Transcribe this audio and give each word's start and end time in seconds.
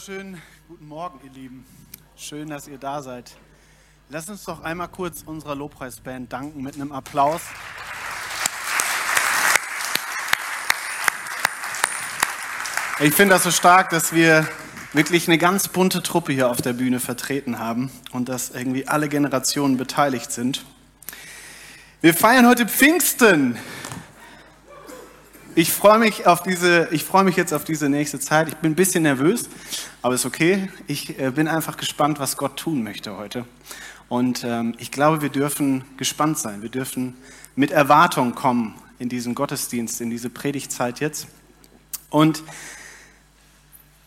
wunderschönen 0.00 0.40
guten 0.66 0.88
Morgen, 0.88 1.20
ihr 1.24 1.30
Lieben. 1.32 1.66
Schön, 2.16 2.48
dass 2.48 2.66
ihr 2.66 2.78
da 2.78 3.02
seid. 3.02 3.32
Lasst 4.08 4.30
uns 4.30 4.44
doch 4.44 4.62
einmal 4.62 4.88
kurz 4.88 5.22
unserer 5.26 5.54
Lobpreisband 5.54 6.32
danken 6.32 6.62
mit 6.62 6.76
einem 6.76 6.90
Applaus. 6.90 7.42
Ich 13.00 13.12
finde 13.12 13.34
das 13.34 13.42
so 13.42 13.50
stark, 13.50 13.90
dass 13.90 14.14
wir 14.14 14.48
wirklich 14.94 15.28
eine 15.28 15.36
ganz 15.36 15.68
bunte 15.68 16.02
Truppe 16.02 16.32
hier 16.32 16.48
auf 16.48 16.62
der 16.62 16.72
Bühne 16.72 16.98
vertreten 16.98 17.58
haben 17.58 17.90
und 18.12 18.30
dass 18.30 18.48
irgendwie 18.48 18.88
alle 18.88 19.10
Generationen 19.10 19.76
beteiligt 19.76 20.32
sind. 20.32 20.64
Wir 22.00 22.14
feiern 22.14 22.46
heute 22.46 22.66
Pfingsten. 22.66 23.58
Ich 25.56 25.72
freue 25.72 25.98
mich 25.98 26.28
auf 26.28 26.44
mich 27.24 27.36
jetzt 27.36 27.52
auf 27.52 27.64
diese 27.64 27.88
nächste 27.88 28.20
Zeit. 28.20 28.46
Ich 28.48 28.56
bin 28.56 28.70
ein 28.70 28.76
bisschen 28.76 29.02
nervös, 29.02 29.48
aber 30.00 30.14
ist 30.14 30.24
okay. 30.24 30.68
Ich 30.86 31.18
äh, 31.18 31.32
bin 31.32 31.48
einfach 31.48 31.76
gespannt, 31.76 32.20
was 32.20 32.36
Gott 32.36 32.56
tun 32.56 32.84
möchte 32.84 33.16
heute. 33.16 33.44
Und 34.08 34.44
ähm, 34.44 34.74
ich 34.78 34.92
glaube, 34.92 35.22
wir 35.22 35.28
dürfen 35.28 35.84
gespannt 35.96 36.38
sein. 36.38 36.62
Wir 36.62 36.68
dürfen 36.68 37.16
mit 37.56 37.72
Erwartung 37.72 38.36
kommen 38.36 38.76
in 39.00 39.08
diesen 39.08 39.34
Gottesdienst, 39.34 40.00
in 40.00 40.08
diese 40.08 40.30
Predigtzeit 40.30 41.00
jetzt. 41.00 41.26
Und 42.10 42.44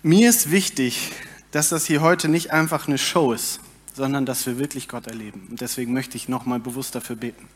mir 0.01 0.29
ist 0.29 0.49
wichtig, 0.49 1.11
dass 1.51 1.67
das 1.67 1.85
hier 1.85 1.99
heute 1.99 2.29
nicht 2.29 2.53
einfach 2.53 2.87
eine 2.87 2.97
Show 2.97 3.33
ist, 3.33 3.59
sondern 3.93 4.25
dass 4.25 4.45
wir 4.45 4.59
wirklich 4.59 4.87
Gott 4.87 5.07
erleben. 5.07 5.47
Und 5.49 5.59
deswegen 5.59 5.91
möchte 5.91 6.15
ich 6.15 6.29
nochmal 6.29 6.61
bewusst 6.61 6.95
dafür 6.95 7.17
beten. 7.17 7.49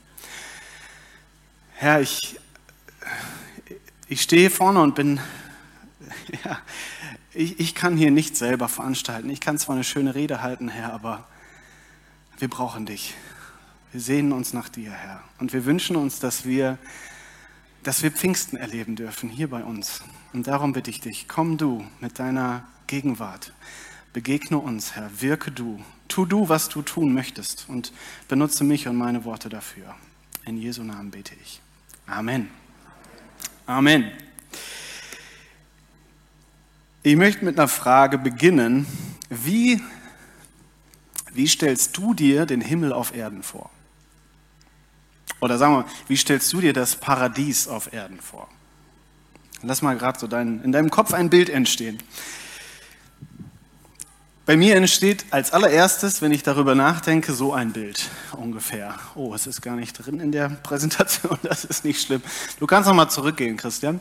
Herr, 1.74 2.02
ich 2.02 2.38
ich 4.10 4.22
stehe 4.22 4.50
vorne 4.50 4.82
und 4.82 4.96
bin, 4.96 5.20
ja, 6.46 6.60
ich, 7.34 7.60
ich 7.60 7.76
kann 7.76 7.98
hier 7.98 8.12
nicht 8.12 8.36
selber 8.36 8.68
veranstalten. 8.68 9.30
Ich 9.30 9.42
kann 9.42 9.58
zwar 9.58 9.76
eine 9.76 9.84
schöne 9.84 10.16
Rede 10.16 10.42
halten, 10.42 10.70
Herr, 10.70 10.94
aber 10.94 11.28
wir 12.40 12.48
brauchen 12.50 12.86
dich. 12.86 13.16
Wir 13.92 14.02
sehnen 14.02 14.32
uns 14.32 14.54
nach 14.54 14.70
dir, 14.70 14.92
Herr. 14.92 15.24
Und 15.40 15.54
wir 15.54 15.66
wünschen 15.66 15.96
uns, 15.96 16.20
dass 16.20 16.46
wir, 16.46 16.78
dass 17.84 18.04
wir 18.04 18.12
Pfingsten 18.12 18.58
erleben 18.58 18.96
dürfen, 18.96 19.30
hier 19.30 19.50
bei 19.50 19.64
uns. 19.64 20.02
Und 20.34 20.48
darum 20.48 20.74
bitte 20.74 20.90
ich 20.90 21.00
dich, 21.00 21.28
komm 21.28 21.58
du 21.58 21.86
mit 22.00 22.20
deiner 22.20 22.68
Gegenwart. 22.88 23.54
Begegne 24.14 24.58
uns, 24.58 24.96
Herr. 24.96 25.10
Wirke 25.22 25.52
du. 25.52 25.84
Tu 26.08 26.26
du, 26.26 26.50
was 26.50 26.70
du 26.70 26.82
tun 26.82 27.14
möchtest. 27.14 27.66
Und 27.68 27.94
benutze 28.28 28.64
mich 28.64 28.88
und 28.88 28.96
meine 28.96 29.26
Worte 29.26 29.50
dafür. 29.50 29.96
In 30.46 30.58
Jesu 30.58 30.84
Namen 30.84 31.12
bete 31.12 31.36
ich. 31.42 31.62
Amen. 32.08 32.50
Amen. 33.68 34.10
Ich 37.04 37.18
möchte 37.18 37.44
mit 37.44 37.60
einer 37.60 37.68
Frage 37.68 38.18
beginnen. 38.18 38.88
Wie, 39.30 39.84
wie 41.34 41.48
stellst 41.48 41.98
du 41.98 42.14
dir 42.14 42.46
den 42.46 42.62
Himmel 42.62 42.94
auf 42.94 43.14
Erden 43.14 43.44
vor? 43.44 43.70
Oder 45.42 45.58
sagen 45.58 45.74
wir, 45.76 45.86
wie 46.08 46.16
stellst 46.16 46.52
du 46.54 46.62
dir 46.62 46.72
das 46.72 46.96
Paradies 46.96 47.68
auf 47.68 47.92
Erden 47.92 48.22
vor? 48.22 48.48
Lass 49.62 49.82
mal 49.82 49.98
gerade 49.98 50.18
so 50.18 50.28
dein, 50.28 50.64
in 50.64 50.72
deinem 50.72 50.90
Kopf 50.90 51.14
ein 51.14 51.30
Bild 51.30 51.50
entstehen. 51.50 52.02
Bei 54.48 54.56
mir 54.56 54.78
entsteht 54.78 55.26
als 55.30 55.52
allererstes, 55.52 56.22
wenn 56.22 56.32
ich 56.32 56.42
darüber 56.42 56.74
nachdenke, 56.74 57.34
so 57.34 57.52
ein 57.52 57.74
Bild 57.74 58.10
ungefähr. 58.32 58.96
Oh, 59.14 59.34
es 59.36 59.46
ist 59.46 59.62
gar 59.62 59.76
nicht 59.76 59.92
drin 59.92 60.22
in 60.22 60.32
der 60.32 60.48
Präsentation, 60.48 61.38
das 61.44 61.66
ist 61.66 61.84
nicht 61.84 62.02
schlimm. 62.02 62.22
Du 62.58 62.66
kannst 62.66 62.88
noch 62.88 62.96
mal 62.96 63.10
zurückgehen, 63.10 63.58
Christian, 63.58 64.00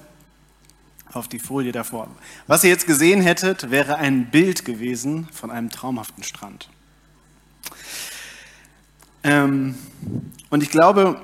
auf 1.12 1.26
die 1.26 1.40
Folie 1.40 1.72
davor. 1.72 2.06
Was 2.46 2.62
ihr 2.62 2.70
jetzt 2.70 2.86
gesehen 2.86 3.22
hättet, 3.22 3.72
wäre 3.72 3.96
ein 3.96 4.30
Bild 4.30 4.64
gewesen 4.64 5.26
von 5.32 5.50
einem 5.50 5.68
traumhaften 5.68 6.22
Strand. 6.22 6.68
Ähm, 9.24 9.74
und 10.50 10.62
ich 10.62 10.70
glaube, 10.70 11.20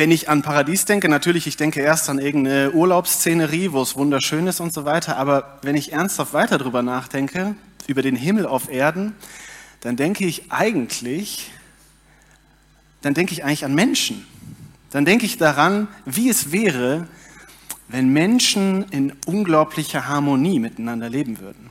wenn 0.00 0.10
ich 0.10 0.30
an 0.30 0.40
Paradies 0.40 0.86
denke, 0.86 1.10
natürlich, 1.10 1.46
ich 1.46 1.58
denke 1.58 1.82
erst 1.82 2.08
an 2.08 2.18
irgendeine 2.18 2.72
Urlaubsszenerie, 2.72 3.72
wo 3.72 3.82
es 3.82 3.96
wunderschön 3.96 4.46
ist 4.46 4.58
und 4.58 4.72
so 4.72 4.86
weiter, 4.86 5.18
aber 5.18 5.58
wenn 5.60 5.76
ich 5.76 5.92
ernsthaft 5.92 6.32
weiter 6.32 6.56
darüber 6.56 6.80
nachdenke, 6.80 7.54
über 7.86 8.00
den 8.00 8.16
Himmel 8.16 8.46
auf 8.46 8.70
Erden, 8.72 9.14
dann 9.82 9.96
denke 9.96 10.24
ich 10.24 10.50
eigentlich, 10.50 11.50
dann 13.02 13.12
denke 13.12 13.34
ich 13.34 13.44
eigentlich 13.44 13.66
an 13.66 13.74
Menschen. 13.74 14.26
Dann 14.88 15.04
denke 15.04 15.26
ich 15.26 15.36
daran, 15.36 15.86
wie 16.06 16.30
es 16.30 16.50
wäre, 16.50 17.06
wenn 17.88 18.08
Menschen 18.08 18.84
in 18.84 19.12
unglaublicher 19.26 20.08
Harmonie 20.08 20.60
miteinander 20.60 21.10
leben 21.10 21.40
würden. 21.40 21.68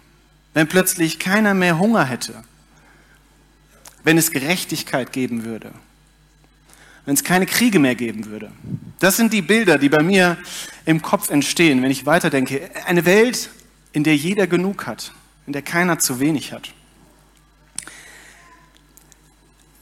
Wenn 0.53 0.67
plötzlich 0.67 1.17
keiner 1.17 1.55
mehr 1.55 1.79
Hunger 1.79 2.05
hätte. 2.05 2.35
Wenn 4.03 4.19
es 4.19 4.29
Gerechtigkeit 4.29 5.13
geben 5.13 5.45
würde 5.45 5.71
wenn 7.09 7.15
es 7.15 7.23
keine 7.23 7.47
Kriege 7.47 7.79
mehr 7.79 7.95
geben 7.95 8.27
würde. 8.27 8.51
Das 8.99 9.17
sind 9.17 9.33
die 9.33 9.41
Bilder, 9.41 9.79
die 9.79 9.89
bei 9.89 10.03
mir 10.03 10.37
im 10.85 11.01
Kopf 11.01 11.31
entstehen, 11.31 11.81
wenn 11.81 11.89
ich 11.89 12.05
weiterdenke. 12.05 12.69
Eine 12.85 13.03
Welt, 13.03 13.49
in 13.93 14.03
der 14.03 14.15
jeder 14.15 14.45
genug 14.45 14.85
hat, 14.85 15.11
in 15.47 15.53
der 15.53 15.63
keiner 15.63 15.97
zu 15.97 16.19
wenig 16.19 16.53
hat. 16.53 16.71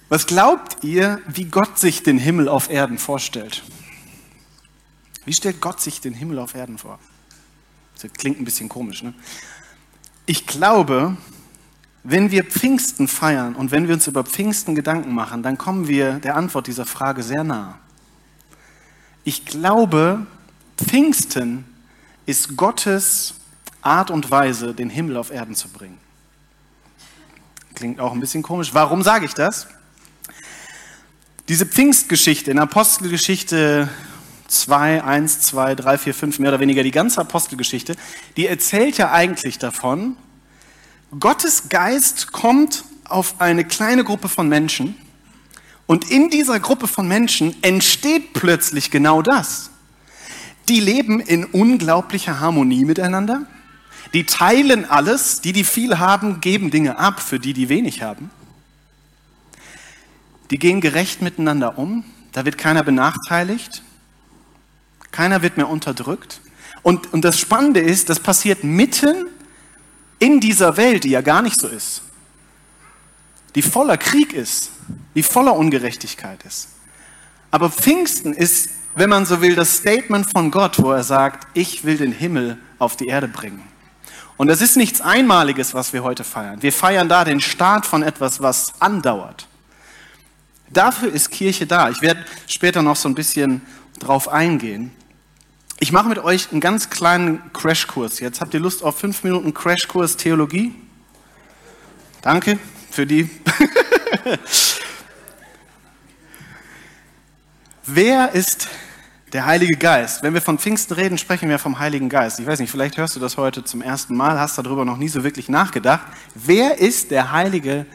Was 0.07 0.25
glaubt 0.25 0.85
ihr, 0.85 1.19
wie 1.27 1.43
Gott 1.43 1.77
sich 1.77 2.01
den 2.01 2.17
Himmel 2.17 2.47
auf 2.47 2.69
Erden 2.69 2.97
vorstellt? 2.97 3.61
Wie 5.25 5.33
stellt 5.33 5.59
Gott 5.59 5.81
sich 5.81 5.99
den 5.99 6.13
Himmel 6.13 6.39
auf 6.39 6.55
Erden 6.55 6.77
vor? 6.77 6.97
Das 8.01 8.09
klingt 8.13 8.39
ein 8.39 8.45
bisschen 8.45 8.69
komisch, 8.69 9.03
ne? 9.03 9.13
Ich 10.27 10.47
glaube, 10.47 11.17
wenn 12.09 12.31
wir 12.31 12.45
Pfingsten 12.45 13.09
feiern 13.09 13.53
und 13.53 13.71
wenn 13.71 13.89
wir 13.89 13.93
uns 13.93 14.07
über 14.07 14.23
Pfingsten 14.23 14.75
Gedanken 14.75 15.13
machen, 15.13 15.43
dann 15.43 15.57
kommen 15.57 15.89
wir 15.89 16.13
der 16.13 16.37
Antwort 16.37 16.67
dieser 16.67 16.85
Frage 16.85 17.21
sehr 17.21 17.43
nah. 17.43 17.79
Ich 19.25 19.45
glaube, 19.45 20.25
Pfingsten 20.77 21.65
ist 22.25 22.55
Gottes 22.55 23.33
Art 23.81 24.09
und 24.09 24.31
Weise, 24.31 24.73
den 24.73 24.89
Himmel 24.89 25.17
auf 25.17 25.31
Erden 25.31 25.53
zu 25.53 25.67
bringen. 25.67 25.97
Klingt 27.75 27.99
auch 27.99 28.13
ein 28.13 28.21
bisschen 28.21 28.41
komisch. 28.41 28.73
Warum 28.73 29.03
sage 29.03 29.25
ich 29.25 29.33
das? 29.33 29.67
Diese 31.49 31.65
Pfingstgeschichte 31.65 32.51
in 32.51 32.59
Apostelgeschichte 32.59 33.89
2, 34.47 35.03
1, 35.03 35.41
2, 35.41 35.75
3, 35.75 35.97
4, 35.97 36.13
5, 36.13 36.39
mehr 36.39 36.51
oder 36.51 36.61
weniger 36.61 36.83
die 36.83 36.91
ganze 36.91 37.19
Apostelgeschichte, 37.19 37.97
die 38.37 38.47
erzählt 38.47 38.97
ja 38.97 39.11
eigentlich 39.11 39.57
davon, 39.59 40.15
Gottes 41.17 41.69
Geist 41.69 42.33
kommt 42.33 42.83
auf 43.07 43.39
eine 43.39 43.63
kleine 43.63 44.03
Gruppe 44.03 44.27
von 44.27 44.49
Menschen 44.49 44.95
und 45.85 46.11
in 46.11 46.29
dieser 46.29 46.59
Gruppe 46.59 46.87
von 46.87 47.07
Menschen 47.07 47.55
entsteht 47.63 48.33
plötzlich 48.33 48.91
genau 48.91 49.21
das. 49.21 49.69
Die 50.67 50.81
leben 50.81 51.21
in 51.21 51.45
unglaublicher 51.45 52.41
Harmonie 52.41 52.83
miteinander. 52.83 53.45
Die 54.13 54.25
teilen 54.25 54.83
alles. 54.83 55.39
Die, 55.39 55.53
die 55.53 55.63
viel 55.63 55.97
haben, 55.97 56.41
geben 56.41 56.71
Dinge 56.71 56.99
ab 56.99 57.21
für 57.21 57.39
die, 57.39 57.53
die 57.53 57.69
wenig 57.69 58.01
haben. 58.01 58.29
Die 60.51 60.59
gehen 60.59 60.81
gerecht 60.81 61.21
miteinander 61.21 61.77
um. 61.77 62.03
Da 62.33 62.43
wird 62.43 62.57
keiner 62.57 62.83
benachteiligt. 62.83 63.81
Keiner 65.11 65.41
wird 65.41 65.55
mehr 65.55 65.69
unterdrückt. 65.69 66.41
Und, 66.83 67.13
und 67.13 67.23
das 67.23 67.39
Spannende 67.39 67.79
ist, 67.79 68.09
das 68.09 68.19
passiert 68.19 68.65
mitten 68.65 69.27
in 70.19 70.39
dieser 70.39 70.77
Welt, 70.77 71.03
die 71.03 71.09
ja 71.09 71.21
gar 71.21 71.41
nicht 71.41 71.59
so 71.59 71.67
ist, 71.67 72.01
die 73.55 73.61
voller 73.61 73.97
Krieg 73.97 74.33
ist, 74.33 74.71
die 75.15 75.23
voller 75.23 75.55
Ungerechtigkeit 75.55 76.43
ist. 76.45 76.69
Aber 77.51 77.69
Pfingsten 77.69 78.33
ist, 78.33 78.69
wenn 78.95 79.09
man 79.09 79.25
so 79.25 79.41
will, 79.41 79.55
das 79.55 79.77
Statement 79.77 80.29
von 80.31 80.51
Gott, 80.51 80.81
wo 80.81 80.91
er 80.91 81.03
sagt, 81.03 81.47
ich 81.53 81.83
will 81.83 81.97
den 81.97 82.11
Himmel 82.11 82.57
auf 82.79 82.97
die 82.97 83.07
Erde 83.07 83.27
bringen. 83.27 83.63
Und 84.37 84.47
das 84.47 84.61
ist 84.61 84.77
nichts 84.77 85.01
Einmaliges, 85.01 85.73
was 85.73 85.93
wir 85.93 86.03
heute 86.03 86.23
feiern. 86.23 86.61
Wir 86.61 86.71
feiern 86.71 87.09
da 87.09 87.23
den 87.23 87.41
Start 87.41 87.85
von 87.85 88.03
etwas, 88.03 88.41
was 88.41 88.79
andauert. 88.79 89.47
Dafür 90.69 91.11
ist 91.11 91.31
Kirche 91.31 91.65
da. 91.65 91.89
Ich 91.89 92.01
werde 92.01 92.23
später 92.45 92.81
noch 92.81 92.95
so 92.95 93.09
ein 93.09 93.15
bisschen 93.15 93.61
drauf 93.99 94.27
eingehen. 94.27 94.91
Ich 95.79 95.91
mache 95.91 96.09
mit 96.09 96.17
euch 96.17 96.51
einen 96.51 96.59
ganz 96.59 96.89
kleinen 96.89 97.53
Crashkurs 97.53 98.19
jetzt. 98.19 98.41
Habt 98.41 98.51
ihr 98.55 98.59
Lust 98.59 98.83
auf 98.83 98.97
fünf 98.97 99.23
Minuten 99.23 99.53
Crashkurs 99.53 100.17
Theologie? 100.17 100.73
Danke 102.23 102.57
für 102.89 103.05
die. 103.05 103.29
Wer 107.85 108.31
ist 108.31 108.69
der 109.33 109.45
Heilige 109.45 109.77
Geist? 109.77 110.23
Wenn 110.23 110.33
wir 110.33 110.41
von 110.41 110.57
Pfingsten 110.57 110.95
reden, 110.95 111.19
sprechen 111.19 111.47
wir 111.47 111.59
vom 111.59 111.77
Heiligen 111.77 112.09
Geist. 112.09 112.39
Ich 112.39 112.47
weiß 112.47 112.59
nicht, 112.59 112.71
vielleicht 112.71 112.97
hörst 112.97 113.15
du 113.15 113.19
das 113.19 113.37
heute 113.37 113.63
zum 113.63 113.83
ersten 113.83 114.15
Mal, 114.15 114.39
hast 114.39 114.57
darüber 114.57 114.83
noch 114.83 114.97
nie 114.97 115.09
so 115.09 115.23
wirklich 115.23 115.47
nachgedacht. 115.47 116.07
Wer 116.33 116.79
ist 116.79 117.11
der 117.11 117.31
Heilige 117.31 117.85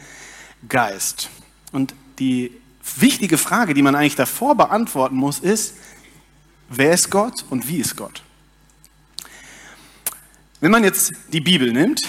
Geist? 0.69 1.29
Und 1.73 1.93
die 2.17 2.53
wichtige 2.95 3.37
Frage, 3.37 3.73
die 3.73 3.81
man 3.81 3.95
eigentlich 3.95 4.15
davor 4.15 4.55
beantworten 4.55 5.17
muss, 5.17 5.39
ist, 5.39 5.73
Wer 6.69 6.93
ist 6.93 7.09
Gott 7.09 7.45
und 7.49 7.67
wie 7.67 7.77
ist 7.77 7.95
Gott? 7.95 8.23
Wenn 10.59 10.71
man 10.71 10.83
jetzt 10.83 11.11
die 11.31 11.41
Bibel 11.41 11.71
nimmt, 11.71 12.01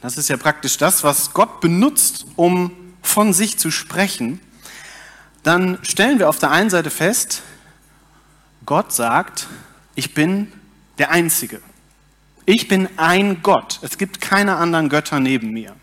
das 0.00 0.16
ist 0.16 0.28
ja 0.28 0.36
praktisch 0.36 0.76
das, 0.78 1.04
was 1.04 1.32
Gott 1.32 1.60
benutzt, 1.60 2.26
um 2.36 2.72
von 3.02 3.32
sich 3.32 3.58
zu 3.58 3.70
sprechen, 3.70 4.40
dann 5.42 5.78
stellen 5.82 6.18
wir 6.18 6.28
auf 6.28 6.38
der 6.38 6.50
einen 6.50 6.70
Seite 6.70 6.90
fest, 6.90 7.42
Gott 8.66 8.92
sagt, 8.92 9.46
ich 9.94 10.14
bin 10.14 10.52
der 10.98 11.10
Einzige. 11.10 11.60
Ich 12.46 12.68
bin 12.68 12.88
ein 12.98 13.42
Gott. 13.42 13.78
Es 13.82 13.96
gibt 13.96 14.20
keine 14.20 14.56
anderen 14.56 14.88
Götter 14.88 15.20
neben 15.20 15.50
mir. 15.50 15.74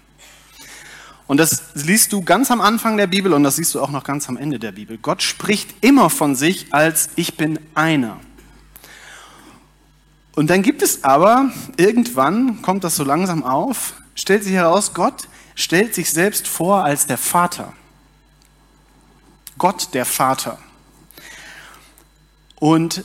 Und 1.27 1.38
das 1.38 1.75
liest 1.75 2.13
du 2.13 2.21
ganz 2.21 2.51
am 2.51 2.62
Anfang 2.62 2.95
der 2.95 3.07
Bibel 3.07 3.33
und 3.33 3.44
das 3.44 3.57
siehst 3.57 3.75
du 3.75 3.81
auch 3.81 3.89
noch 3.89 4.06
ganz 4.06 4.29
am 4.29 4.38
Ende 4.38 4.59
der 4.59 4.71
Bibel. 4.71 4.97
Gott 4.97 5.21
spricht 5.21 5.75
immer 5.81 6.09
von 6.09 6.35
sich 6.35 6.74
als 6.74 7.09
ich 7.15 7.35
bin 7.35 7.59
einer. 7.75 8.19
Und 10.35 10.50
dann 10.50 10.63
gibt 10.63 10.81
es 10.81 11.03
aber, 11.03 11.51
irgendwann 11.75 12.62
kommt 12.62 12.83
das 12.83 12.95
so 12.95 13.03
langsam 13.03 13.44
auf, 13.44 13.94
stellt 14.15 14.44
sich 14.44 14.53
heraus, 14.53 14.94
Gott 14.94 15.27
stellt 15.56 15.94
sich 15.95 16.12
selbst 16.12 16.47
vor 16.47 16.85
als 16.85 17.07
der 17.07 17.18
Vater. 17.18 17.74
Gott 19.57 19.94
der 19.94 20.06
Vater. 20.06 20.59
Und 22.56 23.03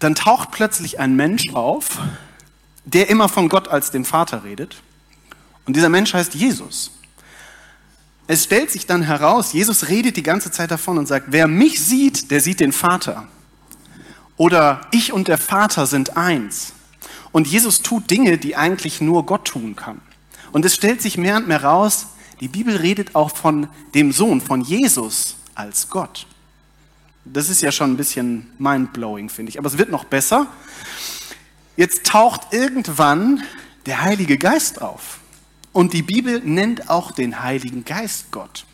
dann 0.00 0.14
taucht 0.14 0.50
plötzlich 0.50 0.98
ein 0.98 1.14
Mensch 1.14 1.54
auf, 1.54 1.98
der 2.84 3.10
immer 3.10 3.28
von 3.28 3.48
Gott 3.48 3.68
als 3.68 3.90
dem 3.90 4.04
Vater 4.04 4.42
redet. 4.44 4.82
Und 5.66 5.76
dieser 5.76 5.90
Mensch 5.90 6.14
heißt 6.14 6.34
Jesus. 6.34 6.97
Es 8.28 8.44
stellt 8.44 8.70
sich 8.70 8.84
dann 8.84 9.02
heraus, 9.02 9.54
Jesus 9.54 9.88
redet 9.88 10.18
die 10.18 10.22
ganze 10.22 10.50
Zeit 10.50 10.70
davon 10.70 10.98
und 10.98 11.08
sagt, 11.08 11.28
wer 11.30 11.48
mich 11.48 11.80
sieht, 11.82 12.30
der 12.30 12.40
sieht 12.40 12.60
den 12.60 12.72
Vater. 12.72 13.26
Oder 14.36 14.82
ich 14.90 15.14
und 15.14 15.28
der 15.28 15.38
Vater 15.38 15.86
sind 15.86 16.18
eins. 16.18 16.74
Und 17.32 17.46
Jesus 17.46 17.80
tut 17.80 18.10
Dinge, 18.10 18.36
die 18.36 18.54
eigentlich 18.54 19.00
nur 19.00 19.24
Gott 19.24 19.46
tun 19.46 19.76
kann. 19.76 20.02
Und 20.52 20.66
es 20.66 20.74
stellt 20.74 21.00
sich 21.00 21.16
mehr 21.16 21.38
und 21.38 21.48
mehr 21.48 21.64
raus, 21.64 22.08
die 22.40 22.48
Bibel 22.48 22.76
redet 22.76 23.14
auch 23.14 23.34
von 23.34 23.68
dem 23.94 24.12
Sohn, 24.12 24.42
von 24.42 24.60
Jesus 24.60 25.36
als 25.54 25.88
Gott. 25.88 26.26
Das 27.24 27.48
ist 27.48 27.62
ja 27.62 27.72
schon 27.72 27.92
ein 27.92 27.96
bisschen 27.96 28.50
mindblowing, 28.58 29.30
finde 29.30 29.50
ich. 29.50 29.58
Aber 29.58 29.68
es 29.68 29.78
wird 29.78 29.90
noch 29.90 30.04
besser. 30.04 30.46
Jetzt 31.78 32.04
taucht 32.04 32.52
irgendwann 32.52 33.42
der 33.86 34.02
Heilige 34.02 34.36
Geist 34.36 34.82
auf. 34.82 35.20
Und 35.78 35.92
die 35.92 36.02
Bibel 36.02 36.40
nennt 36.44 36.90
auch 36.90 37.12
den 37.12 37.40
Heiligen 37.40 37.84
Geist 37.84 38.32
Gott. 38.32 38.64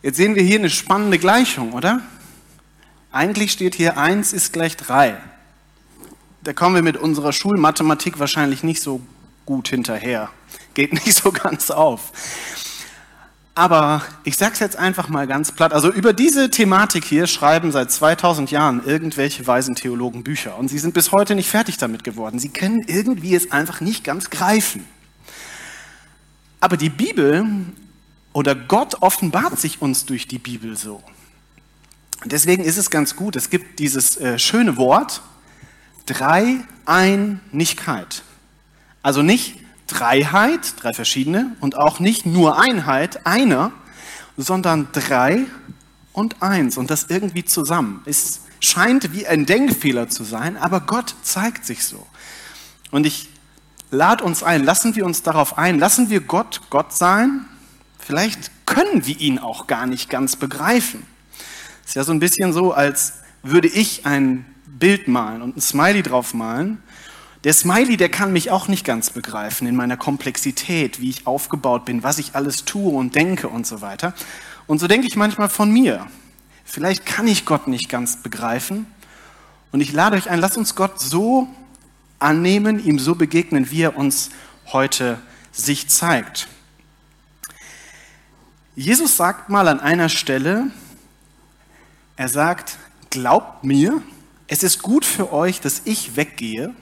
Jetzt 0.00 0.16
sehen 0.16 0.36
wir 0.36 0.44
hier 0.44 0.60
eine 0.60 0.70
spannende 0.70 1.18
Gleichung, 1.18 1.72
oder? 1.72 2.02
Eigentlich 3.10 3.50
steht 3.50 3.74
hier 3.74 3.98
1 3.98 4.32
ist 4.32 4.52
gleich 4.52 4.76
3. 4.76 5.16
Da 6.44 6.52
kommen 6.52 6.76
wir 6.76 6.82
mit 6.82 6.96
unserer 6.96 7.32
Schulmathematik 7.32 8.20
wahrscheinlich 8.20 8.62
nicht 8.62 8.80
so 8.80 9.00
gut 9.44 9.66
hinterher. 9.66 10.30
Geht 10.74 10.92
nicht 11.04 11.18
so 11.18 11.32
ganz 11.32 11.72
auf. 11.72 12.12
Aber 13.56 14.02
ich 14.22 14.36
sage 14.36 14.52
es 14.52 14.60
jetzt 14.60 14.76
einfach 14.76 15.08
mal 15.08 15.26
ganz 15.26 15.50
platt. 15.50 15.72
Also 15.72 15.90
über 15.90 16.12
diese 16.12 16.48
Thematik 16.48 17.04
hier 17.04 17.26
schreiben 17.26 17.72
seit 17.72 17.90
2000 17.90 18.52
Jahren 18.52 18.86
irgendwelche 18.86 19.44
weisen 19.48 19.74
Theologen 19.74 20.22
Bücher. 20.22 20.56
Und 20.56 20.68
sie 20.68 20.78
sind 20.78 20.94
bis 20.94 21.10
heute 21.10 21.34
nicht 21.34 21.50
fertig 21.50 21.76
damit 21.76 22.04
geworden. 22.04 22.38
Sie 22.38 22.50
können 22.50 22.84
irgendwie 22.86 23.34
es 23.34 23.50
einfach 23.50 23.80
nicht 23.80 24.04
ganz 24.04 24.30
greifen. 24.30 24.86
Aber 26.60 26.76
die 26.76 26.90
Bibel 26.90 27.44
oder 28.32 28.54
Gott 28.54 29.02
offenbart 29.02 29.58
sich 29.58 29.82
uns 29.82 30.06
durch 30.06 30.28
die 30.28 30.38
Bibel 30.38 30.76
so. 30.76 31.02
Deswegen 32.24 32.64
ist 32.64 32.76
es 32.76 32.90
ganz 32.90 33.16
gut, 33.16 33.36
es 33.36 33.50
gibt 33.50 33.78
dieses 33.78 34.16
äh, 34.16 34.38
schöne 34.38 34.76
Wort 34.76 35.22
Dreieinigkeit. 36.06 38.22
Also 39.02 39.22
nicht 39.22 39.56
Dreiheit, 39.86 40.74
drei 40.80 40.92
verschiedene, 40.92 41.56
und 41.60 41.76
auch 41.76 42.00
nicht 42.00 42.26
nur 42.26 42.60
Einheit, 42.60 43.26
einer, 43.26 43.72
sondern 44.36 44.88
drei 44.92 45.46
und 46.12 46.42
eins 46.42 46.76
und 46.76 46.90
das 46.90 47.06
irgendwie 47.08 47.44
zusammen. 47.44 48.02
Es 48.04 48.40
scheint 48.60 49.12
wie 49.12 49.26
ein 49.26 49.46
Denkfehler 49.46 50.08
zu 50.08 50.24
sein, 50.24 50.56
aber 50.56 50.80
Gott 50.80 51.14
zeigt 51.22 51.64
sich 51.64 51.84
so. 51.84 52.04
Und 52.90 53.06
ich 53.06 53.28
lade 53.90 54.24
uns 54.24 54.42
ein, 54.42 54.64
lassen 54.64 54.94
wir 54.96 55.04
uns 55.04 55.22
darauf 55.22 55.58
ein, 55.58 55.78
lassen 55.78 56.10
wir 56.10 56.20
Gott 56.20 56.62
Gott 56.70 56.92
sein. 56.92 57.46
Vielleicht 57.98 58.50
können 58.66 59.06
wir 59.06 59.18
ihn 59.18 59.38
auch 59.38 59.66
gar 59.66 59.86
nicht 59.86 60.10
ganz 60.10 60.36
begreifen. 60.36 61.06
Ist 61.86 61.96
ja 61.96 62.04
so 62.04 62.12
ein 62.12 62.20
bisschen 62.20 62.52
so, 62.52 62.72
als 62.72 63.14
würde 63.42 63.68
ich 63.68 64.06
ein 64.06 64.44
Bild 64.66 65.08
malen 65.08 65.42
und 65.42 65.56
ein 65.56 65.60
Smiley 65.60 66.02
drauf 66.02 66.34
malen. 66.34 66.82
Der 67.44 67.52
Smiley, 67.52 67.96
der 67.96 68.08
kann 68.08 68.32
mich 68.32 68.50
auch 68.50 68.68
nicht 68.68 68.84
ganz 68.84 69.10
begreifen 69.10 69.66
in 69.66 69.76
meiner 69.76 69.96
Komplexität, 69.96 71.00
wie 71.00 71.08
ich 71.08 71.26
aufgebaut 71.26 71.84
bin, 71.84 72.02
was 72.02 72.18
ich 72.18 72.34
alles 72.34 72.64
tue 72.64 72.92
und 72.92 73.14
denke 73.14 73.48
und 73.48 73.66
so 73.66 73.80
weiter. 73.80 74.12
Und 74.66 74.80
so 74.80 74.88
denke 74.88 75.06
ich 75.06 75.16
manchmal 75.16 75.48
von 75.48 75.70
mir. 75.70 76.06
Vielleicht 76.64 77.06
kann 77.06 77.26
ich 77.26 77.46
Gott 77.46 77.68
nicht 77.68 77.88
ganz 77.88 78.22
begreifen. 78.22 78.86
Und 79.70 79.80
ich 79.80 79.92
lade 79.92 80.16
euch 80.16 80.28
ein, 80.28 80.40
lasst 80.40 80.58
uns 80.58 80.74
Gott 80.74 81.00
so 81.00 81.48
annehmen, 82.18 82.84
ihm 82.84 82.98
so 82.98 83.14
begegnen, 83.14 83.70
wie 83.70 83.82
er 83.82 83.96
uns 83.96 84.30
heute 84.66 85.18
sich 85.52 85.88
zeigt. 85.88 86.48
Jesus 88.76 89.16
sagt 89.16 89.48
mal 89.48 89.68
an 89.68 89.80
einer 89.80 90.08
Stelle, 90.08 90.70
er 92.16 92.28
sagt, 92.28 92.78
glaubt 93.10 93.64
mir, 93.64 94.02
es 94.46 94.62
ist 94.62 94.82
gut 94.82 95.04
für 95.04 95.32
euch, 95.32 95.60
dass 95.60 95.82
ich 95.84 96.16
weggehe, 96.16 96.74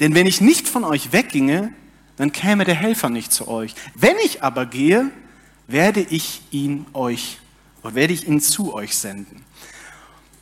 denn 0.00 0.14
wenn 0.14 0.26
ich 0.26 0.40
nicht 0.40 0.68
von 0.68 0.84
euch 0.84 1.12
wegginge, 1.12 1.72
dann 2.16 2.32
käme 2.32 2.64
der 2.64 2.74
Helfer 2.74 3.10
nicht 3.10 3.32
zu 3.32 3.48
euch. 3.48 3.74
Wenn 3.94 4.16
ich 4.24 4.42
aber 4.42 4.66
gehe, 4.66 5.10
werde 5.66 6.00
ich 6.00 6.42
ihn 6.50 6.86
euch 6.92 7.38
oder 7.82 7.94
werde 7.94 8.12
ich 8.12 8.26
ihn 8.26 8.40
zu 8.40 8.74
euch 8.74 8.96
senden. 8.96 9.44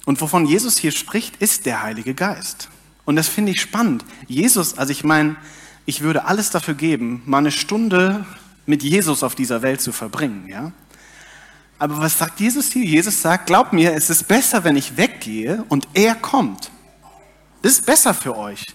Und 0.05 0.21
wovon 0.21 0.47
Jesus 0.47 0.79
hier 0.79 0.93
spricht, 0.93 1.37
ist 1.37 1.67
der 1.67 1.83
Heilige 1.83 2.15
Geist. 2.15 2.69
Und 3.09 3.17
das 3.17 3.27
finde 3.27 3.53
ich 3.53 3.61
spannend. 3.63 4.05
Jesus, 4.27 4.77
also 4.77 4.93
ich 4.93 5.03
meine, 5.03 5.37
ich 5.87 6.03
würde 6.03 6.27
alles 6.27 6.51
dafür 6.51 6.75
geben, 6.75 7.23
mal 7.25 7.39
eine 7.39 7.51
Stunde 7.51 8.27
mit 8.67 8.83
Jesus 8.83 9.23
auf 9.23 9.35
dieser 9.35 9.63
Welt 9.63 9.81
zu 9.81 9.93
verbringen, 9.93 10.47
ja? 10.47 10.73
Aber 11.79 12.01
was 12.01 12.19
sagt 12.19 12.39
Jesus 12.39 12.71
hier? 12.71 12.85
Jesus 12.85 13.23
sagt, 13.23 13.47
glaub 13.47 13.73
mir, 13.73 13.95
es 13.95 14.11
ist 14.11 14.29
besser, 14.29 14.63
wenn 14.63 14.77
ich 14.77 14.99
weggehe 14.99 15.65
und 15.71 15.89
er 15.95 16.17
kommt. 16.17 16.71
Das 17.63 17.73
ist 17.73 17.87
besser 17.87 18.13
für 18.13 18.37
euch. 18.37 18.67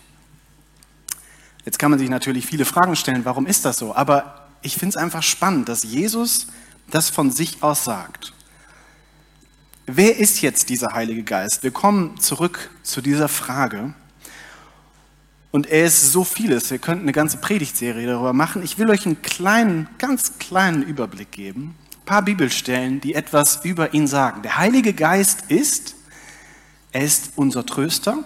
Jetzt 1.64 1.78
kann 1.78 1.92
man 1.92 2.00
sich 2.00 2.10
natürlich 2.10 2.48
viele 2.48 2.66
Fragen 2.66 2.96
stellen, 2.96 3.26
warum 3.26 3.46
ist 3.46 3.66
das 3.66 3.78
so? 3.78 3.96
Aber 3.96 4.48
ich 4.64 4.78
finde 4.78 4.98
es 4.98 4.98
einfach 4.98 5.22
spannend, 5.22 5.70
dass 5.70 5.84
Jesus 5.84 6.48
das 6.90 7.12
von 7.12 7.30
sich 7.30 7.62
aus 7.62 7.84
sagt. 7.84 8.34
Wer 9.86 10.18
ist 10.18 10.42
jetzt 10.42 10.70
dieser 10.70 10.94
Heilige 10.94 11.22
Geist? 11.22 11.62
Wir 11.62 11.70
kommen 11.70 12.20
zurück 12.20 12.72
zu 12.82 13.00
dieser 13.00 13.28
Frage. 13.28 13.94
Und 15.54 15.68
er 15.68 15.86
ist 15.86 16.12
so 16.12 16.26
vieles. 16.26 16.70
Wir 16.70 16.80
könnten 16.80 17.04
eine 17.04 17.14
ganze 17.14 17.38
Predigtserie 17.38 18.06
darüber 18.06 18.34
machen. 18.34 18.62
Ich 18.62 18.78
will 18.78 18.90
euch 18.90 19.06
einen 19.06 19.22
kleinen, 19.22 19.88
ganz 19.98 20.38
kleinen 20.38 20.84
Überblick 20.84 21.32
geben 21.32 21.76
paar 22.06 22.22
Bibelstellen, 22.22 23.02
die 23.02 23.14
etwas 23.14 23.64
über 23.64 23.94
ihn 23.94 24.08
sagen. 24.08 24.42
Der 24.42 24.58
Heilige 24.58 24.94
Geist 24.94 25.44
ist, 25.50 25.96
er 26.92 27.04
ist 27.04 27.32
unser 27.36 27.66
Tröster, 27.66 28.24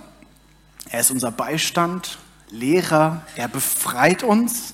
er 0.89 1.00
ist 1.00 1.12
unser 1.12 1.31
Beistand, 1.31 2.17
Lehrer, 2.50 3.25
er 3.36 3.48
befreit 3.48 4.24
uns, 4.24 4.74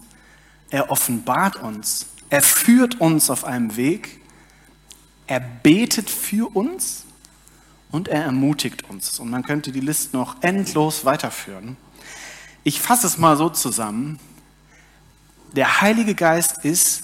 er 0.69 0.91
offenbart 0.91 1.57
uns, 1.57 2.07
er 2.29 2.41
führt 2.41 3.01
uns 3.01 3.29
auf 3.29 3.45
einem 3.45 3.75
Weg, 3.75 4.22
er 5.27 5.39
betet 5.39 6.10
für 6.10 6.55
uns 6.55 7.05
und 7.91 8.07
er 8.07 8.24
ermutigt 8.24 8.89
uns. 8.89 9.19
Und 9.19 9.29
man 9.29 9.43
könnte 9.43 9.72
die 9.72 9.79
Liste 9.79 10.15
noch 10.15 10.41
endlos 10.41 11.05
weiterführen. 11.05 11.77
Ich 12.63 12.79
fasse 12.82 13.08
es 13.08 13.17
mal 13.17 13.36
so 13.36 13.50
zusammen. 13.50 14.20
Der 15.53 15.82
Heilige 15.82 16.15
Geist 16.15 16.63
ist 16.63 17.03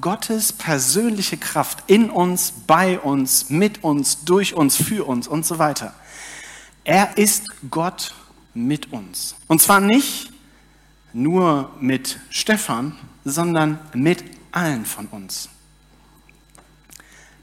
Gottes 0.00 0.52
persönliche 0.52 1.36
Kraft 1.36 1.84
in 1.88 2.10
uns, 2.10 2.52
bei 2.66 2.98
uns, 2.98 3.50
mit 3.50 3.84
uns, 3.84 4.24
durch 4.24 4.54
uns, 4.54 4.76
für 4.76 5.06
uns 5.06 5.28
und 5.28 5.44
so 5.44 5.58
weiter. 5.58 5.94
Er 6.84 7.18
ist 7.18 7.48
Gott 7.70 8.14
mit 8.54 8.92
uns. 8.92 9.34
Und 9.48 9.60
zwar 9.60 9.80
nicht 9.80 10.30
nur 11.12 11.70
mit 11.80 12.18
Stefan, 12.30 12.96
sondern 13.24 13.78
mit 13.92 14.24
allen 14.52 14.86
von 14.86 15.06
uns. 15.06 15.48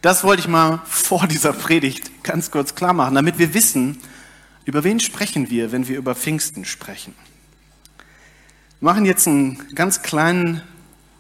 Das 0.02 0.24
wollte 0.24 0.42
ich 0.42 0.48
mal 0.48 0.82
vor 0.86 1.28
dieser 1.28 1.54
Predigt 1.54 2.24
ganz 2.24 2.50
kurz 2.50 2.74
klar 2.74 2.94
machen, 2.94 3.14
damit 3.14 3.38
wir 3.38 3.54
wissen, 3.54 4.00
über 4.66 4.84
wen 4.84 5.00
sprechen 5.00 5.50
wir, 5.50 5.72
wenn 5.72 5.88
wir 5.88 5.98
über 5.98 6.16
Pfingsten 6.16 6.66
sprechen. 6.66 7.14
Wir 8.82 8.86
machen 8.86 9.06
jetzt 9.06 9.28
einen 9.28 9.76
ganz 9.76 10.02
kleinen 10.02 10.64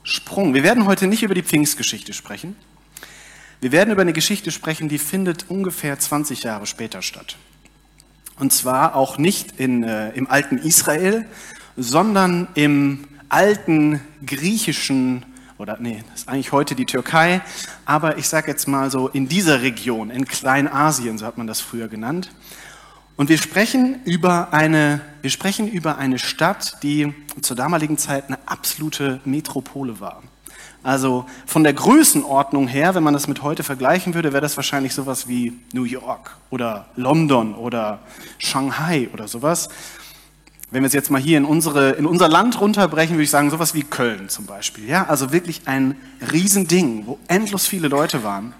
Sprung. 0.01 0.55
Wir 0.55 0.63
werden 0.63 0.87
heute 0.87 1.05
nicht 1.05 1.21
über 1.21 1.35
die 1.35 1.43
Pfingstgeschichte 1.43 2.11
sprechen. 2.11 2.55
Wir 3.59 3.71
werden 3.71 3.91
über 3.91 4.01
eine 4.01 4.13
Geschichte 4.13 4.49
sprechen, 4.49 4.89
die 4.89 4.97
findet 4.97 5.45
ungefähr 5.47 5.99
20 5.99 6.41
Jahre 6.41 6.65
später 6.65 7.03
statt. 7.03 7.37
Und 8.39 8.51
zwar 8.51 8.95
auch 8.95 9.19
nicht 9.19 9.59
in, 9.59 9.83
äh, 9.83 10.09
im 10.13 10.27
alten 10.27 10.57
Israel, 10.57 11.23
sondern 11.77 12.47
im 12.55 13.07
alten 13.29 14.01
griechischen, 14.25 15.23
oder 15.59 15.77
nee, 15.79 16.03
das 16.09 16.21
ist 16.21 16.29
eigentlich 16.29 16.51
heute 16.51 16.73
die 16.73 16.87
Türkei, 16.87 17.41
aber 17.85 18.17
ich 18.17 18.27
sage 18.27 18.49
jetzt 18.49 18.67
mal 18.67 18.89
so 18.89 19.07
in 19.07 19.27
dieser 19.27 19.61
Region, 19.61 20.09
in 20.09 20.25
Kleinasien, 20.25 21.19
so 21.19 21.27
hat 21.27 21.37
man 21.37 21.45
das 21.45 21.61
früher 21.61 21.89
genannt. 21.89 22.31
Und 23.21 23.29
wir 23.29 23.37
sprechen 23.37 24.01
über 24.03 24.51
eine, 24.51 24.99
wir 25.21 25.29
sprechen 25.29 25.67
über 25.67 25.99
eine 25.99 26.17
Stadt, 26.17 26.77
die 26.81 27.13
zur 27.41 27.55
damaligen 27.55 27.99
Zeit 27.99 28.25
eine 28.25 28.39
absolute 28.47 29.21
Metropole 29.25 29.99
war. 29.99 30.23
Also 30.81 31.27
von 31.45 31.63
der 31.63 31.73
Größenordnung 31.73 32.67
her, 32.67 32.95
wenn 32.95 33.03
man 33.03 33.13
das 33.13 33.27
mit 33.27 33.43
heute 33.43 33.61
vergleichen 33.61 34.15
würde, 34.15 34.33
wäre 34.33 34.41
das 34.41 34.57
wahrscheinlich 34.57 34.95
sowas 34.95 35.27
wie 35.27 35.53
New 35.71 35.83
York 35.83 36.35
oder 36.49 36.87
London 36.95 37.53
oder 37.53 37.99
Shanghai 38.39 39.07
oder 39.13 39.27
sowas. 39.27 39.69
Wenn 40.71 40.81
wir 40.81 40.87
es 40.87 40.93
jetzt 40.93 41.11
mal 41.11 41.21
hier 41.21 41.37
in, 41.37 41.45
unsere, 41.45 41.91
in 41.91 42.07
unser 42.07 42.27
Land 42.27 42.59
runterbrechen, 42.59 43.17
würde 43.17 43.25
ich 43.25 43.29
sagen, 43.29 43.51
sowas 43.51 43.75
wie 43.75 43.83
Köln 43.83 44.29
zum 44.29 44.47
Beispiel. 44.47 44.89
Ja, 44.89 45.05
also 45.05 45.31
wirklich 45.31 45.61
ein 45.65 45.95
Riesending, 46.31 47.05
wo 47.05 47.19
endlos 47.27 47.67
viele 47.67 47.87
Leute 47.87 48.23
waren. 48.23 48.55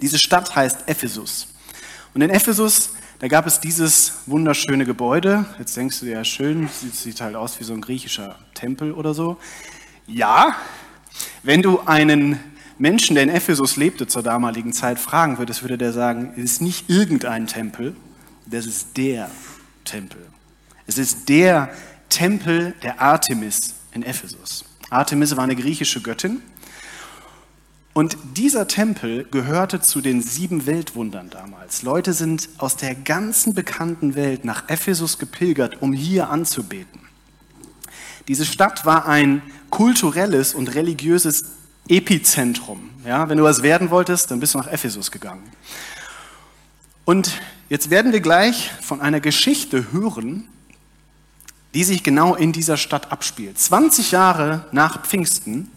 Diese 0.00 0.18
Stadt 0.18 0.56
heißt 0.56 0.88
Ephesus. 0.88 1.48
Und 2.14 2.22
in 2.22 2.30
Ephesus, 2.30 2.88
da 3.20 3.28
gab 3.28 3.46
es 3.46 3.60
dieses 3.60 4.14
wunderschöne 4.26 4.84
Gebäude. 4.84 5.44
Jetzt 5.58 5.76
denkst 5.76 6.00
du 6.00 6.06
dir, 6.06 6.12
ja 6.12 6.24
schön, 6.24 6.68
sieht, 6.68 6.94
sieht 6.94 7.20
halt 7.20 7.36
aus 7.36 7.60
wie 7.60 7.64
so 7.64 7.72
ein 7.72 7.80
griechischer 7.80 8.38
Tempel 8.54 8.92
oder 8.92 9.14
so. 9.14 9.36
Ja, 10.06 10.56
wenn 11.42 11.62
du 11.62 11.80
einen 11.80 12.40
Menschen, 12.78 13.14
der 13.14 13.22
in 13.22 13.30
Ephesus 13.30 13.76
lebte 13.76 14.06
zur 14.06 14.22
damaligen 14.22 14.72
Zeit, 14.72 14.98
fragen 14.98 15.38
würdest, 15.38 15.62
würde 15.62 15.78
der 15.78 15.92
sagen, 15.92 16.32
es 16.36 16.44
ist 16.44 16.62
nicht 16.62 16.90
irgendein 16.90 17.46
Tempel, 17.46 17.94
das 18.46 18.66
ist 18.66 18.96
der 18.96 19.30
Tempel. 19.84 20.26
Es 20.86 20.98
ist 20.98 21.28
der 21.28 21.70
Tempel 22.08 22.74
der 22.82 23.00
Artemis 23.00 23.74
in 23.92 24.02
Ephesus. 24.02 24.64
Artemis 24.90 25.36
war 25.36 25.44
eine 25.44 25.56
griechische 25.56 26.00
Göttin 26.00 26.42
und 27.94 28.16
dieser 28.36 28.66
Tempel 28.66 29.24
gehörte 29.30 29.80
zu 29.80 30.00
den 30.00 30.20
sieben 30.20 30.66
Weltwundern 30.66 31.30
damals. 31.30 31.82
Leute 31.82 32.12
sind 32.12 32.48
aus 32.58 32.76
der 32.76 32.96
ganzen 32.96 33.54
bekannten 33.54 34.16
Welt 34.16 34.44
nach 34.44 34.68
Ephesus 34.68 35.18
gepilgert, 35.18 35.80
um 35.80 35.92
hier 35.92 36.28
anzubeten. 36.28 37.00
Diese 38.26 38.44
Stadt 38.44 38.84
war 38.84 39.06
ein 39.06 39.42
kulturelles 39.70 40.54
und 40.54 40.74
religiöses 40.74 41.44
Epizentrum. 41.88 42.90
Ja, 43.06 43.28
wenn 43.28 43.38
du 43.38 43.44
was 43.44 43.62
werden 43.62 43.90
wolltest, 43.90 44.30
dann 44.30 44.40
bist 44.40 44.54
du 44.54 44.58
nach 44.58 44.68
Ephesus 44.68 45.12
gegangen. 45.12 45.44
Und 47.04 47.40
jetzt 47.68 47.90
werden 47.90 48.12
wir 48.12 48.20
gleich 48.20 48.72
von 48.80 49.00
einer 49.00 49.20
Geschichte 49.20 49.92
hören, 49.92 50.48
die 51.74 51.84
sich 51.84 52.02
genau 52.02 52.34
in 52.34 52.52
dieser 52.52 52.76
Stadt 52.76 53.12
abspielt. 53.12 53.58
20 53.58 54.10
Jahre 54.10 54.66
nach 54.72 55.04
Pfingsten. 55.04 55.70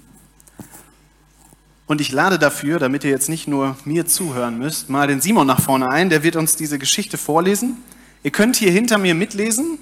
Und 1.88 2.02
ich 2.02 2.12
lade 2.12 2.38
dafür, 2.38 2.80
damit 2.80 3.06
ihr 3.06 3.10
jetzt 3.10 3.30
nicht 3.30 3.48
nur 3.48 3.78
mir 3.86 4.06
zuhören 4.06 4.58
müsst, 4.58 4.90
mal 4.90 5.08
den 5.08 5.22
Simon 5.22 5.48
nach 5.48 5.62
vorne 5.62 5.90
ein. 5.90 6.10
Der 6.10 6.22
wird 6.22 6.36
uns 6.36 6.58
diese 6.58 6.78
Geschichte 6.78 7.18
vorlesen. 7.18 7.78
Ihr 8.24 8.32
könnt 8.32 8.58
hier 8.58 8.72
hinter 8.72 8.98
mir 8.98 9.16
mitlesen. 9.16 9.80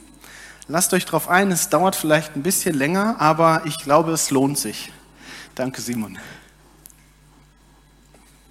Lasst 0.67 0.93
euch 0.93 1.05
darauf 1.05 1.29
ein, 1.29 1.51
es 1.51 1.69
dauert 1.69 1.95
vielleicht 1.95 2.35
ein 2.35 2.43
bisschen 2.43 2.75
länger, 2.75 3.19
aber 3.19 3.63
ich 3.65 3.79
glaube, 3.79 4.11
es 4.11 4.29
lohnt 4.29 4.57
sich. 4.57 4.91
Danke, 5.55 5.81
Simon. 5.81 6.17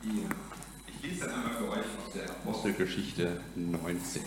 Ich 0.03 1.11
lese 1.11 1.33
einmal 1.33 1.51
für 1.57 1.71
euch 1.71 1.79
aus 1.79 2.13
der 2.15 2.31
Apostelgeschichte 2.31 3.41
19. 3.55 4.23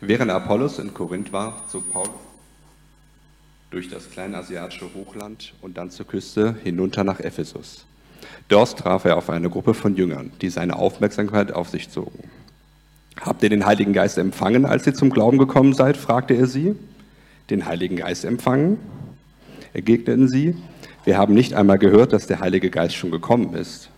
Während 0.00 0.30
Apollos 0.30 0.78
in 0.78 0.92
Korinth 0.92 1.32
war, 1.32 1.66
zog 1.68 1.90
Paulus 1.90 2.31
durch 3.72 3.88
das 3.88 4.10
kleinasiatische 4.10 4.86
Hochland 4.94 5.54
und 5.62 5.78
dann 5.78 5.90
zur 5.90 6.06
Küste 6.06 6.54
hinunter 6.62 7.04
nach 7.04 7.20
Ephesus. 7.20 7.86
Dort 8.48 8.78
traf 8.78 9.06
er 9.06 9.16
auf 9.16 9.30
eine 9.30 9.48
Gruppe 9.48 9.72
von 9.72 9.96
Jüngern, 9.96 10.30
die 10.42 10.50
seine 10.50 10.76
Aufmerksamkeit 10.76 11.52
auf 11.52 11.70
sich 11.70 11.88
zogen. 11.88 12.30
Habt 13.20 13.42
ihr 13.42 13.48
den 13.48 13.64
Heiligen 13.64 13.94
Geist 13.94 14.18
empfangen, 14.18 14.66
als 14.66 14.86
ihr 14.86 14.94
zum 14.94 15.10
Glauben 15.10 15.38
gekommen 15.38 15.72
seid? 15.72 15.96
fragte 15.96 16.34
er 16.34 16.46
sie. 16.46 16.76
Den 17.48 17.64
Heiligen 17.64 17.96
Geist 17.96 18.24
empfangen? 18.24 18.78
Ergegneten 19.72 20.28
sie. 20.28 20.54
Wir 21.04 21.16
haben 21.16 21.32
nicht 21.32 21.54
einmal 21.54 21.78
gehört, 21.78 22.12
dass 22.12 22.26
der 22.26 22.40
Heilige 22.40 22.68
Geist 22.68 22.94
schon 22.94 23.10
gekommen 23.10 23.54
ist. 23.54 23.88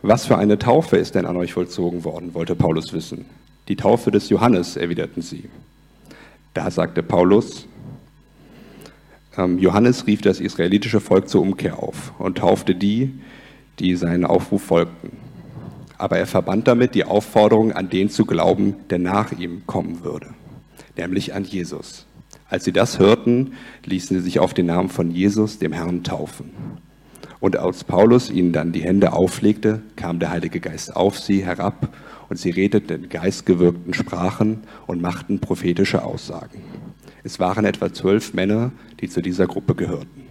Was 0.00 0.26
für 0.26 0.38
eine 0.38 0.58
Taufe 0.58 0.96
ist 0.96 1.14
denn 1.14 1.26
an 1.26 1.36
euch 1.36 1.52
vollzogen 1.52 2.04
worden, 2.04 2.32
wollte 2.32 2.54
Paulus 2.54 2.92
wissen. 2.94 3.26
Die 3.68 3.76
Taufe 3.76 4.10
des 4.10 4.30
Johannes, 4.30 4.76
erwiderten 4.76 5.22
sie. 5.22 5.50
Da 6.54 6.70
sagte 6.70 7.02
Paulus, 7.02 7.66
Johannes 9.38 10.06
rief 10.06 10.20
das 10.20 10.40
israelitische 10.40 11.00
Volk 11.00 11.28
zur 11.28 11.42
Umkehr 11.42 11.78
auf 11.78 12.12
und 12.18 12.38
taufte 12.38 12.74
die, 12.74 13.12
die 13.78 13.94
seinen 13.94 14.24
Aufruf 14.24 14.62
folgten 14.62 15.12
aber 15.98 16.18
er 16.18 16.26
verband 16.26 16.68
damit 16.68 16.94
die 16.94 17.04
Aufforderung, 17.04 17.72
an 17.72 17.90
den 17.90 18.08
zu 18.08 18.24
glauben, 18.24 18.76
der 18.88 18.98
nach 18.98 19.32
ihm 19.32 19.66
kommen 19.66 20.04
würde, 20.04 20.28
nämlich 20.96 21.34
an 21.34 21.44
Jesus. 21.44 22.06
Als 22.48 22.64
sie 22.64 22.72
das 22.72 22.98
hörten, 22.98 23.52
ließen 23.84 24.16
sie 24.16 24.22
sich 24.22 24.38
auf 24.38 24.54
den 24.54 24.66
Namen 24.66 24.88
von 24.88 25.10
Jesus, 25.10 25.58
dem 25.58 25.72
Herrn, 25.72 26.04
taufen. 26.04 26.50
Und 27.40 27.56
als 27.56 27.84
Paulus 27.84 28.30
ihnen 28.30 28.52
dann 28.52 28.72
die 28.72 28.82
Hände 28.82 29.12
auflegte, 29.12 29.82
kam 29.96 30.18
der 30.18 30.30
Heilige 30.30 30.60
Geist 30.60 30.96
auf 30.96 31.18
sie 31.18 31.44
herab 31.44 31.94
und 32.28 32.36
sie 32.36 32.50
redeten 32.50 33.04
in 33.04 33.08
geistgewirkten 33.08 33.92
Sprachen 33.92 34.62
und 34.86 35.02
machten 35.02 35.40
prophetische 35.40 36.04
Aussagen. 36.04 36.62
Es 37.24 37.40
waren 37.40 37.64
etwa 37.64 37.92
zwölf 37.92 38.34
Männer, 38.34 38.72
die 39.00 39.08
zu 39.08 39.20
dieser 39.20 39.46
Gruppe 39.46 39.74
gehörten. 39.74 40.28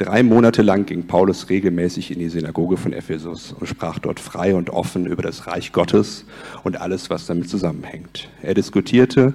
Drei 0.00 0.22
Monate 0.22 0.62
lang 0.62 0.86
ging 0.86 1.06
Paulus 1.06 1.50
regelmäßig 1.50 2.10
in 2.10 2.20
die 2.20 2.30
Synagoge 2.30 2.78
von 2.78 2.94
Ephesus 2.94 3.52
und 3.52 3.66
sprach 3.66 3.98
dort 3.98 4.18
frei 4.18 4.54
und 4.54 4.70
offen 4.70 5.04
über 5.04 5.22
das 5.22 5.46
Reich 5.46 5.72
Gottes 5.72 6.24
und 6.64 6.80
alles, 6.80 7.10
was 7.10 7.26
damit 7.26 7.50
zusammenhängt. 7.50 8.30
Er 8.40 8.54
diskutierte 8.54 9.34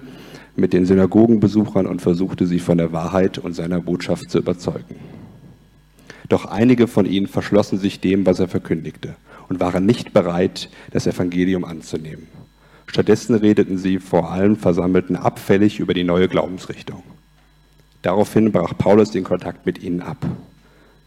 mit 0.55 0.73
den 0.73 0.87
Synagogenbesuchern 0.87 1.85
und 1.85 2.01
versuchte 2.01 2.47
sie 2.47 2.59
von 2.59 2.79
der 2.79 2.91
Wahrheit 2.93 3.37
und 3.37 3.53
seiner 3.53 3.79
Botschaft 3.79 4.31
zu 4.31 4.39
überzeugen. 4.39 4.95
Doch 6.29 6.45
einige 6.45 6.87
von 6.87 7.05
ihnen 7.05 7.27
verschlossen 7.27 7.77
sich 7.77 7.99
dem, 7.99 8.25
was 8.25 8.39
er 8.39 8.47
verkündigte 8.47 9.15
und 9.49 9.59
waren 9.59 9.85
nicht 9.85 10.13
bereit, 10.13 10.69
das 10.91 11.05
Evangelium 11.05 11.65
anzunehmen. 11.65 12.27
Stattdessen 12.87 13.35
redeten 13.35 13.77
sie 13.77 13.99
vor 13.99 14.31
allen 14.31 14.55
Versammelten 14.55 15.15
abfällig 15.15 15.79
über 15.79 15.93
die 15.93 16.03
neue 16.03 16.27
Glaubensrichtung. 16.27 17.03
Daraufhin 18.01 18.51
brach 18.51 18.77
Paulus 18.77 19.11
den 19.11 19.23
Kontakt 19.23 19.65
mit 19.65 19.81
ihnen 19.81 20.01
ab. 20.01 20.17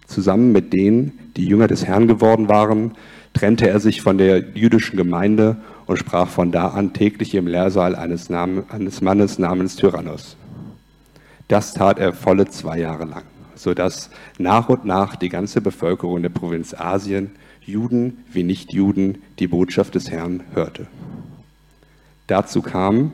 Zusammen 0.06 0.52
mit 0.52 0.72
denen, 0.72 1.18
die 1.36 1.46
Jünger 1.46 1.68
des 1.68 1.84
Herrn 1.84 2.08
geworden 2.08 2.48
waren, 2.48 2.92
trennte 3.34 3.68
er 3.68 3.78
sich 3.78 4.02
von 4.02 4.18
der 4.18 4.38
jüdischen 4.54 4.96
Gemeinde 4.96 5.58
und 5.86 5.98
sprach 5.98 6.28
von 6.28 6.50
da 6.50 6.68
an 6.68 6.92
täglich 6.92 7.34
im 7.34 7.46
Lehrsaal 7.46 7.94
eines, 7.94 8.30
Namen, 8.30 8.64
eines 8.68 9.00
Mannes 9.00 9.38
namens 9.38 9.76
Tyrannos. 9.76 10.36
Das 11.46 11.72
tat 11.72 11.98
er 11.98 12.12
volle 12.12 12.48
zwei 12.48 12.78
Jahre 12.78 13.04
lang, 13.04 13.24
sodass 13.54 14.10
nach 14.38 14.68
und 14.68 14.84
nach 14.84 15.16
die 15.16 15.28
ganze 15.28 15.60
Bevölkerung 15.60 16.22
der 16.22 16.28
Provinz 16.30 16.74
Asien, 16.74 17.30
Juden 17.64 18.24
wie 18.32 18.42
Nichtjuden, 18.42 19.22
die 19.38 19.46
Botschaft 19.46 19.94
des 19.94 20.10
Herrn 20.10 20.42
hörte. 20.54 20.86
Dazu 22.28 22.62
kam, 22.62 23.12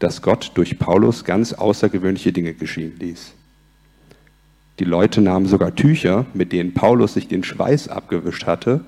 dass 0.00 0.22
Gott 0.22 0.50
durch 0.54 0.78
Paulus 0.78 1.24
ganz 1.24 1.52
außergewöhnliche 1.52 2.32
Dinge 2.32 2.54
geschehen 2.54 2.94
ließ. 2.98 3.32
Die 4.80 4.84
Leute 4.84 5.20
nahmen 5.20 5.46
sogar 5.46 5.76
Tücher, 5.76 6.26
mit 6.34 6.50
denen 6.50 6.74
Paulus 6.74 7.14
sich 7.14 7.28
den 7.28 7.44
Schweiß 7.44 7.88
abgewischt 7.88 8.46
hatte, 8.46 8.80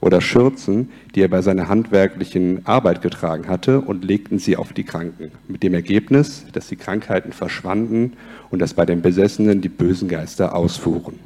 oder 0.00 0.20
Schürzen, 0.20 0.90
die 1.14 1.22
er 1.22 1.28
bei 1.28 1.42
seiner 1.42 1.68
handwerklichen 1.68 2.64
Arbeit 2.64 3.02
getragen 3.02 3.48
hatte, 3.48 3.80
und 3.80 4.04
legten 4.04 4.38
sie 4.38 4.56
auf 4.56 4.72
die 4.72 4.84
Kranken. 4.84 5.32
Mit 5.48 5.64
dem 5.64 5.74
Ergebnis, 5.74 6.44
dass 6.52 6.68
die 6.68 6.76
Krankheiten 6.76 7.32
verschwanden 7.32 8.12
und 8.50 8.60
dass 8.60 8.74
bei 8.74 8.86
den 8.86 9.02
Besessenen 9.02 9.60
die 9.60 9.68
bösen 9.68 10.08
Geister 10.08 10.54
ausfuhren. 10.54 11.18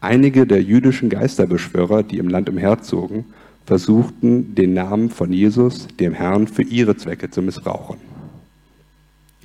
Einige 0.00 0.46
der 0.46 0.62
jüdischen 0.62 1.08
Geisterbeschwörer, 1.08 2.02
die 2.02 2.18
im 2.18 2.28
Land 2.28 2.48
umherzogen, 2.48 3.26
versuchten, 3.68 4.54
den 4.54 4.72
Namen 4.72 5.10
von 5.10 5.30
Jesus, 5.30 5.88
dem 6.00 6.14
Herrn, 6.14 6.46
für 6.46 6.62
ihre 6.62 6.96
Zwecke 6.96 7.30
zu 7.30 7.42
missbrauchen. 7.42 7.98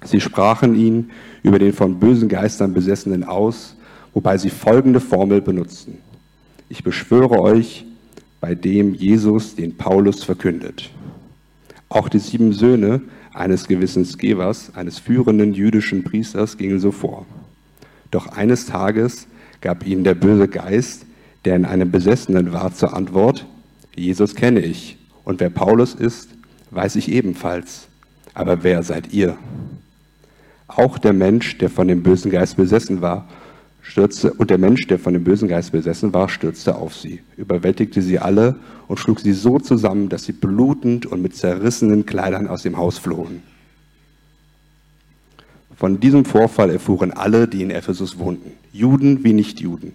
Sie 0.05 0.21
sprachen 0.21 0.75
ihn 0.75 1.11
über 1.43 1.59
den 1.59 1.73
von 1.73 1.99
bösen 1.99 2.29
Geistern 2.29 2.73
Besessenen 2.73 3.25
aus, 3.25 3.75
wobei 4.13 4.37
sie 4.37 4.49
folgende 4.49 5.01
Formel 5.01 5.41
benutzten. 5.41 5.97
Ich 6.69 6.85
beschwöre 6.85 7.41
euch 7.41 7.85
bei 8.39 8.55
dem 8.55 8.93
Jesus, 8.93 9.55
den 9.55 9.75
Paulus 9.75 10.23
verkündet. 10.23 10.89
Auch 11.89 12.07
die 12.07 12.19
sieben 12.19 12.53
Söhne 12.53 13.01
eines 13.33 13.67
gewissen 13.67 14.05
Skevas, 14.05 14.73
eines 14.73 14.99
führenden 14.99 15.53
jüdischen 15.53 16.05
Priesters, 16.05 16.57
gingen 16.57 16.79
so 16.79 16.93
vor. 16.93 17.25
Doch 18.09 18.27
eines 18.27 18.67
Tages 18.67 19.27
gab 19.59 19.85
ihnen 19.85 20.05
der 20.05 20.15
böse 20.15 20.47
Geist, 20.47 21.05
der 21.43 21.57
in 21.57 21.65
einem 21.65 21.91
Besessenen 21.91 22.53
war, 22.53 22.73
zur 22.73 22.93
Antwort, 22.93 23.45
Jesus 23.95 24.35
kenne 24.35 24.59
ich 24.59 24.97
Und 25.23 25.39
wer 25.39 25.49
Paulus 25.49 25.93
ist, 25.93 26.29
weiß 26.71 26.95
ich 26.95 27.09
ebenfalls. 27.09 27.87
Aber 28.33 28.63
wer 28.63 28.83
seid 28.83 29.13
ihr? 29.13 29.37
Auch 30.67 30.97
der 30.97 31.13
Mensch, 31.13 31.57
der 31.59 31.69
von 31.69 31.87
dem 31.87 32.01
bösen 32.01 32.31
Geist 32.31 32.57
besessen 32.57 33.01
war, 33.01 33.29
stürzte, 33.81 34.33
und 34.33 34.49
der 34.49 34.57
Mensch, 34.57 34.87
der 34.87 34.97
von 34.97 35.13
dem 35.13 35.23
bösen 35.23 35.47
Geist 35.47 35.71
besessen 35.71 36.13
war, 36.13 36.29
stürzte 36.29 36.75
auf 36.75 36.95
sie, 36.95 37.21
überwältigte 37.37 38.01
sie 38.01 38.17
alle 38.17 38.55
und 38.87 38.97
schlug 38.97 39.19
sie 39.19 39.33
so 39.33 39.59
zusammen, 39.59 40.09
dass 40.09 40.25
sie 40.25 40.31
blutend 40.31 41.05
und 41.05 41.21
mit 41.21 41.35
zerrissenen 41.35 42.05
Kleidern 42.05 42.47
aus 42.47 42.63
dem 42.63 42.77
Haus 42.77 42.97
flohen. 42.97 43.43
Von 45.75 45.99
diesem 45.99 46.25
Vorfall 46.25 46.71
erfuhren 46.71 47.11
alle, 47.11 47.47
die 47.47 47.61
in 47.61 47.69
Ephesus 47.69 48.17
wohnten, 48.17 48.51
Juden 48.71 49.23
wie 49.23 49.33
Nichtjuden. 49.33 49.93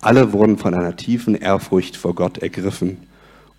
Alle 0.00 0.32
wurden 0.32 0.58
von 0.58 0.74
einer 0.74 0.96
tiefen 0.96 1.34
Ehrfurcht 1.34 1.96
vor 1.96 2.14
Gott 2.14 2.38
ergriffen 2.38 2.98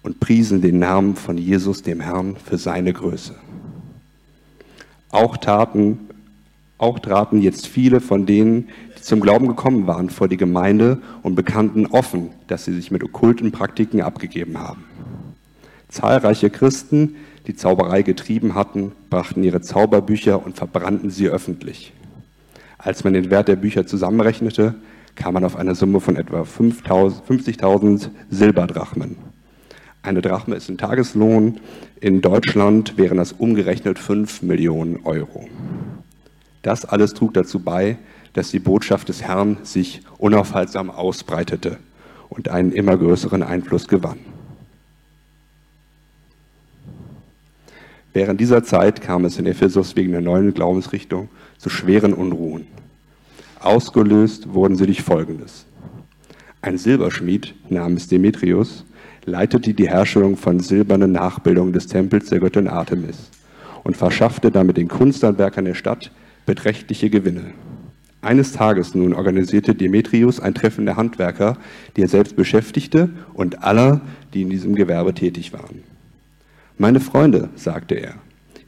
und 0.06 0.20
priesen 0.20 0.62
den 0.62 0.78
Namen 0.78 1.16
von 1.16 1.36
Jesus, 1.36 1.82
dem 1.82 2.00
Herrn, 2.00 2.36
für 2.38 2.60
seine 2.60 2.94
Größe. 2.94 3.34
Auch, 5.10 5.36
taten, 5.38 6.00
auch 6.78 7.00
traten 7.00 7.42
jetzt 7.42 7.66
viele 7.66 8.00
von 8.02 8.28
denen, 8.28 8.70
die 8.98 9.02
zum 9.02 9.20
Glauben 9.20 9.48
gekommen 9.48 9.88
waren, 9.88 10.12
vor 10.12 10.28
die 10.28 10.38
Gemeinde 10.38 11.00
und 11.24 11.34
bekannten 11.34 11.88
offen, 11.88 12.30
dass 12.46 12.66
sie 12.66 12.74
sich 12.74 12.92
mit 12.92 13.04
okkulten 13.04 13.52
Praktiken 13.52 14.02
abgegeben 14.02 14.60
haben. 14.60 14.84
Zahlreiche 15.90 16.52
Christen, 16.52 17.16
die 17.48 17.56
Zauberei 17.56 18.04
getrieben 18.04 18.54
hatten, 18.54 18.92
brachten 19.10 19.44
ihre 19.44 19.62
Zauberbücher 19.62 20.46
und 20.46 20.56
verbrannten 20.56 21.10
sie 21.10 21.30
öffentlich. 21.30 21.94
Als 22.78 23.04
man 23.04 23.14
den 23.14 23.32
Wert 23.32 23.48
der 23.48 23.56
Bücher 23.56 23.88
zusammenrechnete, 23.88 24.76
kam 25.16 25.34
man 25.34 25.46
auf 25.46 25.56
eine 25.56 25.74
Summe 25.74 26.00
von 26.00 26.16
etwa 26.16 26.42
50.000 26.42 28.10
Silberdrachmen. 28.30 29.35
Eine 30.06 30.22
Drachme 30.22 30.56
ist 30.56 30.70
ein 30.70 30.78
Tageslohn. 30.78 31.60
In 32.00 32.22
Deutschland 32.22 32.96
wären 32.96 33.18
das 33.18 33.32
umgerechnet 33.32 33.98
5 33.98 34.44
Millionen 34.44 35.04
Euro. 35.04 35.50
Das 36.62 36.86
alles 36.86 37.16
trug 37.16 37.34
dazu 37.34 37.60
bei, 37.60 37.98
dass 38.34 38.52
die 38.52 38.60
Botschaft 38.60 39.10
des 39.10 39.24
Herrn 39.24 39.58
sich 39.64 40.02
unaufhaltsam 40.20 40.92
ausbreitete 40.92 41.80
und 42.30 42.50
einen 42.50 42.72
immer 42.72 42.96
größeren 42.98 43.42
Einfluss 43.42 43.88
gewann. 43.88 44.20
Während 48.14 48.40
dieser 48.40 48.64
Zeit 48.64 49.02
kam 49.02 49.26
es 49.26 49.40
in 49.40 49.48
Ephesus 49.48 49.96
wegen 49.96 50.12
der 50.12 50.22
neuen 50.22 50.54
Glaubensrichtung 50.54 51.30
zu 51.58 51.72
schweren 51.72 52.14
Unruhen. 52.14 52.68
Ausgelöst 53.60 54.54
wurden 54.54 54.76
sie 54.76 54.86
durch 54.86 55.02
Folgendes. 55.02 55.66
Ein 56.62 56.78
Silberschmied 56.78 57.56
namens 57.72 58.08
Demetrius 58.08 58.86
leitete 59.25 59.74
die 59.74 59.90
Herstellung 59.90 60.38
von 60.38 60.59
silbernen 60.59 61.11
Nachbildungen 61.11 61.74
des 61.74 61.88
Tempels 61.88 62.29
der 62.29 62.40
Göttin 62.40 62.68
Artemis 62.68 63.29
und 63.83 63.98
verschaffte 63.98 64.51
damit 64.51 64.77
den 64.77 64.88
Kunsthandwerkern 64.88 65.66
der 65.66 65.74
Stadt 65.74 66.11
beträchtliche 66.46 67.09
Gewinne. 67.09 67.53
Eines 68.22 68.53
Tages 68.53 68.96
nun 68.96 69.14
organisierte 69.14 69.75
Demetrius 69.75 70.40
ein 70.40 70.55
Treffen 70.55 70.85
der 70.85 70.96
Handwerker, 70.96 71.57
die 71.96 72.01
er 72.01 72.07
selbst 72.07 72.35
beschäftigte 72.35 73.09
und 73.33 73.64
aller, 73.64 74.01
die 74.33 74.42
in 74.42 74.50
diesem 74.50 74.75
Gewerbe 74.75 75.14
tätig 75.14 75.53
waren. 75.53 75.83
Meine 76.77 77.00
Freunde, 77.00 77.50
sagte 77.55 77.96
er, 77.96 78.16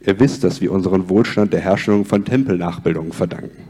ihr 0.00 0.20
wisst, 0.20 0.44
dass 0.44 0.60
wir 0.60 0.72
unseren 0.72 1.08
Wohlstand 1.08 1.52
der 1.52 1.60
Herstellung 1.60 2.04
von 2.04 2.24
Tempelnachbildungen 2.24 3.12
verdanken. 3.12 3.64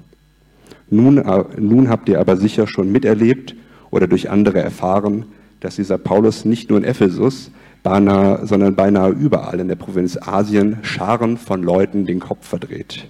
Nun, 0.90 1.18
äh, 1.18 1.44
nun 1.58 1.88
habt 1.88 2.08
ihr 2.08 2.20
aber 2.20 2.36
sicher 2.36 2.66
schon 2.66 2.92
miterlebt 2.92 3.54
oder 3.90 4.06
durch 4.06 4.30
andere 4.30 4.60
erfahren, 4.60 5.24
dass 5.60 5.76
dieser 5.76 5.98
Paulus 5.98 6.44
nicht 6.44 6.70
nur 6.70 6.78
in 6.78 6.84
Ephesus, 6.84 7.50
beinahe, 7.82 8.46
sondern 8.46 8.74
beinahe 8.74 9.10
überall 9.10 9.60
in 9.60 9.68
der 9.68 9.76
Provinz 9.76 10.18
Asien 10.20 10.78
Scharen 10.82 11.36
von 11.36 11.62
Leuten 11.62 12.06
den 12.06 12.20
Kopf 12.20 12.46
verdreht 12.46 13.06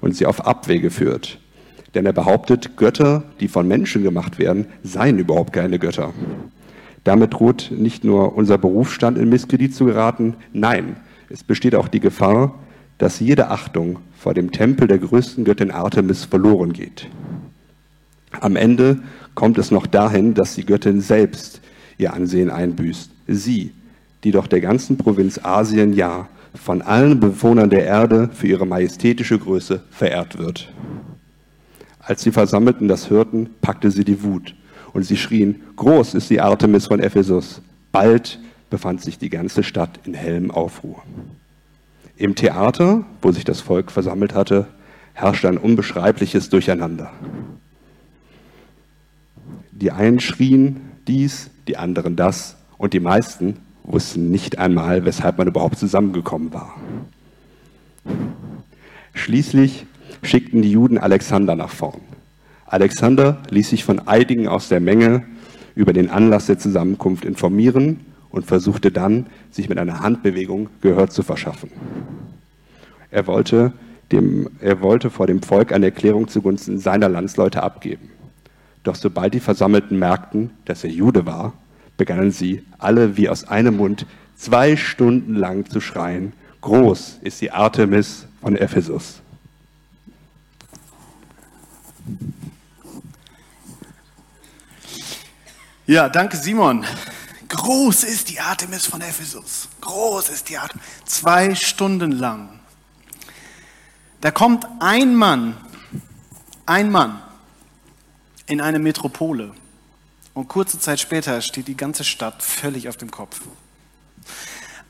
und 0.00 0.14
sie 0.14 0.26
auf 0.26 0.46
Abwege 0.46 0.90
führt. 0.90 1.38
Denn 1.94 2.06
er 2.06 2.12
behauptet, 2.12 2.76
Götter, 2.76 3.24
die 3.40 3.48
von 3.48 3.66
Menschen 3.66 4.02
gemacht 4.02 4.38
werden, 4.38 4.66
seien 4.82 5.18
überhaupt 5.18 5.52
keine 5.52 5.78
Götter. 5.78 6.12
Damit 7.02 7.34
droht 7.34 7.72
nicht 7.76 8.04
nur 8.04 8.36
unser 8.36 8.58
Berufsstand 8.58 9.18
in 9.18 9.28
Misskredit 9.28 9.74
zu 9.74 9.86
geraten, 9.86 10.34
nein, 10.52 10.96
es 11.28 11.42
besteht 11.42 11.74
auch 11.74 11.88
die 11.88 12.00
Gefahr, 12.00 12.54
dass 12.98 13.20
jede 13.20 13.48
Achtung 13.48 13.98
vor 14.16 14.34
dem 14.34 14.52
Tempel 14.52 14.86
der 14.86 14.98
größten 14.98 15.44
Göttin 15.44 15.70
Artemis 15.70 16.24
verloren 16.24 16.72
geht. 16.72 17.08
Am 18.38 18.56
Ende 18.56 19.02
kommt 19.34 19.58
es 19.58 19.70
noch 19.70 19.86
dahin, 19.86 20.34
dass 20.34 20.54
die 20.54 20.66
Göttin 20.66 21.00
selbst 21.00 21.60
ihr 22.00 22.14
Ansehen 22.14 22.50
einbüßt. 22.50 23.10
Sie, 23.28 23.72
die 24.24 24.32
doch 24.32 24.46
der 24.46 24.60
ganzen 24.60 24.96
Provinz 24.96 25.38
Asien, 25.42 25.92
ja, 25.92 26.28
von 26.54 26.82
allen 26.82 27.20
Bewohnern 27.20 27.70
der 27.70 27.84
Erde 27.84 28.30
für 28.32 28.48
ihre 28.48 28.66
majestätische 28.66 29.38
Größe 29.38 29.82
verehrt 29.90 30.38
wird. 30.38 30.72
Als 32.00 32.22
die 32.22 32.32
Versammelten 32.32 32.88
das 32.88 33.08
hörten, 33.08 33.50
packte 33.60 33.90
sie 33.90 34.04
die 34.04 34.24
Wut 34.24 34.54
und 34.92 35.04
sie 35.04 35.16
schrien, 35.16 35.62
groß 35.76 36.14
ist 36.14 36.30
die 36.30 36.40
Artemis 36.40 36.86
von 36.88 37.00
Ephesus. 37.00 37.60
Bald 37.92 38.40
befand 38.68 39.00
sich 39.00 39.18
die 39.18 39.30
ganze 39.30 39.62
Stadt 39.62 40.00
in 40.04 40.14
hellem 40.14 40.50
Aufruhr. 40.50 41.02
Im 42.16 42.34
Theater, 42.34 43.04
wo 43.22 43.32
sich 43.32 43.44
das 43.44 43.60
Volk 43.60 43.90
versammelt 43.90 44.34
hatte, 44.34 44.66
herrschte 45.14 45.48
ein 45.48 45.58
unbeschreibliches 45.58 46.48
Durcheinander. 46.50 47.12
Die 49.70 49.90
einen 49.90 50.20
schrien 50.20 50.80
dies, 51.08 51.50
die 51.70 51.76
anderen 51.76 52.16
das 52.16 52.56
und 52.78 52.94
die 52.94 53.00
meisten 53.00 53.56
wussten 53.84 54.30
nicht 54.30 54.58
einmal, 54.58 55.04
weshalb 55.04 55.38
man 55.38 55.46
überhaupt 55.46 55.78
zusammengekommen 55.78 56.52
war. 56.52 56.74
Schließlich 59.14 59.86
schickten 60.22 60.62
die 60.62 60.72
Juden 60.72 60.98
Alexander 60.98 61.54
nach 61.54 61.70
vorn. 61.70 62.00
Alexander 62.66 63.38
ließ 63.50 63.70
sich 63.70 63.84
von 63.84 64.00
einigen 64.08 64.48
aus 64.48 64.68
der 64.68 64.80
Menge 64.80 65.22
über 65.76 65.92
den 65.92 66.10
Anlass 66.10 66.46
der 66.46 66.58
Zusammenkunft 66.58 67.24
informieren 67.24 68.00
und 68.30 68.46
versuchte 68.46 68.90
dann, 68.90 69.26
sich 69.52 69.68
mit 69.68 69.78
einer 69.78 70.00
Handbewegung 70.00 70.70
Gehör 70.80 71.08
zu 71.08 71.22
verschaffen. 71.22 71.70
Er 73.12 73.28
wollte, 73.28 73.72
dem, 74.10 74.50
er 74.60 74.82
wollte 74.82 75.08
vor 75.10 75.28
dem 75.28 75.42
Volk 75.42 75.72
eine 75.72 75.86
Erklärung 75.86 76.26
zugunsten 76.26 76.78
seiner 76.78 77.08
Landsleute 77.08 77.62
abgeben. 77.62 78.10
Doch 78.82 78.94
sobald 78.94 79.34
die 79.34 79.40
Versammelten 79.40 79.98
merkten, 79.98 80.50
dass 80.64 80.84
er 80.84 80.90
Jude 80.90 81.26
war, 81.26 81.52
begannen 81.96 82.30
sie 82.30 82.64
alle 82.78 83.16
wie 83.16 83.28
aus 83.28 83.44
einem 83.44 83.76
Mund 83.76 84.06
zwei 84.36 84.76
Stunden 84.76 85.34
lang 85.34 85.68
zu 85.68 85.80
schreien, 85.80 86.32
groß 86.62 87.18
ist 87.20 87.40
die 87.42 87.50
Artemis 87.50 88.26
von 88.40 88.56
Ephesus. 88.56 89.20
Ja, 95.86 96.08
danke 96.08 96.36
Simon. 96.36 96.86
Groß 97.48 98.04
ist 98.04 98.30
die 98.30 98.40
Artemis 98.40 98.86
von 98.86 99.00
Ephesus. 99.00 99.68
Groß 99.80 100.30
ist 100.30 100.48
die 100.48 100.56
Artemis. 100.56 100.84
Zwei 101.04 101.54
Stunden 101.54 102.12
lang. 102.12 102.48
Da 104.20 104.30
kommt 104.30 104.66
ein 104.78 105.14
Mann, 105.14 105.56
ein 106.64 106.90
Mann 106.90 107.20
in 108.50 108.60
eine 108.60 108.80
Metropole 108.80 109.52
und 110.34 110.48
kurze 110.48 110.80
Zeit 110.80 110.98
später 110.98 111.40
steht 111.40 111.68
die 111.68 111.76
ganze 111.76 112.02
Stadt 112.02 112.42
völlig 112.42 112.88
auf 112.88 112.96
dem 112.96 113.10
Kopf. 113.10 113.40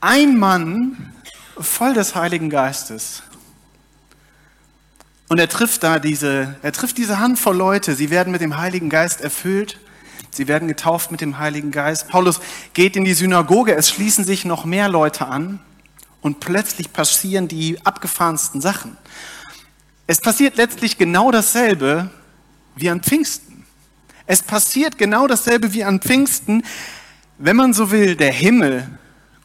Ein 0.01 0.39
Mann 0.39 1.13
voll 1.61 1.93
des 1.93 2.15
Heiligen 2.15 2.49
Geistes. 2.49 3.23
Und 5.29 5.39
er 5.39 5.49
trifft 5.49 5.83
da 5.83 5.99
diese, 5.99 6.57
er 6.63 6.73
trifft 6.73 6.97
diese 6.97 7.19
Handvoll 7.19 7.55
Leute. 7.55 7.95
Sie 7.95 8.09
werden 8.09 8.33
mit 8.33 8.41
dem 8.41 8.57
Heiligen 8.57 8.89
Geist 8.89 9.21
erfüllt. 9.21 9.79
Sie 10.31 10.49
werden 10.49 10.67
getauft 10.67 11.11
mit 11.11 11.21
dem 11.21 11.39
Heiligen 11.39 11.71
Geist. 11.71 12.09
Paulus 12.09 12.41
geht 12.73 12.97
in 12.97 13.05
die 13.05 13.15
Synagoge. 13.15 13.75
Es 13.75 13.91
schließen 13.91 14.25
sich 14.25 14.47
noch 14.47 14.65
mehr 14.65 14.89
Leute 14.89 15.27
an. 15.27 15.61
Und 16.23 16.41
plötzlich 16.41 16.95
passieren 16.95 17.47
die 17.47 17.79
abgefahrensten 17.85 18.63
Sachen. 18.63 18.97
Es 20.07 20.21
passiert 20.21 20.57
letztlich 20.57 20.97
genau 20.97 21.31
dasselbe 21.31 22.11
wie 22.75 22.89
an 22.89 23.03
Pfingsten. 23.03 23.50
Es 24.31 24.45
passiert 24.45 24.97
genau 24.97 25.27
dasselbe 25.27 25.73
wie 25.73 25.83
an 25.83 26.01
Pfingsten. 26.01 26.63
Wenn 27.39 27.57
man 27.57 27.75
so 27.75 27.91
will, 27.91 28.15
der 28.15 28.31
Himmel 28.31 28.89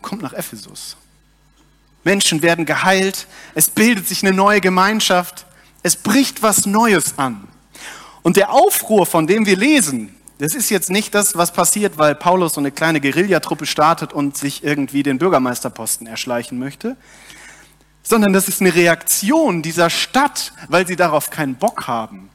kommt 0.03 0.21
nach 0.21 0.33
Ephesus. 0.33 0.95
Menschen 2.03 2.43
werden 2.43 2.67
geheilt, 2.67 3.25
es 3.55 3.71
bildet 3.71 4.07
sich 4.07 4.21
eine 4.21 4.31
neue 4.31 4.61
Gemeinschaft, 4.61 5.47
es 5.81 5.95
bricht 5.95 6.43
was 6.43 6.67
Neues 6.67 7.17
an. 7.17 7.47
Und 8.21 8.37
der 8.37 8.51
Aufruhr, 8.51 9.07
von 9.07 9.25
dem 9.25 9.47
wir 9.47 9.57
lesen, 9.57 10.15
das 10.37 10.53
ist 10.53 10.69
jetzt 10.69 10.91
nicht 10.91 11.15
das, 11.15 11.35
was 11.35 11.51
passiert, 11.51 11.97
weil 11.97 12.13
Paulus 12.13 12.53
so 12.53 12.61
eine 12.61 12.69
kleine 12.69 13.01
Guerillatruppe 13.01 13.65
startet 13.65 14.13
und 14.13 14.37
sich 14.37 14.63
irgendwie 14.63 15.01
den 15.01 15.17
Bürgermeisterposten 15.17 16.05
erschleichen 16.05 16.59
möchte, 16.59 16.95
sondern 18.03 18.33
das 18.33 18.47
ist 18.47 18.61
eine 18.61 18.75
Reaktion 18.75 19.63
dieser 19.63 19.89
Stadt, 19.89 20.53
weil 20.67 20.85
sie 20.85 20.95
darauf 20.95 21.31
keinen 21.31 21.55
Bock 21.55 21.87
haben. 21.87 22.29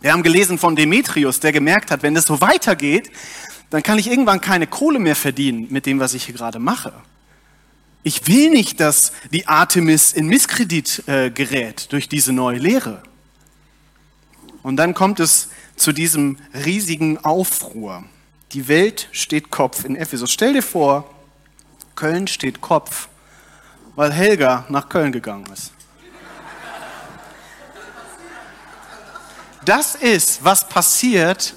Wir 0.00 0.12
haben 0.12 0.22
gelesen 0.22 0.58
von 0.58 0.76
Demetrius, 0.76 1.40
der 1.40 1.52
gemerkt 1.52 1.90
hat, 1.90 2.02
wenn 2.02 2.14
das 2.14 2.24
so 2.24 2.40
weitergeht, 2.40 3.10
dann 3.70 3.82
kann 3.82 3.98
ich 3.98 4.08
irgendwann 4.08 4.40
keine 4.40 4.66
Kohle 4.66 4.98
mehr 4.98 5.16
verdienen 5.16 5.66
mit 5.70 5.86
dem, 5.86 5.98
was 6.00 6.14
ich 6.14 6.24
hier 6.24 6.34
gerade 6.34 6.58
mache. 6.58 6.92
Ich 8.04 8.26
will 8.26 8.50
nicht, 8.50 8.80
dass 8.80 9.12
die 9.32 9.48
Artemis 9.48 10.12
in 10.12 10.28
Misskredit 10.28 11.02
äh, 11.08 11.30
gerät 11.30 11.92
durch 11.92 12.08
diese 12.08 12.32
neue 12.32 12.58
Lehre. 12.58 13.02
Und 14.62 14.76
dann 14.76 14.94
kommt 14.94 15.20
es 15.20 15.48
zu 15.76 15.92
diesem 15.92 16.38
riesigen 16.64 17.18
Aufruhr. 17.18 18.04
Die 18.52 18.68
Welt 18.68 19.08
steht 19.12 19.50
Kopf 19.50 19.84
in 19.84 19.96
Ephesus. 19.96 20.30
Stell 20.30 20.54
dir 20.54 20.62
vor, 20.62 21.12
Köln 21.96 22.28
steht 22.28 22.60
Kopf, 22.60 23.08
weil 23.96 24.12
Helga 24.12 24.64
nach 24.68 24.88
Köln 24.88 25.12
gegangen 25.12 25.46
ist. 25.52 25.72
Das 29.68 29.94
ist, 29.94 30.42
was 30.42 30.66
passiert, 30.66 31.52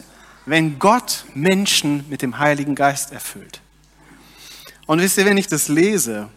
wenn 0.45 0.79
Gott 0.79 1.23
Menschen 1.33 2.03
mit 2.09 2.21
dem 2.21 2.39
Heiligen 2.39 2.75
Geist 2.75 3.13
erfüllt. 3.13 3.61
Und 4.85 4.99
wisst 4.99 5.17
ihr, 5.17 5.23
wenn 5.23 5.37
ich 5.37 5.47
das 5.47 5.69
lese, 5.69 6.27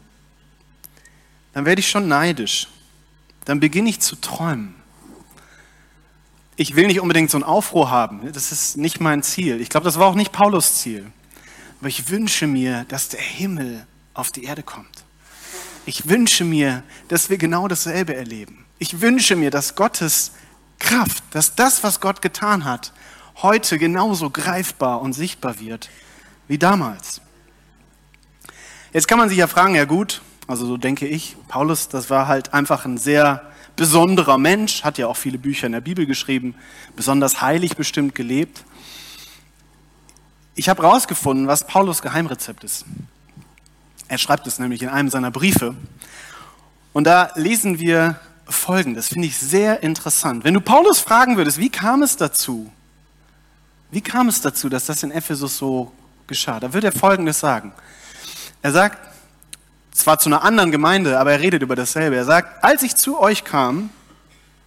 dann 1.52 1.64
werde 1.64 1.80
ich 1.80 1.90
schon 1.90 2.06
neidisch. 2.06 2.68
Dann 3.44 3.58
beginne 3.58 3.90
ich 3.90 3.98
zu 3.98 4.14
träumen. 4.14 4.76
Ich 6.54 6.76
will 6.76 6.86
nicht 6.86 7.00
unbedingt 7.00 7.32
so 7.32 7.38
einen 7.38 7.44
Aufruhr 7.44 7.90
haben. 7.90 8.32
Das 8.32 8.52
ist 8.52 8.76
nicht 8.76 9.00
mein 9.00 9.24
Ziel. 9.24 9.60
Ich 9.60 9.68
glaube, 9.68 9.82
das 9.82 9.98
war 9.98 10.06
auch 10.06 10.14
nicht 10.14 10.30
Paulus 10.30 10.76
Ziel. 10.76 11.10
Aber 11.80 11.88
ich 11.88 12.08
wünsche 12.08 12.46
mir, 12.46 12.84
dass 12.86 13.08
der 13.08 13.20
Himmel 13.20 13.84
auf 14.14 14.30
die 14.30 14.44
Erde 14.44 14.62
kommt. 14.62 15.02
Ich 15.86 16.08
wünsche 16.08 16.44
mir, 16.44 16.84
dass 17.08 17.30
wir 17.30 17.36
genau 17.36 17.66
dasselbe 17.66 18.14
erleben. 18.14 18.64
Ich 18.78 19.00
wünsche 19.00 19.34
mir, 19.34 19.50
dass 19.50 19.74
Gottes 19.74 20.30
Kraft, 20.84 21.24
dass 21.30 21.54
das, 21.54 21.82
was 21.82 22.00
Gott 22.00 22.22
getan 22.22 22.64
hat, 22.64 22.92
heute 23.42 23.78
genauso 23.78 24.30
greifbar 24.30 25.00
und 25.00 25.12
sichtbar 25.12 25.58
wird 25.58 25.90
wie 26.46 26.58
damals. 26.58 27.20
Jetzt 28.92 29.08
kann 29.08 29.18
man 29.18 29.28
sich 29.28 29.38
ja 29.38 29.46
fragen, 29.46 29.74
ja 29.74 29.86
gut, 29.86 30.22
also 30.46 30.66
so 30.66 30.76
denke 30.76 31.06
ich, 31.06 31.36
Paulus, 31.48 31.88
das 31.88 32.10
war 32.10 32.28
halt 32.28 32.52
einfach 32.52 32.84
ein 32.84 32.98
sehr 32.98 33.50
besonderer 33.76 34.38
Mensch, 34.38 34.84
hat 34.84 34.98
ja 34.98 35.08
auch 35.08 35.16
viele 35.16 35.38
Bücher 35.38 35.66
in 35.66 35.72
der 35.72 35.80
Bibel 35.80 36.06
geschrieben, 36.06 36.54
besonders 36.94 37.40
heilig 37.40 37.76
bestimmt 37.76 38.14
gelebt. 38.14 38.62
Ich 40.54 40.68
habe 40.68 40.82
herausgefunden, 40.82 41.48
was 41.48 41.66
Paulus 41.66 42.02
Geheimrezept 42.02 42.62
ist. 42.62 42.84
Er 44.06 44.18
schreibt 44.18 44.46
es 44.46 44.58
nämlich 44.58 44.82
in 44.82 44.90
einem 44.90 45.08
seiner 45.08 45.30
Briefe. 45.30 45.74
Und 46.92 47.04
da 47.04 47.32
lesen 47.34 47.80
wir 47.80 48.20
Folgendes, 48.46 49.08
finde 49.08 49.28
ich 49.28 49.38
sehr 49.38 49.82
interessant. 49.82 50.44
Wenn 50.44 50.54
du 50.54 50.60
Paulus 50.60 51.00
fragen 51.00 51.36
würdest, 51.36 51.58
wie 51.58 51.70
kam 51.70 52.02
es 52.02 52.16
dazu? 52.16 52.70
Wie 53.90 54.00
kam 54.00 54.28
es 54.28 54.40
dazu, 54.40 54.68
dass 54.68 54.86
das 54.86 55.02
in 55.02 55.10
Ephesus 55.10 55.56
so 55.56 55.92
geschah? 56.26 56.60
Da 56.60 56.72
würde 56.72 56.88
er 56.88 56.92
Folgendes 56.92 57.40
sagen. 57.40 57.72
Er 58.62 58.72
sagt, 58.72 58.98
zwar 59.92 60.18
zu 60.18 60.28
einer 60.28 60.42
anderen 60.42 60.72
Gemeinde, 60.72 61.18
aber 61.18 61.32
er 61.32 61.40
redet 61.40 61.62
über 61.62 61.76
dasselbe. 61.76 62.16
Er 62.16 62.24
sagt, 62.24 62.64
als 62.64 62.82
ich 62.82 62.96
zu 62.96 63.18
euch 63.18 63.44
kam, 63.44 63.90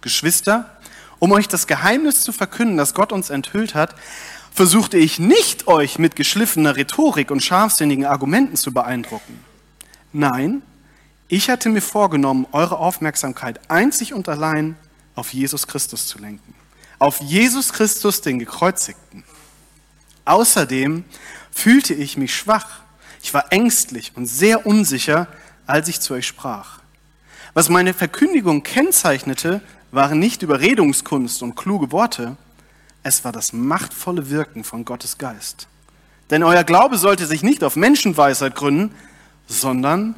Geschwister, 0.00 0.78
um 1.18 1.32
euch 1.32 1.48
das 1.48 1.66
Geheimnis 1.66 2.22
zu 2.22 2.32
verkünden, 2.32 2.76
das 2.76 2.94
Gott 2.94 3.12
uns 3.12 3.30
enthüllt 3.30 3.74
hat, 3.74 3.94
versuchte 4.52 4.96
ich 4.96 5.18
nicht, 5.18 5.66
euch 5.66 5.98
mit 5.98 6.16
geschliffener 6.16 6.76
Rhetorik 6.76 7.30
und 7.30 7.42
scharfsinnigen 7.42 8.06
Argumenten 8.06 8.56
zu 8.56 8.72
beeindrucken. 8.72 9.38
Nein, 10.12 10.62
ich 11.28 11.50
hatte 11.50 11.68
mir 11.68 11.82
vorgenommen, 11.82 12.46
eure 12.52 12.78
Aufmerksamkeit 12.78 13.70
einzig 13.70 14.14
und 14.14 14.28
allein 14.28 14.76
auf 15.14 15.32
Jesus 15.32 15.66
Christus 15.66 16.06
zu 16.06 16.18
lenken. 16.18 16.54
Auf 16.98 17.20
Jesus 17.20 17.72
Christus, 17.72 18.22
den 18.22 18.38
Gekreuzigten. 18.38 19.24
Außerdem 20.24 21.04
fühlte 21.50 21.94
ich 21.94 22.16
mich 22.16 22.34
schwach. 22.34 22.80
Ich 23.22 23.34
war 23.34 23.52
ängstlich 23.52 24.12
und 24.16 24.26
sehr 24.26 24.66
unsicher, 24.66 25.28
als 25.66 25.88
ich 25.88 26.00
zu 26.00 26.14
euch 26.14 26.26
sprach. 26.26 26.80
Was 27.54 27.68
meine 27.68 27.94
Verkündigung 27.94 28.62
kennzeichnete, 28.62 29.60
waren 29.90 30.18
nicht 30.18 30.42
Überredungskunst 30.42 31.42
und 31.42 31.56
kluge 31.56 31.92
Worte, 31.92 32.36
es 33.02 33.24
war 33.24 33.32
das 33.32 33.52
machtvolle 33.52 34.30
Wirken 34.30 34.64
von 34.64 34.84
Gottes 34.84 35.18
Geist. 35.18 35.66
Denn 36.30 36.42
euer 36.42 36.64
Glaube 36.64 36.98
sollte 36.98 37.26
sich 37.26 37.42
nicht 37.42 37.64
auf 37.64 37.76
Menschenweisheit 37.76 38.54
gründen, 38.54 38.94
sondern 39.46 40.14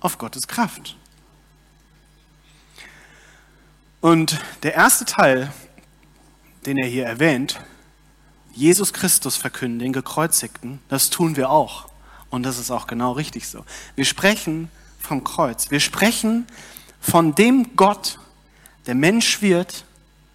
auf 0.00 0.18
Gottes 0.18 0.48
Kraft. 0.48 0.96
Und 4.00 4.38
der 4.62 4.74
erste 4.74 5.04
Teil, 5.04 5.52
den 6.66 6.76
er 6.78 6.86
hier 6.86 7.04
erwähnt, 7.04 7.60
Jesus 8.52 8.92
Christus 8.92 9.36
verkünden, 9.36 9.78
den 9.78 9.92
Gekreuzigten, 9.92 10.80
das 10.88 11.10
tun 11.10 11.36
wir 11.36 11.50
auch. 11.50 11.88
Und 12.30 12.42
das 12.42 12.58
ist 12.58 12.70
auch 12.70 12.86
genau 12.86 13.12
richtig 13.12 13.48
so. 13.48 13.64
Wir 13.96 14.04
sprechen 14.04 14.70
vom 14.98 15.24
Kreuz. 15.24 15.70
Wir 15.70 15.80
sprechen 15.80 16.46
von 17.00 17.34
dem 17.34 17.76
Gott, 17.76 18.18
der 18.86 18.94
Mensch 18.94 19.42
wird 19.42 19.84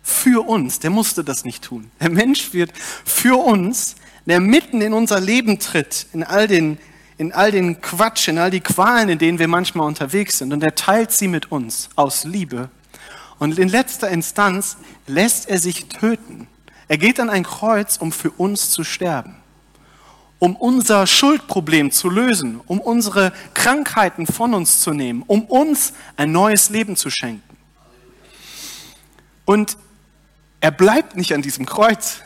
für 0.01 0.47
uns. 0.47 0.79
Der 0.79 0.89
musste 0.89 1.23
das 1.23 1.45
nicht 1.45 1.63
tun. 1.63 1.91
Der 1.99 2.09
Mensch 2.09 2.53
wird 2.53 2.71
für 2.77 3.37
uns, 3.37 3.95
der 4.25 4.39
mitten 4.39 4.81
in 4.81 4.93
unser 4.93 5.19
Leben 5.19 5.59
tritt, 5.59 6.07
in 6.13 6.23
all 6.23 6.47
den 6.47 6.77
in 7.23 7.31
all 7.31 7.51
den 7.51 7.79
Quatsch, 7.79 8.27
in 8.27 8.37
all 8.37 8.51
die 8.51 8.59
Qualen, 8.59 9.07
in 9.07 9.17
denen 9.17 9.39
wir 9.39 9.47
manchmal 9.47 9.87
unterwegs 9.87 10.39
sind. 10.39 10.51
Und 10.51 10.61
er 10.61 10.75
teilt 10.75 11.13
sie 11.13 11.29
mit 11.29 11.53
uns 11.53 11.89
aus 11.95 12.25
Liebe. 12.25 12.69
Und 13.39 13.57
in 13.57 13.69
letzter 13.69 14.09
Instanz 14.09 14.75
lässt 15.07 15.47
er 15.47 15.57
sich 15.57 15.85
töten. 15.85 16.47
Er 16.89 16.97
geht 16.97 17.21
an 17.21 17.29
ein 17.29 17.43
Kreuz, 17.43 17.95
um 17.95 18.11
für 18.11 18.29
uns 18.31 18.71
zu 18.71 18.83
sterben, 18.83 19.37
um 20.37 20.57
unser 20.57 21.07
Schuldproblem 21.07 21.91
zu 21.91 22.09
lösen, 22.09 22.59
um 22.67 22.81
unsere 22.81 23.31
Krankheiten 23.53 24.27
von 24.27 24.53
uns 24.53 24.81
zu 24.81 24.91
nehmen, 24.91 25.23
um 25.25 25.43
uns 25.45 25.93
ein 26.17 26.33
neues 26.33 26.69
Leben 26.71 26.97
zu 26.97 27.09
schenken. 27.09 27.57
Und 29.45 29.77
er 30.59 30.71
bleibt 30.71 31.15
nicht 31.15 31.33
an 31.33 31.41
diesem 31.41 31.65
Kreuz. 31.65 32.19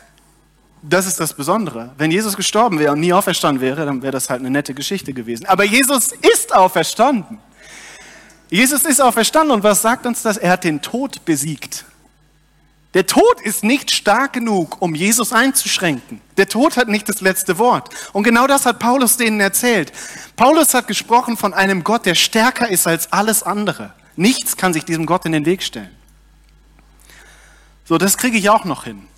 Das 0.82 1.06
ist 1.06 1.18
das 1.18 1.34
Besondere. 1.34 1.90
Wenn 1.98 2.10
Jesus 2.10 2.36
gestorben 2.36 2.78
wäre 2.78 2.92
und 2.92 3.00
nie 3.00 3.12
auferstanden 3.12 3.60
wäre, 3.60 3.84
dann 3.84 4.02
wäre 4.02 4.12
das 4.12 4.30
halt 4.30 4.40
eine 4.40 4.50
nette 4.50 4.74
Geschichte 4.74 5.12
gewesen. 5.12 5.46
Aber 5.46 5.64
Jesus 5.64 6.12
ist 6.12 6.54
auferstanden. 6.54 7.38
Jesus 8.48 8.84
ist 8.84 9.00
auferstanden 9.00 9.52
und 9.52 9.62
was 9.62 9.82
sagt 9.82 10.06
uns 10.06 10.22
das? 10.22 10.36
Er 10.36 10.52
hat 10.52 10.64
den 10.64 10.80
Tod 10.80 11.24
besiegt. 11.24 11.84
Der 12.94 13.06
Tod 13.06 13.40
ist 13.42 13.64
nicht 13.64 13.90
stark 13.90 14.32
genug, 14.32 14.80
um 14.80 14.94
Jesus 14.94 15.32
einzuschränken. 15.32 16.22
Der 16.38 16.48
Tod 16.48 16.76
hat 16.78 16.88
nicht 16.88 17.08
das 17.08 17.20
letzte 17.20 17.58
Wort. 17.58 17.90
Und 18.14 18.22
genau 18.22 18.46
das 18.46 18.64
hat 18.64 18.78
Paulus 18.78 19.18
denen 19.18 19.40
erzählt. 19.40 19.92
Paulus 20.36 20.72
hat 20.72 20.86
gesprochen 20.86 21.36
von 21.36 21.52
einem 21.52 21.84
Gott, 21.84 22.06
der 22.06 22.14
stärker 22.14 22.68
ist 22.68 22.86
als 22.86 23.12
alles 23.12 23.42
andere. 23.42 23.92
Nichts 24.16 24.56
kann 24.56 24.72
sich 24.72 24.84
diesem 24.84 25.04
Gott 25.04 25.26
in 25.26 25.32
den 25.32 25.44
Weg 25.44 25.62
stellen. 25.62 25.94
So, 27.84 27.98
das 27.98 28.16
kriege 28.16 28.38
ich 28.38 28.48
auch 28.48 28.64
noch 28.64 28.84
hin 28.84 29.08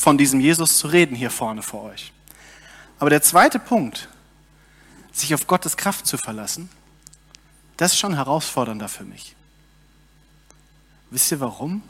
von 0.00 0.16
diesem 0.16 0.40
Jesus 0.40 0.78
zu 0.78 0.86
reden 0.86 1.14
hier 1.14 1.30
vorne 1.30 1.62
vor 1.62 1.82
euch. 1.82 2.10
Aber 2.98 3.10
der 3.10 3.20
zweite 3.20 3.58
Punkt, 3.58 4.08
sich 5.12 5.34
auf 5.34 5.46
Gottes 5.46 5.76
Kraft 5.76 6.06
zu 6.06 6.16
verlassen, 6.16 6.70
das 7.76 7.92
ist 7.92 7.98
schon 7.98 8.14
herausfordernder 8.14 8.88
für 8.88 9.04
mich. 9.04 9.36
Wisst 11.10 11.30
ihr 11.32 11.40
warum? 11.40 11.82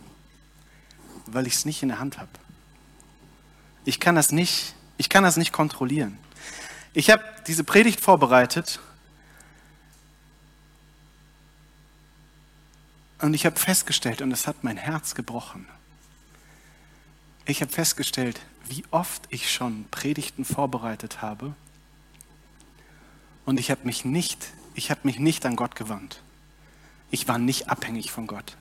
Weil 1.26 1.46
ich 1.46 1.54
es 1.54 1.64
nicht 1.64 1.84
in 1.84 1.90
der 1.90 2.00
Hand 2.00 2.18
habe. 2.18 2.30
Ich 3.84 4.00
kann 4.00 4.16
das 4.16 4.32
nicht, 4.32 4.74
ich 4.96 5.08
kann 5.08 5.22
das 5.22 5.36
nicht 5.36 5.52
kontrollieren. 5.52 6.18
Ich 6.92 7.10
habe 7.10 7.22
diese 7.46 7.62
Predigt 7.62 8.00
vorbereitet 8.00 8.80
und 13.20 13.34
ich 13.34 13.46
habe 13.46 13.56
festgestellt, 13.56 14.20
und 14.20 14.32
es 14.32 14.48
hat 14.48 14.64
mein 14.64 14.78
Herz 14.78 15.14
gebrochen, 15.14 15.68
ich 17.46 17.60
habe 17.60 17.72
festgestellt, 17.72 18.40
wie 18.68 18.84
oft 18.90 19.22
ich 19.30 19.52
schon 19.52 19.84
Predigten 19.90 20.44
vorbereitet 20.44 21.22
habe 21.22 21.54
und 23.44 23.58
ich 23.58 23.70
habe 23.70 23.80
mich 23.84 24.04
nicht, 24.04 24.46
ich 24.74 24.90
habe 24.90 25.00
mich 25.04 25.18
nicht 25.18 25.44
an 25.46 25.56
Gott 25.56 25.74
gewandt. 25.74 26.22
Ich 27.10 27.26
war 27.26 27.38
nicht 27.38 27.68
abhängig 27.68 28.12
von 28.12 28.26
Gott. 28.26 28.56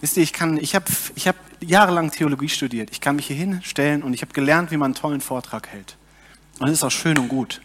Wisst 0.00 0.16
ihr, 0.16 0.22
ich 0.22 0.32
kann, 0.32 0.56
ich 0.56 0.74
habe, 0.74 0.86
ich 1.14 1.28
habe 1.28 1.38
jahrelang 1.60 2.10
Theologie 2.10 2.48
studiert. 2.48 2.90
Ich 2.90 3.00
kann 3.00 3.16
mich 3.16 3.26
hier 3.26 3.36
hinstellen 3.36 4.02
und 4.02 4.14
ich 4.14 4.22
habe 4.22 4.32
gelernt, 4.32 4.70
wie 4.70 4.76
man 4.76 4.86
einen 4.86 4.94
tollen 4.94 5.20
Vortrag 5.20 5.68
hält. 5.68 5.96
Und 6.58 6.68
das 6.68 6.78
ist 6.78 6.84
auch 6.84 6.90
schön 6.90 7.18
und 7.18 7.28
gut. 7.28 7.60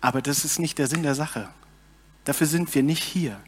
Aber 0.00 0.22
das 0.22 0.44
ist 0.44 0.58
nicht 0.58 0.78
der 0.78 0.86
Sinn 0.86 1.02
der 1.02 1.14
Sache. 1.14 1.48
Dafür 2.24 2.46
sind 2.46 2.72
wir 2.74 2.82
nicht 2.82 3.02
hier. 3.02 3.40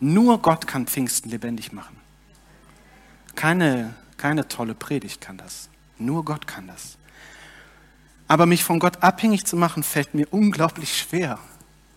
Nur 0.00 0.40
Gott 0.40 0.66
kann 0.66 0.86
Pfingsten 0.86 1.30
lebendig 1.30 1.72
machen. 1.72 1.97
Keine, 3.38 3.94
keine 4.16 4.48
tolle 4.48 4.74
Predigt 4.74 5.20
kann 5.20 5.36
das. 5.36 5.68
Nur 5.96 6.24
Gott 6.24 6.48
kann 6.48 6.66
das. 6.66 6.98
Aber 8.26 8.46
mich 8.46 8.64
von 8.64 8.80
Gott 8.80 9.04
abhängig 9.04 9.46
zu 9.46 9.54
machen, 9.54 9.84
fällt 9.84 10.12
mir 10.12 10.26
unglaublich 10.32 10.98
schwer. 10.98 11.38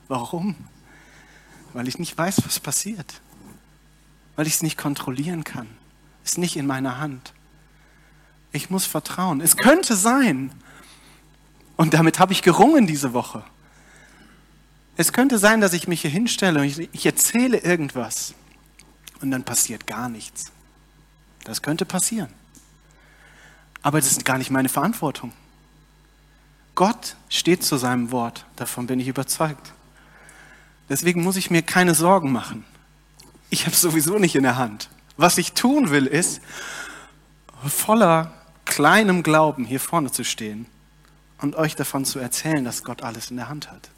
Warum? 0.08 0.56
Weil 1.74 1.88
ich 1.88 1.98
nicht 1.98 2.16
weiß, 2.16 2.46
was 2.46 2.60
passiert. 2.60 3.22
Weil 4.36 4.46
ich 4.46 4.54
es 4.54 4.62
nicht 4.62 4.78
kontrollieren 4.78 5.44
kann. 5.44 5.66
Ist 6.24 6.38
nicht 6.38 6.58
in 6.58 6.68
meiner 6.68 7.00
Hand. 7.00 7.34
Ich 8.52 8.70
muss 8.70 8.86
vertrauen. 8.86 9.42
Es 9.42 9.58
könnte 9.58 9.96
sein, 9.96 10.52
Und 11.76 11.96
damit 11.96 12.20
habe 12.20 12.34
ich 12.34 12.44
gerungen 12.44 12.86
diese 12.86 13.14
Woche. 13.14 13.44
Es 14.96 15.12
könnte 15.12 15.40
sein, 15.40 15.60
dass 15.60 15.74
ich 15.74 15.88
mich 15.88 16.02
hier 16.02 16.12
hinstelle 16.12 16.60
und 16.60 16.66
ich, 16.68 16.88
ich 16.92 17.06
erzähle 17.08 17.58
irgendwas 17.58 18.36
und 19.22 19.32
dann 19.32 19.44
passiert 19.44 19.88
gar 19.88 20.08
nichts. 20.08 20.52
Das 21.44 21.62
könnte 21.62 21.86
passieren. 21.86 22.32
Aber 23.82 24.00
das 24.00 24.12
ist 24.12 24.26
gar 24.26 24.38
nicht 24.38 24.52
meine 24.52 24.70
Verantwortung. 24.70 25.34
Gott 26.76 27.16
steht 27.30 27.64
zu 27.64 27.78
seinem 27.78 28.12
Wort, 28.12 28.46
davon 28.56 28.88
bin 28.88 29.00
ich 29.00 29.08
überzeugt. 29.08 29.74
Deswegen 30.90 31.24
muss 31.24 31.36
ich 31.36 31.50
mir 31.50 31.62
keine 31.62 31.96
Sorgen 31.96 32.32
machen. 32.32 32.66
Ich 33.50 33.66
habe 33.66 33.74
es 33.74 33.82
sowieso 33.82 34.18
nicht 34.18 34.36
in 34.36 34.44
der 34.44 34.58
Hand. 34.58 34.90
Was 35.18 35.38
ich 35.38 35.54
tun 35.54 35.90
will, 35.90 36.06
ist, 36.06 36.42
voller 37.68 38.34
kleinem 38.66 39.24
Glauben 39.24 39.66
hier 39.66 39.80
vorne 39.80 40.12
zu 40.12 40.24
stehen 40.24 40.66
und 41.40 41.56
euch 41.56 41.76
davon 41.76 42.06
zu 42.06 42.20
erzählen, 42.20 42.64
dass 42.64 42.84
Gott 42.84 43.02
alles 43.04 43.32
in 43.32 43.38
der 43.38 43.50
Hand 43.50 43.72
hat. 43.72 43.90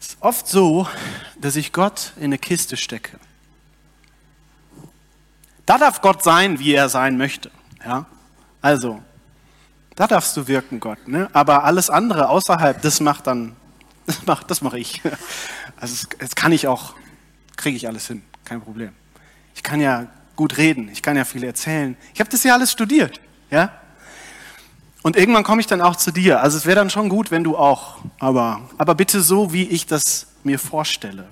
Es 0.00 0.08
ist 0.08 0.16
oft 0.20 0.48
so, 0.48 0.88
dass 1.40 1.56
ich 1.56 1.72
Gott 1.72 2.12
in 2.16 2.24
eine 2.24 2.38
Kiste 2.38 2.76
stecke. 2.76 3.18
Da 5.66 5.78
darf 5.78 6.00
Gott 6.00 6.22
sein, 6.22 6.58
wie 6.58 6.72
er 6.72 6.88
sein 6.88 7.18
möchte. 7.18 7.50
Ja? 7.84 8.06
Also, 8.62 9.02
da 9.96 10.06
darfst 10.06 10.36
du 10.36 10.46
wirken, 10.46 10.80
Gott. 10.80 11.08
Ne? 11.08 11.28
Aber 11.32 11.64
alles 11.64 11.90
andere 11.90 12.28
außerhalb, 12.28 12.80
das 12.80 13.00
macht 13.00 13.26
dann, 13.26 13.56
das 14.06 14.24
mache 14.26 14.44
das 14.46 14.62
mach 14.62 14.74
ich. 14.74 15.02
Also, 15.78 16.06
das 16.18 16.34
kann 16.34 16.52
ich 16.52 16.68
auch, 16.68 16.94
kriege 17.58 17.76
ich 17.76 17.86
alles 17.86 18.06
hin, 18.06 18.22
kein 18.46 18.62
Problem. 18.62 18.92
Ich 19.54 19.62
kann 19.62 19.78
ja 19.78 20.06
gut 20.34 20.56
reden, 20.56 20.88
ich 20.90 21.02
kann 21.02 21.18
ja 21.18 21.26
viel 21.26 21.44
erzählen. 21.44 21.98
Ich 22.14 22.20
habe 22.20 22.30
das 22.30 22.42
ja 22.44 22.54
alles 22.54 22.72
studiert. 22.72 23.20
Ja? 23.50 23.72
Und 25.02 25.16
irgendwann 25.16 25.44
komme 25.44 25.60
ich 25.60 25.66
dann 25.66 25.82
auch 25.82 25.96
zu 25.96 26.12
dir. 26.12 26.40
Also 26.40 26.56
es 26.56 26.64
wäre 26.64 26.76
dann 26.76 26.88
schon 26.88 27.10
gut, 27.10 27.30
wenn 27.30 27.44
du 27.44 27.58
auch, 27.58 27.98
aber, 28.18 28.70
aber 28.78 28.94
bitte 28.94 29.20
so, 29.20 29.52
wie 29.52 29.64
ich 29.64 29.84
das 29.86 30.28
mir 30.44 30.58
vorstelle. 30.58 31.28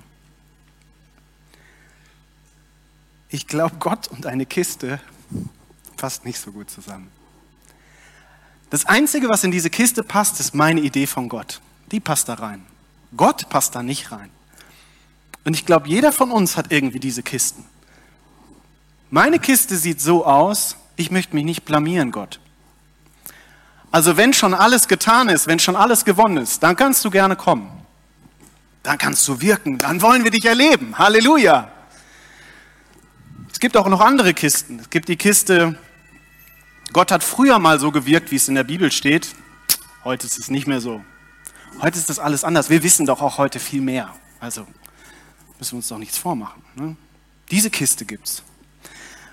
Ich 3.35 3.47
glaube, 3.47 3.75
Gott 3.79 4.07
und 4.07 4.27
eine 4.27 4.45
Kiste 4.45 5.01
passt 5.97 6.23
nicht 6.23 6.39
so 6.39 6.53
gut 6.53 6.69
zusammen. 6.69 7.11
Das 8.69 8.85
Einzige, 8.85 9.27
was 9.27 9.43
in 9.43 9.51
diese 9.51 9.69
Kiste 9.69 10.03
passt, 10.03 10.39
ist 10.39 10.55
meine 10.55 10.79
Idee 10.79 11.05
von 11.05 11.27
Gott. 11.27 11.59
Die 11.91 11.99
passt 11.99 12.29
da 12.29 12.35
rein. 12.35 12.65
Gott 13.17 13.49
passt 13.49 13.75
da 13.75 13.83
nicht 13.83 14.13
rein. 14.13 14.29
Und 15.43 15.53
ich 15.53 15.65
glaube, 15.65 15.89
jeder 15.89 16.13
von 16.13 16.31
uns 16.31 16.55
hat 16.55 16.71
irgendwie 16.71 17.01
diese 17.01 17.23
Kisten. 17.23 17.65
Meine 19.09 19.37
Kiste 19.37 19.75
sieht 19.75 19.99
so 19.99 20.25
aus, 20.25 20.77
ich 20.95 21.11
möchte 21.11 21.35
mich 21.35 21.43
nicht 21.43 21.65
blamieren, 21.65 22.13
Gott. 22.13 22.39
Also 23.91 24.15
wenn 24.15 24.31
schon 24.31 24.53
alles 24.53 24.87
getan 24.87 25.27
ist, 25.27 25.45
wenn 25.45 25.59
schon 25.59 25.75
alles 25.75 26.05
gewonnen 26.05 26.37
ist, 26.37 26.63
dann 26.63 26.77
kannst 26.77 27.03
du 27.03 27.09
gerne 27.09 27.35
kommen. 27.35 27.69
Dann 28.83 28.97
kannst 28.97 29.27
du 29.27 29.41
wirken, 29.41 29.77
dann 29.77 30.01
wollen 30.01 30.23
wir 30.23 30.31
dich 30.31 30.45
erleben. 30.45 30.97
Halleluja. 30.97 31.74
Es 33.55 33.61
gibt 33.61 33.77
auch 33.77 33.87
noch 33.87 34.01
andere 34.01 34.33
Kisten. 34.33 34.79
Es 34.79 34.89
gibt 34.89 35.07
die 35.07 35.15
Kiste, 35.15 35.79
Gott 36.91 37.09
hat 37.09 37.23
früher 37.23 37.57
mal 37.57 37.79
so 37.79 37.89
gewirkt, 37.89 38.29
wie 38.31 38.35
es 38.35 38.49
in 38.49 38.55
der 38.55 38.65
Bibel 38.65 38.91
steht. 38.91 39.33
Heute 40.03 40.27
ist 40.27 40.37
es 40.37 40.49
nicht 40.49 40.67
mehr 40.67 40.81
so. 40.81 41.01
Heute 41.79 41.97
ist 41.97 42.09
das 42.09 42.19
alles 42.19 42.43
anders. 42.43 42.69
Wir 42.69 42.83
wissen 42.83 43.05
doch 43.05 43.21
auch 43.21 43.37
heute 43.37 43.61
viel 43.61 43.79
mehr. 43.79 44.13
Also 44.41 44.67
müssen 45.57 45.71
wir 45.71 45.77
uns 45.77 45.87
doch 45.87 45.97
nichts 45.97 46.17
vormachen. 46.17 46.61
Ne? 46.75 46.97
Diese 47.49 47.69
Kiste 47.69 48.03
gibt's. 48.03 48.43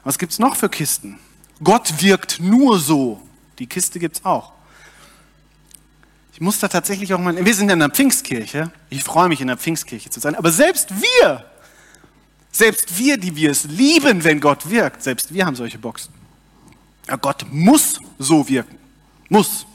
Was 0.04 0.20
gibt's 0.20 0.38
noch 0.38 0.54
für 0.54 0.68
Kisten? 0.68 1.18
Gott 1.61 2.00
wirkt 2.00 2.38
nur 2.38 2.78
so. 2.78 3.20
Die 3.58 3.66
Kiste 3.66 3.98
gibt's 3.98 4.24
auch. 4.24 4.52
Ich 6.32 6.40
muss 6.40 6.61
da 6.61 6.68
tatsächlich 6.68 7.12
auch 7.12 7.18
mal. 7.18 7.44
Wir 7.44 7.54
sind 7.56 7.68
in 7.68 7.80
der 7.80 7.90
Pfingstkirche. 7.90 8.70
Ich 8.88 9.02
freue 9.02 9.28
mich, 9.28 9.40
in 9.40 9.48
der 9.48 9.56
Pfingstkirche 9.56 10.11
zu 10.11 10.20
sein. 10.20 10.37
Aber 10.37 10.52
selbst 10.52 10.90
wir, 11.02 11.44
selbst 12.53 12.99
wir, 12.99 13.17
die 13.17 13.35
wir 13.35 13.51
es 13.51 13.65
lieben, 13.65 14.23
wenn 14.25 14.38
Gott 14.38 14.69
wirkt, 14.69 15.03
selbst 15.03 15.33
wir 15.33 15.47
haben 15.47 15.57
solche 15.57 15.79
Boxen. 15.79 16.12
Ja, 17.09 17.17
Gott 17.17 17.47
muss 17.51 17.99
so 18.19 18.47
wirken. 18.47 18.79
Muss. 19.31 19.67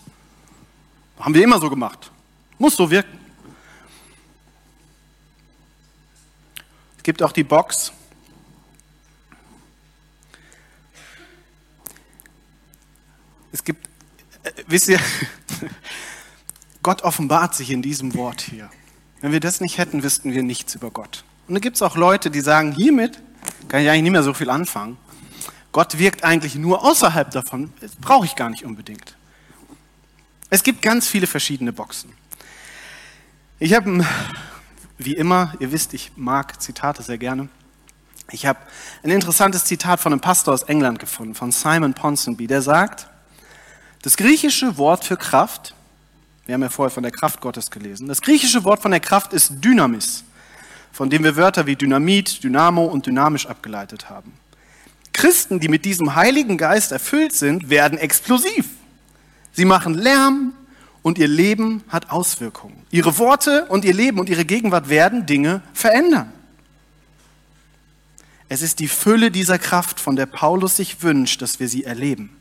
Haben 1.19 1.33
wir 1.33 1.43
immer 1.43 1.59
so 1.59 1.69
gemacht. 1.69 2.11
Muss 2.59 2.75
so 2.75 2.89
wirken. 2.89 3.17
Es 6.97 7.03
gibt 7.03 7.23
auch 7.23 7.31
die 7.31 7.43
Box. 7.43 7.91
Es 13.51 13.63
gibt, 13.63 13.87
äh, 14.43 14.51
wisst 14.67 14.87
ihr, 14.89 14.99
Gott 16.83 17.01
offenbart 17.01 17.55
sich 17.55 17.71
in 17.71 17.81
diesem 17.81 18.13
Wort 18.13 18.41
hier. 18.41 18.69
Wenn 19.21 19.31
wir 19.31 19.39
das 19.39 19.61
nicht 19.61 19.79
hätten, 19.79 20.03
wüssten 20.03 20.31
wir 20.31 20.43
nichts 20.43 20.75
über 20.75 20.91
Gott. 20.91 21.23
Und 21.47 21.55
da 21.55 21.59
gibt 21.59 21.75
es 21.77 21.81
auch 21.81 21.95
Leute, 21.95 22.29
die 22.29 22.41
sagen, 22.41 22.73
hiermit 22.73 23.21
kann 23.67 23.81
ich 23.81 23.89
eigentlich 23.89 24.03
nicht 24.03 24.11
mehr 24.11 24.23
so 24.23 24.33
viel 24.33 24.49
anfangen. 24.49 24.97
Gott 25.71 25.97
wirkt 25.97 26.23
eigentlich 26.23 26.55
nur 26.55 26.83
außerhalb 26.83 27.31
davon. 27.31 27.71
Das 27.81 27.95
brauche 27.95 28.25
ich 28.25 28.35
gar 28.35 28.49
nicht 28.49 28.63
unbedingt. 28.63 29.15
Es 30.49 30.63
gibt 30.63 30.81
ganz 30.81 31.07
viele 31.07 31.27
verschiedene 31.27 31.73
Boxen. 31.73 32.11
Ich 33.59 33.73
habe, 33.73 34.05
wie 34.97 35.13
immer, 35.13 35.53
ihr 35.59 35.71
wisst, 35.71 35.93
ich 35.93 36.11
mag 36.15 36.61
Zitate 36.61 37.03
sehr 37.03 37.17
gerne. 37.17 37.49
Ich 38.31 38.45
habe 38.45 38.59
ein 39.03 39.09
interessantes 39.09 39.65
Zitat 39.65 39.99
von 39.99 40.11
einem 40.11 40.21
Pastor 40.21 40.53
aus 40.53 40.63
England 40.63 40.99
gefunden, 40.99 41.33
von 41.33 41.51
Simon 41.51 41.93
Ponsonby, 41.93 42.47
der 42.47 42.61
sagt, 42.61 43.07
das 44.01 44.17
griechische 44.17 44.77
Wort 44.77 45.05
für 45.05 45.15
Kraft, 45.15 45.73
wir 46.45 46.53
haben 46.53 46.61
ja 46.61 46.69
vorher 46.69 46.91
von 46.91 47.03
der 47.03 47.11
Kraft 47.11 47.39
Gottes 47.39 47.71
gelesen, 47.71 48.07
das 48.07 48.21
griechische 48.21 48.63
Wort 48.65 48.81
von 48.81 48.91
der 48.91 48.99
Kraft 48.99 49.31
ist 49.31 49.63
Dynamis, 49.63 50.25
von 50.97 51.11
dem 51.11 51.23
wir 51.23 51.35
Wörter 51.35 51.67
wie 51.67 51.75
Dynamit, 51.75 52.43
Dynamo 52.43 52.83
und 52.83 53.05
dynamisch 53.05 53.45
abgeleitet 53.45 54.09
haben. 54.09 54.33
Christen, 55.13 55.59
die 55.59 55.67
mit 55.67 55.85
diesem 55.85 56.15
Heiligen 56.15 56.57
Geist 56.57 56.91
erfüllt 56.91 57.33
sind, 57.33 57.69
werden 57.69 57.99
explosiv. 57.99 58.65
Sie 59.53 59.65
machen 59.65 59.93
Lärm 59.93 60.53
und 61.03 61.19
ihr 61.19 61.27
Leben 61.27 61.83
hat 61.89 62.09
Auswirkungen. 62.09 62.83
Ihre 62.89 63.19
Worte 63.19 63.65
und 63.65 63.85
ihr 63.85 63.93
Leben 63.93 64.19
und 64.19 64.27
ihre 64.27 64.43
Gegenwart 64.43 64.89
werden 64.89 65.27
Dinge 65.27 65.61
verändern. 65.71 66.33
Es 68.49 68.63
ist 68.63 68.79
die 68.79 68.87
Fülle 68.87 69.29
dieser 69.29 69.59
Kraft, 69.59 69.99
von 69.99 70.15
der 70.15 70.25
Paulus 70.25 70.77
sich 70.77 71.03
wünscht, 71.03 71.43
dass 71.43 71.59
wir 71.59 71.69
sie 71.69 71.83
erleben. 71.83 72.35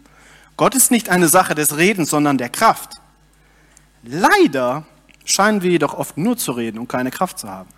Gott 0.57 0.75
ist 0.75 0.91
nicht 0.91 1.11
eine 1.11 1.29
Sache 1.29 1.55
des 1.55 1.77
Redens, 1.77 2.09
sondern 2.09 2.39
der 2.39 2.49
Kraft. 2.49 3.03
Leider 4.03 4.87
scheinen 5.27 5.61
wir 5.61 5.73
jedoch 5.73 5.93
oft 5.93 6.17
nur 6.17 6.39
zu 6.39 6.53
reden 6.53 6.79
und 6.79 6.89
keine 6.89 7.11
Kraft 7.11 7.39
zu 7.39 7.51
haben. 7.51 7.76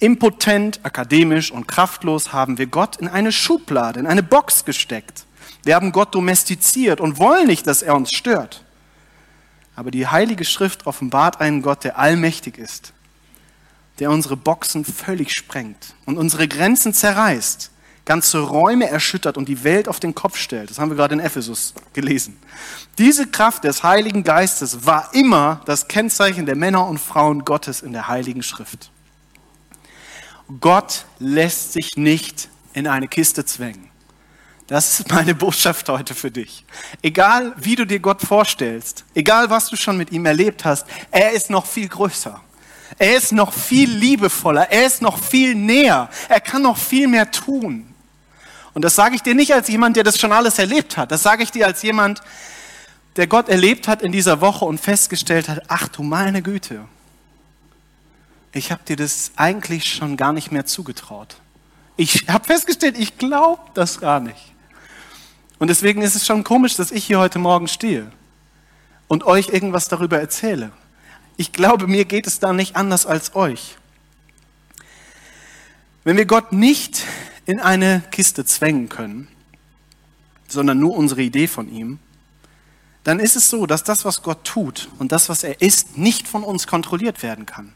Impotent, 0.00 0.80
akademisch 0.84 1.50
und 1.50 1.66
kraftlos 1.66 2.32
haben 2.32 2.56
wir 2.58 2.66
Gott 2.66 2.96
in 2.96 3.08
eine 3.08 3.32
Schublade, 3.32 3.98
in 3.98 4.06
eine 4.06 4.22
Box 4.22 4.64
gesteckt. 4.64 5.24
Wir 5.64 5.74
haben 5.74 5.90
Gott 5.90 6.14
domestiziert 6.14 7.00
und 7.00 7.18
wollen 7.18 7.48
nicht, 7.48 7.66
dass 7.66 7.82
er 7.82 7.96
uns 7.96 8.12
stört. 8.12 8.64
Aber 9.74 9.90
die 9.90 10.06
Heilige 10.06 10.44
Schrift 10.44 10.86
offenbart 10.86 11.40
einen 11.40 11.62
Gott, 11.62 11.82
der 11.84 11.98
allmächtig 11.98 12.58
ist, 12.58 12.92
der 13.98 14.10
unsere 14.10 14.36
Boxen 14.36 14.84
völlig 14.84 15.32
sprengt 15.32 15.94
und 16.04 16.16
unsere 16.16 16.46
Grenzen 16.46 16.94
zerreißt, 16.94 17.70
ganze 18.04 18.38
Räume 18.38 18.88
erschüttert 18.88 19.36
und 19.36 19.48
die 19.48 19.64
Welt 19.64 19.88
auf 19.88 20.00
den 20.00 20.14
Kopf 20.14 20.36
stellt. 20.36 20.70
Das 20.70 20.78
haben 20.78 20.90
wir 20.90 20.96
gerade 20.96 21.14
in 21.14 21.20
Ephesus 21.20 21.74
gelesen. 21.92 22.38
Diese 22.98 23.26
Kraft 23.26 23.64
des 23.64 23.82
Heiligen 23.82 24.22
Geistes 24.24 24.86
war 24.86 25.12
immer 25.12 25.60
das 25.66 25.88
Kennzeichen 25.88 26.46
der 26.46 26.56
Männer 26.56 26.86
und 26.86 26.98
Frauen 26.98 27.44
Gottes 27.44 27.82
in 27.82 27.92
der 27.92 28.08
Heiligen 28.08 28.42
Schrift. 28.42 28.90
Gott 30.60 31.04
lässt 31.18 31.74
sich 31.74 31.96
nicht 31.96 32.48
in 32.72 32.86
eine 32.86 33.08
Kiste 33.08 33.44
zwängen. 33.44 33.90
Das 34.66 35.00
ist 35.00 35.10
meine 35.10 35.34
Botschaft 35.34 35.88
heute 35.88 36.14
für 36.14 36.30
dich. 36.30 36.64
Egal, 37.02 37.54
wie 37.56 37.76
du 37.76 37.86
dir 37.86 38.00
Gott 38.00 38.20
vorstellst, 38.20 39.04
egal, 39.14 39.50
was 39.50 39.68
du 39.68 39.76
schon 39.76 39.96
mit 39.96 40.12
ihm 40.12 40.26
erlebt 40.26 40.64
hast, 40.64 40.86
er 41.10 41.32
ist 41.32 41.50
noch 41.50 41.66
viel 41.66 41.88
größer. 41.88 42.40
Er 42.98 43.16
ist 43.16 43.32
noch 43.32 43.52
viel 43.52 43.90
liebevoller. 43.90 44.70
Er 44.70 44.86
ist 44.86 45.02
noch 45.02 45.18
viel 45.18 45.54
näher. 45.54 46.08
Er 46.28 46.40
kann 46.40 46.62
noch 46.62 46.78
viel 46.78 47.08
mehr 47.08 47.30
tun. 47.30 47.94
Und 48.72 48.82
das 48.82 48.94
sage 48.94 49.16
ich 49.16 49.22
dir 49.22 49.34
nicht 49.34 49.52
als 49.52 49.68
jemand, 49.68 49.96
der 49.96 50.04
das 50.04 50.18
schon 50.18 50.32
alles 50.32 50.58
erlebt 50.58 50.96
hat. 50.96 51.12
Das 51.12 51.22
sage 51.22 51.42
ich 51.42 51.50
dir 51.50 51.66
als 51.66 51.82
jemand, 51.82 52.20
der 53.16 53.26
Gott 53.26 53.48
erlebt 53.48 53.88
hat 53.88 54.02
in 54.02 54.12
dieser 54.12 54.40
Woche 54.40 54.64
und 54.64 54.80
festgestellt 54.80 55.48
hat, 55.48 55.62
ach 55.68 55.88
du 55.88 56.02
meine 56.02 56.42
Güte, 56.42 56.84
ich 58.52 58.72
habe 58.72 58.82
dir 58.84 58.96
das 58.96 59.32
eigentlich 59.36 59.92
schon 59.92 60.16
gar 60.16 60.32
nicht 60.32 60.50
mehr 60.50 60.66
zugetraut. 60.66 61.36
Ich 61.96 62.28
habe 62.28 62.44
festgestellt, 62.44 62.96
ich 62.98 63.18
glaube 63.18 63.60
das 63.74 64.00
gar 64.00 64.20
nicht. 64.20 64.54
Und 65.58 65.68
deswegen 65.68 66.02
ist 66.02 66.14
es 66.14 66.26
schon 66.26 66.44
komisch, 66.44 66.76
dass 66.76 66.92
ich 66.92 67.04
hier 67.04 67.18
heute 67.18 67.38
Morgen 67.38 67.68
stehe 67.68 68.10
und 69.08 69.24
euch 69.24 69.48
irgendwas 69.48 69.88
darüber 69.88 70.18
erzähle. 70.20 70.70
Ich 71.36 71.52
glaube, 71.52 71.86
mir 71.86 72.04
geht 72.04 72.26
es 72.26 72.38
da 72.38 72.52
nicht 72.52 72.76
anders 72.76 73.06
als 73.06 73.34
euch. 73.34 73.76
Wenn 76.04 76.16
wir 76.16 76.26
Gott 76.26 76.52
nicht 76.52 77.04
in 77.44 77.60
eine 77.60 78.02
Kiste 78.10 78.44
zwängen 78.44 78.88
können, 78.88 79.28
sondern 80.46 80.78
nur 80.78 80.96
unsere 80.96 81.22
Idee 81.22 81.48
von 81.48 81.70
ihm, 81.70 81.98
dann 83.04 83.20
ist 83.20 83.36
es 83.36 83.50
so, 83.50 83.66
dass 83.66 83.84
das, 83.84 84.04
was 84.04 84.22
Gott 84.22 84.44
tut 84.44 84.88
und 84.98 85.12
das, 85.12 85.28
was 85.28 85.42
er 85.42 85.60
ist, 85.60 85.96
nicht 85.96 86.28
von 86.28 86.44
uns 86.44 86.66
kontrolliert 86.66 87.22
werden 87.22 87.46
kann. 87.46 87.72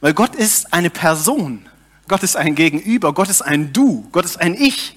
Weil 0.00 0.14
Gott 0.14 0.34
ist 0.34 0.72
eine 0.72 0.90
Person, 0.90 1.66
Gott 2.06 2.22
ist 2.22 2.36
ein 2.36 2.54
Gegenüber, 2.54 3.12
Gott 3.12 3.28
ist 3.28 3.42
ein 3.42 3.72
Du, 3.72 4.08
Gott 4.12 4.24
ist 4.24 4.40
ein 4.40 4.54
Ich. 4.54 4.96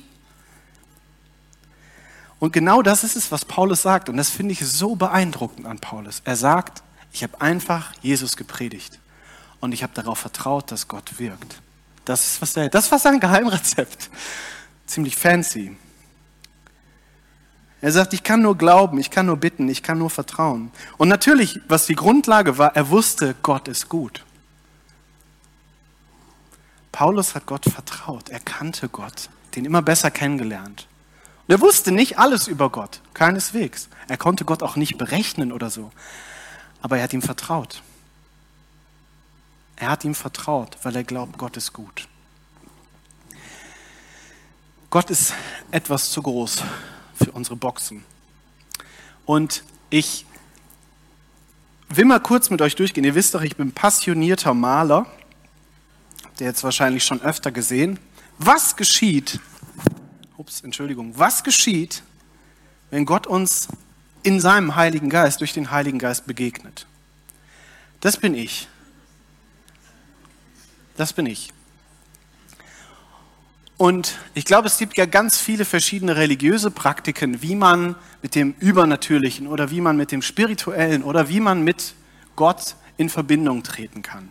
Und 2.39 2.53
genau 2.53 2.81
das 2.81 3.03
ist 3.03 3.15
es, 3.15 3.31
was 3.31 3.45
Paulus 3.45 3.83
sagt. 3.83 4.09
Und 4.09 4.17
das 4.17 4.31
finde 4.31 4.53
ich 4.53 4.65
so 4.65 4.95
beeindruckend 4.95 5.67
an 5.67 5.77
Paulus. 5.77 6.21
Er 6.25 6.35
sagt, 6.35 6.81
ich 7.11 7.21
habe 7.21 7.39
einfach 7.39 7.93
Jesus 8.01 8.35
gepredigt. 8.35 8.99
Und 9.59 9.73
ich 9.73 9.83
habe 9.83 9.93
darauf 9.93 10.17
vertraut, 10.17 10.71
dass 10.71 10.87
Gott 10.87 11.19
wirkt. 11.19 11.61
Das 12.03 12.25
ist, 12.25 12.41
was 12.41 12.53
der, 12.53 12.69
das 12.69 12.91
war 12.91 12.97
sein 12.97 13.19
Geheimrezept. 13.19 14.09
Ziemlich 14.87 15.15
fancy. 15.15 15.77
Er 17.79 17.91
sagt, 17.91 18.13
ich 18.13 18.23
kann 18.23 18.41
nur 18.41 18.57
glauben, 18.57 18.97
ich 18.97 19.11
kann 19.11 19.27
nur 19.27 19.37
bitten, 19.37 19.69
ich 19.69 19.83
kann 19.83 19.99
nur 19.99 20.09
vertrauen. 20.09 20.71
Und 20.97 21.09
natürlich, 21.09 21.59
was 21.67 21.85
die 21.85 21.95
Grundlage 21.95 22.57
war, 22.57 22.75
er 22.75 22.89
wusste, 22.89 23.35
Gott 23.43 23.67
ist 23.67 23.87
gut. 23.87 24.23
Paulus 26.91 27.35
hat 27.35 27.45
Gott 27.45 27.65
vertraut, 27.65 28.29
er 28.29 28.39
kannte 28.39 28.89
Gott, 28.89 29.29
den 29.55 29.65
immer 29.65 29.81
besser 29.81 30.11
kennengelernt. 30.11 30.87
Und 31.47 31.55
er 31.55 31.61
wusste 31.61 31.91
nicht 31.91 32.19
alles 32.19 32.47
über 32.47 32.69
Gott, 32.69 33.01
keineswegs. 33.13 33.89
Er 34.07 34.17
konnte 34.17 34.45
Gott 34.45 34.63
auch 34.63 34.75
nicht 34.75 34.97
berechnen 34.97 35.51
oder 35.51 35.69
so. 35.69 35.91
Aber 36.81 36.97
er 36.97 37.03
hat 37.03 37.13
ihm 37.13 37.21
vertraut. 37.21 37.81
Er 39.75 39.89
hat 39.89 40.03
ihm 40.03 40.15
vertraut, 40.15 40.77
weil 40.83 40.95
er 40.95 41.03
glaubt, 41.03 41.37
Gott 41.37 41.57
ist 41.57 41.73
gut. 41.73 42.07
Gott 44.89 45.09
ist 45.09 45.33
etwas 45.71 46.11
zu 46.11 46.21
groß 46.21 46.63
für 47.15 47.31
unsere 47.31 47.55
Boxen. 47.55 48.03
Und 49.25 49.63
ich 49.89 50.25
will 51.89 52.05
mal 52.05 52.19
kurz 52.19 52.49
mit 52.49 52.61
euch 52.61 52.75
durchgehen. 52.75 53.03
Ihr 53.03 53.15
wisst 53.15 53.33
doch, 53.33 53.41
ich 53.41 53.55
bin 53.55 53.71
passionierter 53.71 54.53
Maler. 54.53 55.05
Ihr 56.39 56.47
jetzt 56.47 56.63
wahrscheinlich 56.63 57.03
schon 57.03 57.21
öfter 57.21 57.51
gesehen. 57.51 57.99
Was 58.37 58.75
geschieht, 58.75 59.39
ups, 60.37 60.61
Entschuldigung, 60.61 61.13
was 61.17 61.43
geschieht, 61.43 62.01
wenn 62.89 63.05
Gott 63.05 63.27
uns 63.27 63.67
in 64.23 64.39
seinem 64.39 64.75
Heiligen 64.75 65.09
Geist, 65.09 65.39
durch 65.41 65.53
den 65.53 65.71
Heiligen 65.71 65.99
Geist 65.99 66.25
begegnet? 66.25 66.87
Das 67.99 68.17
bin 68.17 68.33
ich. 68.33 68.67
Das 70.97 71.13
bin 71.13 71.27
ich. 71.27 71.53
Und 73.77 74.19
ich 74.35 74.45
glaube, 74.45 74.67
es 74.67 74.77
gibt 74.77 74.95
ja 74.97 75.07
ganz 75.07 75.39
viele 75.39 75.65
verschiedene 75.65 76.15
religiöse 76.15 76.69
Praktiken, 76.69 77.41
wie 77.41 77.55
man 77.55 77.95
mit 78.21 78.35
dem 78.35 78.53
Übernatürlichen 78.59 79.47
oder 79.47 79.71
wie 79.71 79.81
man 79.81 79.97
mit 79.97 80.11
dem 80.11 80.21
Spirituellen 80.21 81.01
oder 81.01 81.29
wie 81.29 81.39
man 81.39 81.63
mit 81.63 81.95
Gott 82.35 82.75
in 82.97 83.09
Verbindung 83.09 83.63
treten 83.63 84.03
kann. 84.03 84.29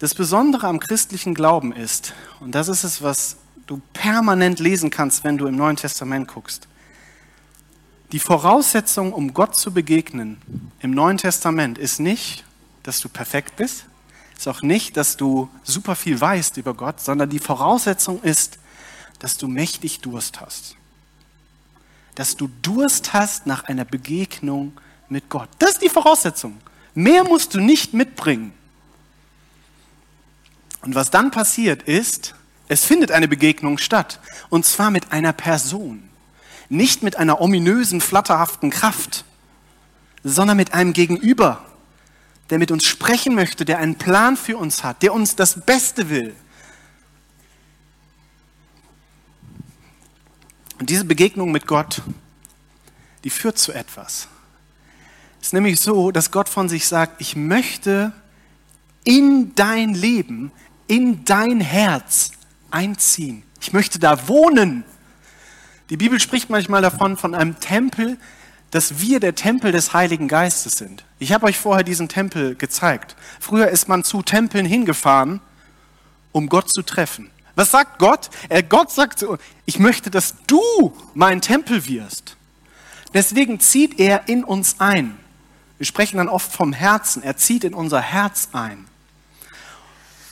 Das 0.00 0.14
Besondere 0.14 0.66
am 0.66 0.80
christlichen 0.80 1.34
Glauben 1.34 1.74
ist, 1.74 2.14
und 2.40 2.54
das 2.54 2.68
ist 2.68 2.84
es, 2.84 3.02
was 3.02 3.36
du 3.66 3.82
permanent 3.92 4.58
lesen 4.58 4.88
kannst, 4.88 5.24
wenn 5.24 5.36
du 5.36 5.46
im 5.46 5.56
Neuen 5.56 5.76
Testament 5.76 6.26
guckst, 6.26 6.68
die 8.10 8.18
Voraussetzung, 8.18 9.12
um 9.12 9.34
Gott 9.34 9.54
zu 9.56 9.74
begegnen 9.74 10.40
im 10.80 10.92
Neuen 10.92 11.18
Testament, 11.18 11.76
ist 11.76 12.00
nicht, 12.00 12.44
dass 12.82 13.00
du 13.00 13.10
perfekt 13.10 13.56
bist, 13.56 13.84
ist 14.38 14.48
auch 14.48 14.62
nicht, 14.62 14.96
dass 14.96 15.18
du 15.18 15.50
super 15.64 15.94
viel 15.94 16.18
weißt 16.18 16.56
über 16.56 16.72
Gott, 16.72 16.98
sondern 16.98 17.28
die 17.28 17.38
Voraussetzung 17.38 18.22
ist, 18.22 18.58
dass 19.18 19.36
du 19.36 19.48
mächtig 19.48 20.00
Durst 20.00 20.40
hast. 20.40 20.76
Dass 22.14 22.36
du 22.36 22.48
Durst 22.62 23.12
hast 23.12 23.46
nach 23.46 23.64
einer 23.64 23.84
Begegnung 23.84 24.72
mit 25.10 25.28
Gott. 25.28 25.50
Das 25.58 25.72
ist 25.72 25.82
die 25.82 25.90
Voraussetzung. 25.90 26.56
Mehr 26.94 27.22
musst 27.22 27.52
du 27.52 27.60
nicht 27.60 27.92
mitbringen. 27.92 28.54
Und 30.82 30.94
was 30.94 31.10
dann 31.10 31.30
passiert 31.30 31.82
ist, 31.82 32.34
es 32.68 32.84
findet 32.84 33.10
eine 33.10 33.28
Begegnung 33.28 33.78
statt. 33.78 34.20
Und 34.48 34.64
zwar 34.64 34.90
mit 34.90 35.12
einer 35.12 35.32
Person. 35.32 36.08
Nicht 36.68 37.02
mit 37.02 37.16
einer 37.16 37.40
ominösen, 37.40 38.00
flatterhaften 38.00 38.70
Kraft, 38.70 39.24
sondern 40.22 40.56
mit 40.56 40.72
einem 40.72 40.92
Gegenüber, 40.92 41.64
der 42.48 42.58
mit 42.58 42.70
uns 42.70 42.84
sprechen 42.86 43.34
möchte, 43.34 43.64
der 43.64 43.78
einen 43.78 43.96
Plan 43.96 44.36
für 44.36 44.56
uns 44.56 44.84
hat, 44.84 45.02
der 45.02 45.12
uns 45.12 45.36
das 45.36 45.60
Beste 45.60 46.10
will. 46.10 46.34
Und 50.78 50.90
diese 50.90 51.04
Begegnung 51.04 51.52
mit 51.52 51.66
Gott, 51.66 52.02
die 53.24 53.30
führt 53.30 53.58
zu 53.58 53.72
etwas. 53.72 54.28
Es 55.40 55.48
ist 55.48 55.52
nämlich 55.52 55.80
so, 55.80 56.10
dass 56.10 56.30
Gott 56.30 56.48
von 56.48 56.68
sich 56.68 56.86
sagt, 56.86 57.20
ich 57.20 57.36
möchte 57.36 58.12
in 59.04 59.54
dein 59.54 59.94
Leben, 59.94 60.52
in 60.90 61.24
dein 61.24 61.60
Herz 61.60 62.32
einziehen. 62.72 63.44
Ich 63.60 63.72
möchte 63.72 64.00
da 64.00 64.26
wohnen. 64.26 64.82
Die 65.88 65.96
Bibel 65.96 66.18
spricht 66.18 66.50
manchmal 66.50 66.82
davon, 66.82 67.16
von 67.16 67.32
einem 67.32 67.60
Tempel, 67.60 68.18
dass 68.72 68.98
wir 68.98 69.20
der 69.20 69.36
Tempel 69.36 69.70
des 69.70 69.94
Heiligen 69.94 70.26
Geistes 70.26 70.78
sind. 70.78 71.04
Ich 71.20 71.32
habe 71.32 71.46
euch 71.46 71.58
vorher 71.58 71.84
diesen 71.84 72.08
Tempel 72.08 72.56
gezeigt. 72.56 73.14
Früher 73.38 73.68
ist 73.68 73.88
man 73.88 74.02
zu 74.02 74.22
Tempeln 74.22 74.66
hingefahren, 74.66 75.40
um 76.32 76.48
Gott 76.48 76.68
zu 76.68 76.82
treffen. 76.82 77.30
Was 77.54 77.70
sagt 77.70 78.00
Gott? 78.00 78.28
Er, 78.48 78.64
Gott 78.64 78.90
sagt, 78.90 79.24
ich 79.66 79.78
möchte, 79.78 80.10
dass 80.10 80.34
du 80.48 80.92
mein 81.14 81.40
Tempel 81.40 81.86
wirst. 81.86 82.36
Deswegen 83.14 83.60
zieht 83.60 84.00
er 84.00 84.28
in 84.28 84.42
uns 84.42 84.80
ein. 84.80 85.16
Wir 85.78 85.86
sprechen 85.86 86.16
dann 86.16 86.28
oft 86.28 86.50
vom 86.50 86.72
Herzen. 86.72 87.22
Er 87.22 87.36
zieht 87.36 87.62
in 87.62 87.74
unser 87.74 88.00
Herz 88.00 88.48
ein. 88.52 88.89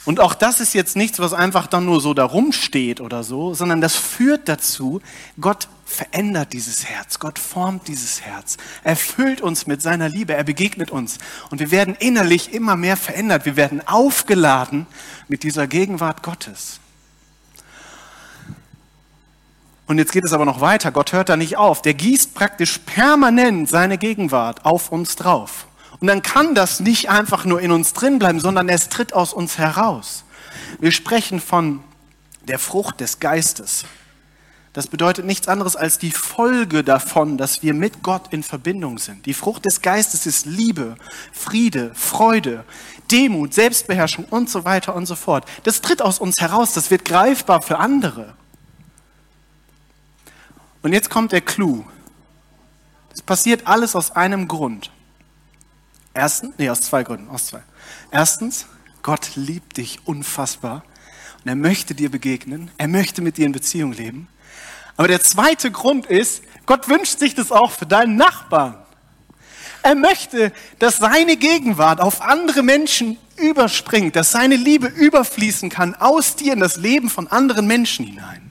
Und 0.09 0.21
auch 0.21 0.33
das 0.33 0.61
ist 0.61 0.73
jetzt 0.73 0.97
nichts, 0.97 1.19
was 1.19 1.35
einfach 1.35 1.67
dann 1.67 1.85
nur 1.85 2.01
so 2.01 2.15
darum 2.15 2.53
steht 2.53 3.03
oder 3.03 3.23
so, 3.23 3.53
sondern 3.53 3.83
das 3.83 3.95
führt 3.95 4.49
dazu, 4.49 5.03
Gott 5.39 5.69
verändert 5.85 6.55
dieses 6.55 6.87
Herz, 6.87 7.19
Gott 7.19 7.39
formt 7.39 7.89
dieses 7.89 8.23
Herz, 8.23 8.57
er 8.85 8.97
füllt 8.97 9.43
uns 9.43 9.67
mit 9.67 9.83
seiner 9.83 10.09
Liebe, 10.09 10.33
er 10.33 10.45
begegnet 10.45 10.91
uns. 10.91 11.19
Und 11.51 11.61
wir 11.61 11.71
werden 11.71 11.95
innerlich 11.95 12.55
immer 12.55 12.75
mehr 12.75 12.97
verändert, 12.97 13.45
wir 13.45 13.57
werden 13.57 13.87
aufgeladen 13.87 14.87
mit 15.29 15.43
dieser 15.43 15.67
Gegenwart 15.67 16.23
Gottes. 16.23 16.81
Und 19.89 19.99
jetzt 19.99 20.13
geht 20.13 20.25
es 20.25 20.33
aber 20.33 20.47
noch 20.47 20.63
weiter, 20.63 20.91
Gott 20.91 21.13
hört 21.13 21.29
da 21.29 21.37
nicht 21.37 21.59
auf, 21.59 21.83
der 21.83 21.93
gießt 21.93 22.35
praktisch 22.35 22.79
permanent 22.79 23.69
seine 23.69 23.99
Gegenwart 23.99 24.65
auf 24.65 24.91
uns 24.91 25.17
drauf. 25.17 25.68
Und 26.01 26.07
dann 26.07 26.23
kann 26.23 26.55
das 26.55 26.81
nicht 26.81 27.11
einfach 27.11 27.45
nur 27.45 27.61
in 27.61 27.73
uns 27.73 27.93
drin 27.93 28.19
bleiben, 28.19 28.41
sondern 28.41 28.69
es 28.69 28.89
tritt 28.89 29.13
aus 29.13 29.33
uns 29.33 29.59
heraus. 29.59 30.25
Wir 30.79 30.93
sprechen 30.93 31.41
von 31.41 31.83
der 32.43 32.59
Frucht 32.59 33.01
des 33.01 33.21
Geistes. 33.21 33.85
Das 34.73 34.87
bedeutet 34.87 35.25
nichts 35.25 35.49
anderes 35.49 35.75
als 35.75 35.99
die 35.99 36.13
Folge 36.13 36.85
davon, 36.85 37.37
dass 37.37 37.63
wir 37.63 37.75
mit 37.75 38.03
Gott 38.03 38.33
in 38.33 38.43
Verbindung 38.45 38.99
sind. 38.99 39.27
Die 39.27 39.35
Frucht 39.35 39.65
des 39.65 39.83
Geistes 39.83 40.25
ist 40.25 40.47
Liebe, 40.47 40.97
Friede, 41.33 41.91
Freude, 41.95 42.65
Demut, 43.11 43.55
Selbstbeherrschung 43.55 44.27
und 44.27 44.49
so 44.49 44.65
weiter 44.65 44.95
und 44.95 45.07
so 45.07 45.17
fort. 45.17 45.47
Das 45.65 45.81
tritt 45.81 46.01
aus 46.01 46.21
uns 46.21 46.41
heraus, 46.41 46.75
das 46.75 46.91
wird 46.91 47.05
greifbar 47.05 47.63
für 47.63 47.79
andere. 47.79 48.35
Und 50.83 50.93
jetzt 50.93 51.11
kommt 51.11 51.33
der 51.33 51.41
Clou. 51.41 51.85
Es 53.13 53.23
passiert 53.23 53.67
alles 53.67 53.97
aus 53.97 54.13
einem 54.13 54.47
Grund. 54.47 54.93
Erstens, 56.19 56.55
nee, 56.59 56.69
aus 56.69 56.81
zwei 56.81 57.05
Gründen, 57.05 57.31
aus 57.31 57.47
zwei. 57.47 57.63
Erstens, 58.11 58.67
Gott 59.03 59.37
liebt 59.37 59.77
dich 59.77 60.01
unfassbar 60.05 60.83
und 61.45 61.49
er 61.49 61.55
möchte 61.55 61.95
dir 61.95 62.11
begegnen, 62.11 62.73
er 62.77 62.89
möchte 62.89 63.23
mit 63.23 63.37
dir 63.37 63.47
in 63.47 63.53
Beziehung 63.53 63.93
leben. 63.93 64.27
Aber 64.97 65.07
der 65.07 65.23
zweite 65.23 65.71
Grund 65.71 66.07
ist, 66.07 66.43
Gott 66.67 66.89
wünscht 66.89 67.21
sich 67.21 67.37
das 67.37 67.53
auch 67.53 67.71
für 67.71 67.87
deinen 67.87 68.17
Nachbarn. 68.17 68.79
Er 69.83 69.95
möchte, 69.95 70.53
dass 70.81 70.97
seine 70.97 71.37
Gegenwart 71.37 72.01
auf 72.01 72.21
andere 72.21 72.65
Menschen 72.65 73.17
überspringt, 73.37 74.17
dass 74.17 74.33
seine 74.33 74.57
Liebe 74.57 74.89
überfließen 74.89 75.71
kann 75.71 75.95
aus 75.95 76.35
dir 76.35 76.53
in 76.53 76.59
das 76.59 76.75
Leben 76.75 77.11
von 77.11 77.29
anderen 77.29 77.69
Menschen 77.69 78.05
hinein. 78.05 78.48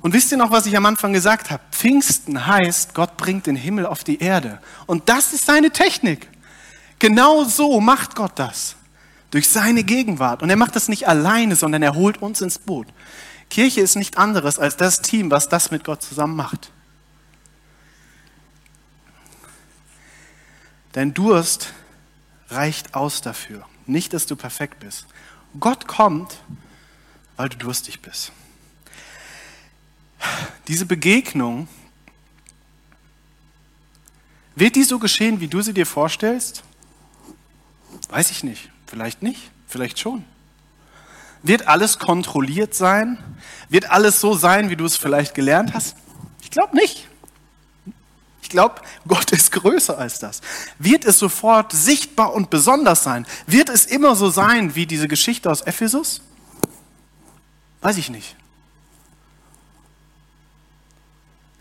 Und 0.00 0.14
wisst 0.14 0.32
ihr 0.32 0.38
noch, 0.38 0.50
was 0.50 0.66
ich 0.66 0.76
am 0.76 0.86
Anfang 0.86 1.12
gesagt 1.12 1.50
habe? 1.50 1.62
Pfingsten 1.70 2.46
heißt, 2.46 2.94
Gott 2.94 3.16
bringt 3.16 3.46
den 3.46 3.56
Himmel 3.56 3.86
auf 3.86 4.02
die 4.02 4.20
Erde. 4.20 4.60
Und 4.86 5.08
das 5.08 5.32
ist 5.32 5.44
seine 5.44 5.70
Technik. 5.70 6.28
Genau 6.98 7.44
so 7.44 7.80
macht 7.80 8.14
Gott 8.14 8.32
das. 8.36 8.76
Durch 9.30 9.48
seine 9.48 9.84
Gegenwart. 9.84 10.42
Und 10.42 10.50
er 10.50 10.56
macht 10.56 10.74
das 10.74 10.88
nicht 10.88 11.06
alleine, 11.06 11.54
sondern 11.54 11.82
er 11.82 11.94
holt 11.94 12.22
uns 12.22 12.40
ins 12.40 12.58
Boot. 12.58 12.86
Kirche 13.50 13.80
ist 13.80 13.96
nicht 13.96 14.16
anderes 14.16 14.58
als 14.58 14.76
das 14.76 15.02
Team, 15.02 15.30
was 15.30 15.48
das 15.48 15.70
mit 15.70 15.84
Gott 15.84 16.02
zusammen 16.02 16.36
macht. 16.36 16.70
Dein 20.92 21.14
Durst 21.14 21.72
reicht 22.48 22.94
aus 22.94 23.20
dafür. 23.20 23.66
Nicht, 23.86 24.12
dass 24.12 24.26
du 24.26 24.34
perfekt 24.34 24.80
bist. 24.80 25.06
Gott 25.58 25.86
kommt, 25.86 26.38
weil 27.36 27.48
du 27.48 27.58
durstig 27.58 28.00
bist. 28.00 28.32
Diese 30.68 30.86
Begegnung 30.86 31.68
Wird 34.60 34.76
die 34.76 34.84
so 34.84 34.98
geschehen, 34.98 35.40
wie 35.40 35.48
du 35.48 35.62
sie 35.62 35.72
dir 35.72 35.86
vorstellst? 35.86 36.62
Weiß 38.10 38.30
ich 38.30 38.44
nicht. 38.44 38.70
Vielleicht 38.86 39.22
nicht, 39.22 39.50
vielleicht 39.66 39.98
schon. 39.98 40.22
Wird 41.42 41.66
alles 41.66 41.98
kontrolliert 41.98 42.74
sein? 42.74 43.16
Wird 43.70 43.88
alles 43.88 44.20
so 44.20 44.34
sein, 44.34 44.68
wie 44.68 44.76
du 44.76 44.84
es 44.84 44.98
vielleicht 44.98 45.34
gelernt 45.34 45.72
hast? 45.72 45.96
Ich 46.42 46.50
glaube 46.50 46.76
nicht. 46.76 47.08
Ich 48.42 48.50
glaube, 48.50 48.82
Gott 49.08 49.30
ist 49.32 49.52
größer 49.52 49.96
als 49.96 50.18
das. 50.18 50.42
Wird 50.78 51.06
es 51.06 51.18
sofort 51.18 51.72
sichtbar 51.72 52.34
und 52.34 52.50
besonders 52.50 53.02
sein? 53.02 53.26
Wird 53.46 53.70
es 53.70 53.86
immer 53.86 54.14
so 54.14 54.28
sein 54.28 54.74
wie 54.74 54.84
diese 54.84 55.08
Geschichte 55.08 55.50
aus 55.50 55.62
Ephesus? 55.62 56.20
Weiß 57.80 57.96
ich 57.96 58.10
nicht. 58.10 58.36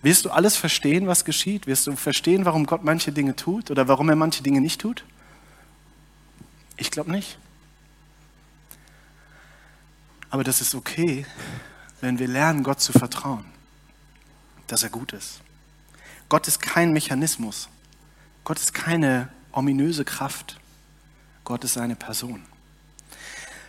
Wirst 0.02 0.26
du 0.26 0.30
alles 0.30 0.56
verstehen, 0.56 1.08
was 1.08 1.26
geschieht? 1.26 1.68
Wirst 1.68 1.88
du 1.88 1.96
verstehen, 1.96 2.46
warum 2.46 2.66
Gott 2.66 2.84
manche 2.84 3.12
Dinge 3.12 3.36
tut 3.36 3.70
oder 3.70 3.88
warum 3.88 4.10
er 4.10 4.16
manche 4.16 4.44
Dinge 4.44 4.62
nicht 4.62 4.80
tut? 4.80 5.04
Ich 6.78 6.92
glaube 6.92 7.12
nicht. 7.12 7.38
Aber 10.30 10.44
das 10.44 10.62
ist 10.62 10.76
okay, 10.76 11.26
wenn 12.02 12.20
wir 12.20 12.28
lernen, 12.28 12.64
Gott 12.64 12.80
zu 12.80 12.94
vertrauen, 12.94 13.44
dass 14.68 14.84
er 14.84 14.90
gut 14.90 15.12
ist. 15.12 15.42
Gott 16.30 16.48
ist 16.48 16.62
kein 16.62 16.94
Mechanismus. 16.94 17.68
Gott 18.44 18.60
ist 18.60 18.74
keine 18.74 19.30
ominöse 19.52 20.06
Kraft. 20.06 20.60
Gott 21.44 21.64
ist 21.64 21.78
eine 21.78 21.96
Person. 21.96 22.44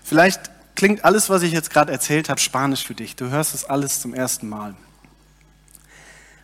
Vielleicht 0.05 0.51
klingt 0.77 1.05
alles, 1.05 1.31
was 1.31 1.43
ich 1.43 1.53
jetzt 1.53 1.71
gerade 1.71 1.91
erzählt 1.91 2.29
habe, 2.29 2.39
spanisch 2.39 2.85
für 2.85 2.95
dich. 2.95 3.17
Du 3.17 3.31
hörst 3.31 3.55
es 3.55 3.65
alles 3.65 4.01
zum 4.01 4.15
ersten 4.15 4.49
Mal. 4.49 4.77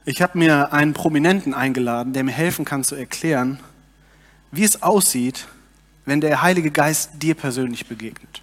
Ich 0.08 0.22
habe 0.22 0.38
mir 0.38 0.72
einen 0.72 0.92
Prominenten 0.92 1.52
eingeladen, 1.52 2.12
der 2.12 2.22
mir 2.22 2.30
helfen 2.30 2.64
kann 2.64 2.84
zu 2.84 2.94
erklären, 2.94 3.58
wie 4.52 4.62
es 4.62 4.80
aussieht, 4.80 5.48
wenn 6.04 6.20
der 6.20 6.42
Heilige 6.42 6.70
Geist 6.70 7.10
dir 7.14 7.34
persönlich 7.34 7.88
begegnet. 7.88 8.40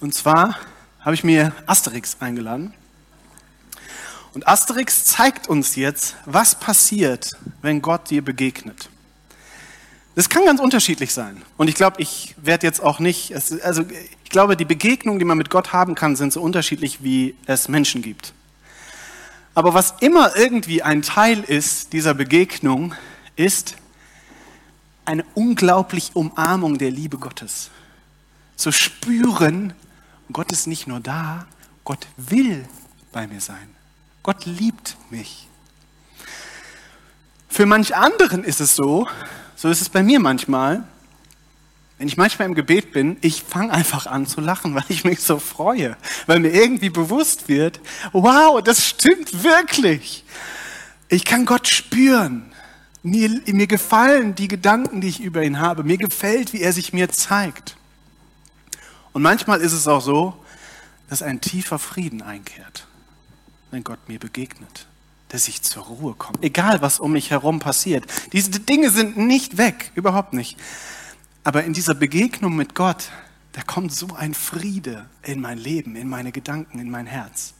Und 0.00 0.12
zwar 0.12 0.58
habe 0.98 1.14
ich 1.14 1.22
mir 1.22 1.52
Asterix 1.66 2.16
eingeladen. 2.18 2.74
Und 4.34 4.48
Asterix 4.48 5.04
zeigt 5.04 5.46
uns 5.46 5.76
jetzt, 5.76 6.16
was 6.24 6.58
passiert, 6.58 7.36
wenn 7.62 7.80
Gott 7.80 8.10
dir 8.10 8.24
begegnet. 8.24 8.90
Das 10.16 10.28
kann 10.28 10.44
ganz 10.46 10.58
unterschiedlich 10.58 11.12
sein. 11.12 11.42
Und 11.56 11.68
ich 11.68 11.76
glaube, 11.76 12.02
ich 12.02 12.34
werde 12.42 12.66
jetzt 12.66 12.82
auch 12.82 12.98
nicht, 12.98 13.32
also 13.62 13.84
ich 14.24 14.30
glaube, 14.30 14.56
die 14.56 14.64
Begegnungen, 14.64 15.20
die 15.20 15.24
man 15.24 15.38
mit 15.38 15.48
Gott 15.48 15.72
haben 15.72 15.94
kann, 15.94 16.16
sind 16.16 16.32
so 16.32 16.42
unterschiedlich, 16.42 17.04
wie 17.04 17.36
es 17.46 17.68
Menschen 17.68 18.02
gibt. 18.02 18.32
Aber 19.56 19.72
was 19.72 19.94
immer 20.00 20.36
irgendwie 20.36 20.82
ein 20.82 21.00
Teil 21.00 21.42
ist 21.42 21.94
dieser 21.94 22.12
Begegnung, 22.12 22.94
ist 23.36 23.74
eine 25.06 25.24
unglaubliche 25.32 26.12
Umarmung 26.12 26.76
der 26.76 26.90
Liebe 26.90 27.16
Gottes. 27.16 27.70
Zu 28.56 28.70
spüren, 28.70 29.72
Gott 30.30 30.52
ist 30.52 30.66
nicht 30.66 30.86
nur 30.86 31.00
da, 31.00 31.46
Gott 31.84 32.06
will 32.18 32.68
bei 33.12 33.26
mir 33.26 33.40
sein. 33.40 33.74
Gott 34.22 34.44
liebt 34.44 34.98
mich. 35.08 35.48
Für 37.48 37.64
manch 37.64 37.96
anderen 37.96 38.44
ist 38.44 38.60
es 38.60 38.76
so, 38.76 39.08
so 39.54 39.70
ist 39.70 39.80
es 39.80 39.88
bei 39.88 40.02
mir 40.02 40.20
manchmal, 40.20 40.84
wenn 41.98 42.08
ich 42.08 42.16
manchmal 42.16 42.46
im 42.46 42.54
Gebet 42.54 42.92
bin, 42.92 43.16
ich 43.22 43.42
fange 43.42 43.72
einfach 43.72 44.06
an 44.06 44.26
zu 44.26 44.40
lachen, 44.40 44.74
weil 44.76 44.84
ich 44.88 45.04
mich 45.04 45.20
so 45.20 45.38
freue, 45.38 45.96
weil 46.26 46.40
mir 46.40 46.52
irgendwie 46.52 46.90
bewusst 46.90 47.48
wird, 47.48 47.80
wow, 48.12 48.62
das 48.62 48.84
stimmt 48.86 49.42
wirklich. 49.42 50.24
Ich 51.08 51.24
kann 51.24 51.46
Gott 51.46 51.68
spüren. 51.68 52.52
Mir, 53.02 53.40
mir 53.46 53.68
gefallen 53.68 54.34
die 54.34 54.48
Gedanken, 54.48 55.00
die 55.00 55.08
ich 55.08 55.20
über 55.20 55.44
ihn 55.44 55.60
habe. 55.60 55.84
Mir 55.84 55.96
gefällt, 55.96 56.52
wie 56.52 56.60
er 56.60 56.72
sich 56.72 56.92
mir 56.92 57.08
zeigt. 57.08 57.76
Und 59.12 59.22
manchmal 59.22 59.60
ist 59.60 59.72
es 59.72 59.86
auch 59.86 60.00
so, 60.00 60.34
dass 61.08 61.22
ein 61.22 61.40
tiefer 61.40 61.78
Frieden 61.78 62.20
einkehrt, 62.20 62.86
wenn 63.70 63.84
Gott 63.84 64.08
mir 64.08 64.18
begegnet, 64.18 64.88
dass 65.28 65.46
ich 65.46 65.62
zur 65.62 65.84
Ruhe 65.84 66.14
komme. 66.14 66.38
Egal, 66.42 66.82
was 66.82 66.98
um 66.98 67.12
mich 67.12 67.30
herum 67.30 67.60
passiert. 67.60 68.04
Diese 68.32 68.50
Dinge 68.50 68.90
sind 68.90 69.16
nicht 69.16 69.56
weg, 69.56 69.92
überhaupt 69.94 70.32
nicht. 70.32 70.58
Aber 71.46 71.62
in 71.62 71.72
dieser 71.72 71.94
Begegnung 71.94 72.56
mit 72.56 72.74
Gott, 72.74 73.10
da 73.52 73.62
kommt 73.62 73.92
so 73.92 74.08
ein 74.16 74.34
Friede 74.34 75.06
in 75.22 75.40
mein 75.40 75.58
Leben, 75.58 75.94
in 75.94 76.08
meine 76.08 76.32
Gedanken, 76.32 76.80
in 76.80 76.90
mein 76.90 77.06
Herz. 77.06 77.54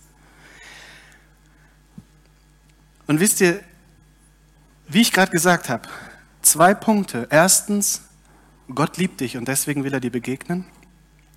Und 3.06 3.20
wisst 3.20 3.40
ihr, 3.40 3.60
wie 4.88 5.02
ich 5.02 5.12
gerade 5.12 5.30
gesagt 5.30 5.68
habe, 5.68 5.88
zwei 6.42 6.74
Punkte. 6.74 7.28
Erstens, 7.30 8.00
Gott 8.74 8.96
liebt 8.96 9.20
dich 9.20 9.36
und 9.36 9.46
deswegen 9.46 9.84
will 9.84 9.94
er 9.94 10.00
dir 10.00 10.10
begegnen. 10.10 10.64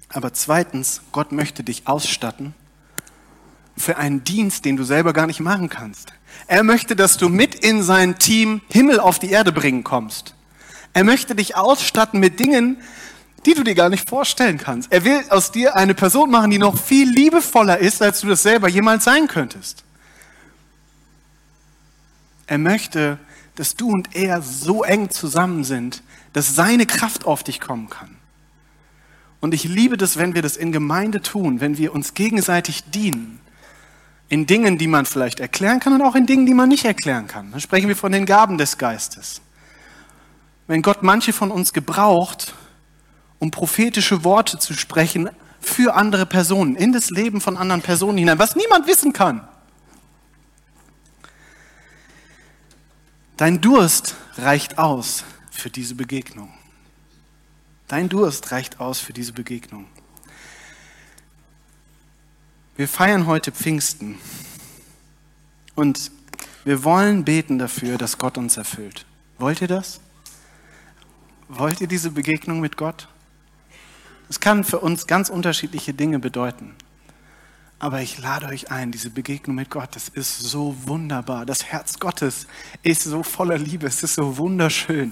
Aber 0.07 0.33
zweitens, 0.33 1.01
Gott 1.11 1.31
möchte 1.31 1.63
dich 1.63 1.87
ausstatten 1.87 2.55
für 3.77 3.97
einen 3.97 4.23
Dienst, 4.23 4.65
den 4.65 4.75
du 4.75 4.83
selber 4.83 5.13
gar 5.13 5.27
nicht 5.27 5.39
machen 5.39 5.69
kannst. 5.69 6.13
Er 6.47 6.63
möchte, 6.63 6.95
dass 6.95 7.17
du 7.17 7.29
mit 7.29 7.53
in 7.53 7.83
sein 7.83 8.17
Team 8.17 8.61
Himmel 8.71 8.99
auf 8.99 9.19
die 9.19 9.29
Erde 9.29 9.51
bringen 9.51 9.83
kommst. 9.83 10.33
Er 10.93 11.03
möchte 11.03 11.35
dich 11.35 11.55
ausstatten 11.55 12.19
mit 12.19 12.39
Dingen, 12.39 12.77
die 13.45 13.53
du 13.53 13.63
dir 13.63 13.75
gar 13.75 13.89
nicht 13.89 14.09
vorstellen 14.09 14.57
kannst. 14.57 14.91
Er 14.91 15.03
will 15.03 15.23
aus 15.29 15.51
dir 15.51 15.75
eine 15.75 15.93
Person 15.93 16.29
machen, 16.29 16.51
die 16.51 16.57
noch 16.57 16.77
viel 16.77 17.09
liebevoller 17.09 17.77
ist, 17.77 18.01
als 18.01 18.21
du 18.21 18.27
das 18.27 18.43
selber 18.43 18.67
jemals 18.67 19.03
sein 19.03 19.27
könntest. 19.27 19.83
Er 22.47 22.57
möchte, 22.57 23.19
dass 23.55 23.75
du 23.75 23.91
und 23.91 24.15
er 24.15 24.41
so 24.41 24.83
eng 24.83 25.09
zusammen 25.09 25.63
sind, 25.63 26.01
dass 26.33 26.55
seine 26.55 26.85
Kraft 26.85 27.25
auf 27.25 27.43
dich 27.43 27.59
kommen 27.59 27.89
kann. 27.89 28.15
Und 29.39 29.53
ich 29.53 29.63
liebe 29.63 29.95
das, 29.95 30.17
wenn 30.17 30.35
wir 30.35 30.41
das 30.41 30.57
in 30.57 30.71
Gemeinde 30.71 31.21
tun, 31.21 31.61
wenn 31.61 31.77
wir 31.77 31.93
uns 31.93 32.13
gegenseitig 32.13 32.83
dienen. 32.91 33.39
In 34.27 34.45
Dingen, 34.45 34.77
die 34.77 34.87
man 34.87 35.05
vielleicht 35.05 35.39
erklären 35.39 35.79
kann 35.79 35.93
und 35.93 36.01
auch 36.01 36.15
in 36.15 36.25
Dingen, 36.25 36.45
die 36.45 36.53
man 36.53 36.69
nicht 36.69 36.85
erklären 36.85 37.27
kann. 37.27 37.51
Dann 37.51 37.61
sprechen 37.61 37.87
wir 37.87 37.95
von 37.95 38.11
den 38.11 38.25
Gaben 38.25 38.57
des 38.57 38.77
Geistes 38.77 39.41
wenn 40.69 40.83
Gott 40.83 41.01
manche 41.01 41.33
von 41.33 41.49
uns 41.49 41.73
gebraucht, 41.73 42.53
um 43.39 43.49
prophetische 43.49 44.23
Worte 44.23 44.59
zu 44.59 44.75
sprechen 44.75 45.31
für 45.59 45.95
andere 45.95 46.27
Personen, 46.27 46.75
in 46.75 46.93
das 46.93 47.09
Leben 47.09 47.41
von 47.41 47.57
anderen 47.57 47.81
Personen 47.81 48.19
hinein, 48.19 48.37
was 48.37 48.55
niemand 48.55 48.85
wissen 48.85 49.11
kann. 49.11 49.47
Dein 53.35 53.61
Durst 53.61 54.15
reicht 54.37 54.77
aus 54.77 55.23
für 55.49 55.71
diese 55.71 55.95
Begegnung. 55.95 56.53
Dein 57.87 58.07
Durst 58.07 58.51
reicht 58.51 58.79
aus 58.79 58.99
für 58.99 59.11
diese 59.11 59.33
Begegnung. 59.33 59.87
Wir 62.75 62.87
feiern 62.87 63.25
heute 63.25 63.51
Pfingsten 63.51 64.19
und 65.73 66.11
wir 66.63 66.83
wollen 66.83 67.25
beten 67.25 67.57
dafür, 67.57 67.97
dass 67.97 68.19
Gott 68.19 68.37
uns 68.37 68.55
erfüllt. 68.55 69.07
Wollt 69.39 69.61
ihr 69.61 69.67
das? 69.67 69.99
Wollt 71.51 71.81
ihr 71.81 71.87
diese 71.87 72.11
Begegnung 72.11 72.59
mit 72.59 72.77
Gott? 72.77 73.07
Es 74.29 74.39
kann 74.39 74.63
für 74.63 74.79
uns 74.79 75.07
ganz 75.07 75.29
unterschiedliche 75.29 75.95
Dinge 75.95 76.19
bedeuten. 76.19 76.75
Aber 77.79 78.01
ich 78.01 78.19
lade 78.19 78.45
euch 78.45 78.69
ein, 78.69 78.91
diese 78.91 79.09
Begegnung 79.09 79.55
mit 79.55 79.71
Gott, 79.71 79.95
das 79.95 80.09
ist 80.09 80.37
so 80.37 80.75
wunderbar. 80.85 81.47
Das 81.47 81.65
Herz 81.65 81.99
Gottes 81.99 82.45
ist 82.83 83.01
so 83.01 83.23
voller 83.23 83.57
Liebe, 83.57 83.87
es 83.87 84.03
ist 84.03 84.13
so 84.13 84.37
wunderschön. 84.37 85.11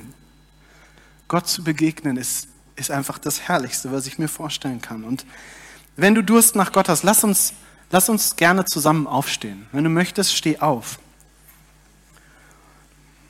Gott 1.28 1.48
zu 1.48 1.64
begegnen 1.64 2.18
ist, 2.18 2.50
ist 2.76 2.92
einfach 2.92 3.18
das 3.18 3.42
Herrlichste, 3.42 3.92
was 3.92 4.06
ich 4.06 4.20
mir 4.20 4.28
vorstellen 4.28 4.80
kann. 4.80 5.06
Und 5.06 5.26
wenn 5.96 6.14
du 6.14 6.22
Durst 6.22 6.56
nach 6.56 6.72
Gott 6.72 6.88
hast, 6.88 7.02
lass 7.02 7.24
uns, 7.24 7.54
lass 7.90 8.10
uns 8.10 8.36
gerne 8.36 8.64
zusammen 8.66 9.08
aufstehen. 9.08 9.66
Wenn 9.72 9.86
du 9.86 9.90
möchtest, 9.90 10.36
steh 10.36 10.60
auf 10.60 11.00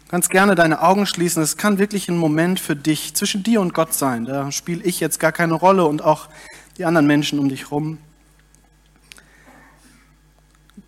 ganz 0.09 0.29
gerne 0.29 0.55
deine 0.55 0.81
Augen 0.81 1.05
schließen. 1.05 1.43
Es 1.43 1.57
kann 1.57 1.77
wirklich 1.77 2.07
ein 2.09 2.17
Moment 2.17 2.59
für 2.59 2.75
dich 2.75 3.13
zwischen 3.13 3.43
dir 3.43 3.61
und 3.61 3.73
Gott 3.73 3.93
sein. 3.93 4.25
Da 4.25 4.51
spiele 4.51 4.83
ich 4.83 4.99
jetzt 4.99 5.19
gar 5.19 5.31
keine 5.31 5.53
Rolle 5.53 5.85
und 5.85 6.01
auch 6.01 6.29
die 6.77 6.85
anderen 6.85 7.07
Menschen 7.07 7.39
um 7.39 7.49
dich 7.49 7.63
herum. 7.63 7.97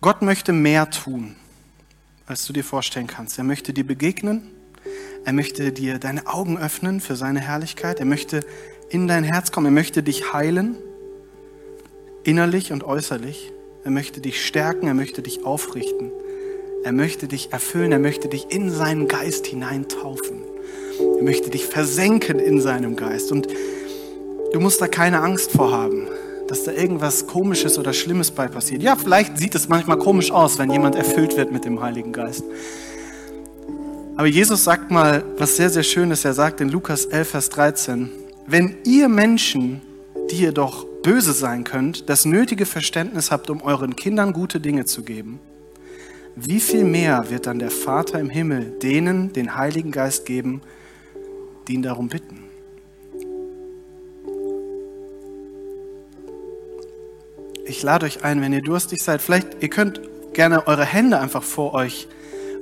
Gott 0.00 0.22
möchte 0.22 0.52
mehr 0.52 0.88
tun, 0.90 1.36
als 2.26 2.46
du 2.46 2.52
dir 2.52 2.64
vorstellen 2.64 3.06
kannst. 3.06 3.36
Er 3.38 3.44
möchte 3.44 3.72
dir 3.72 3.86
begegnen. 3.86 4.48
Er 5.26 5.34
möchte 5.34 5.72
dir 5.72 5.98
deine 5.98 6.26
Augen 6.26 6.56
öffnen 6.56 7.00
für 7.00 7.16
seine 7.16 7.40
Herrlichkeit. 7.40 8.00
Er 8.00 8.06
möchte 8.06 8.40
in 8.88 9.06
dein 9.06 9.24
Herz 9.24 9.52
kommen. 9.52 9.66
Er 9.66 9.72
möchte 9.72 10.02
dich 10.02 10.32
heilen, 10.32 10.76
innerlich 12.24 12.72
und 12.72 12.84
äußerlich. 12.84 13.52
Er 13.84 13.90
möchte 13.90 14.22
dich 14.22 14.46
stärken. 14.46 14.86
Er 14.86 14.94
möchte 14.94 15.20
dich 15.20 15.44
aufrichten. 15.44 16.10
Er 16.82 16.92
möchte 16.92 17.28
dich 17.28 17.52
erfüllen, 17.52 17.92
er 17.92 17.98
möchte 17.98 18.28
dich 18.28 18.46
in 18.48 18.70
seinen 18.70 19.06
Geist 19.06 19.46
hineintaufen. 19.46 20.40
Er 21.18 21.22
möchte 21.22 21.50
dich 21.50 21.66
versenken 21.66 22.38
in 22.38 22.60
seinem 22.60 22.96
Geist. 22.96 23.32
Und 23.32 23.48
du 24.52 24.60
musst 24.60 24.80
da 24.80 24.88
keine 24.88 25.20
Angst 25.20 25.52
vor 25.52 25.72
haben, 25.72 26.08
dass 26.48 26.64
da 26.64 26.72
irgendwas 26.72 27.26
Komisches 27.26 27.78
oder 27.78 27.92
Schlimmes 27.92 28.30
bei 28.30 28.48
passiert. 28.48 28.82
Ja, 28.82 28.96
vielleicht 28.96 29.36
sieht 29.36 29.54
es 29.54 29.68
manchmal 29.68 29.98
komisch 29.98 30.30
aus, 30.30 30.58
wenn 30.58 30.70
jemand 30.70 30.94
erfüllt 30.94 31.36
wird 31.36 31.52
mit 31.52 31.66
dem 31.66 31.82
Heiligen 31.82 32.12
Geist. 32.12 32.44
Aber 34.16 34.26
Jesus 34.26 34.64
sagt 34.64 34.90
mal 34.90 35.22
was 35.36 35.56
sehr, 35.56 35.68
sehr 35.68 35.82
Schönes. 35.82 36.24
Er 36.24 36.32
sagt 36.32 36.62
in 36.62 36.70
Lukas 36.70 37.04
11, 37.04 37.28
Vers 37.28 37.48
13, 37.50 38.08
wenn 38.46 38.76
ihr 38.84 39.08
Menschen, 39.08 39.82
die 40.30 40.42
ihr 40.42 40.52
doch 40.52 40.86
böse 41.02 41.34
sein 41.34 41.64
könnt, 41.64 42.08
das 42.08 42.24
nötige 42.24 42.64
Verständnis 42.64 43.30
habt, 43.30 43.50
um 43.50 43.62
euren 43.62 43.96
Kindern 43.96 44.32
gute 44.32 44.60
Dinge 44.60 44.86
zu 44.86 45.02
geben, 45.02 45.40
wie 46.46 46.60
viel 46.60 46.84
mehr 46.84 47.28
wird 47.28 47.46
dann 47.46 47.58
der 47.58 47.70
Vater 47.70 48.18
im 48.18 48.30
Himmel 48.30 48.72
denen 48.82 49.32
den 49.32 49.56
Heiligen 49.56 49.90
Geist 49.90 50.24
geben, 50.24 50.62
die 51.68 51.74
ihn 51.74 51.82
darum 51.82 52.08
bitten? 52.08 52.44
Ich 57.66 57.82
lade 57.82 58.06
euch 58.06 58.24
ein, 58.24 58.40
wenn 58.40 58.52
ihr 58.52 58.62
durstig 58.62 59.02
seid, 59.02 59.22
vielleicht, 59.22 59.62
ihr 59.62 59.68
könnt 59.68 60.00
gerne 60.32 60.66
eure 60.66 60.84
Hände 60.84 61.20
einfach 61.20 61.42
vor 61.42 61.74
euch 61.74 62.08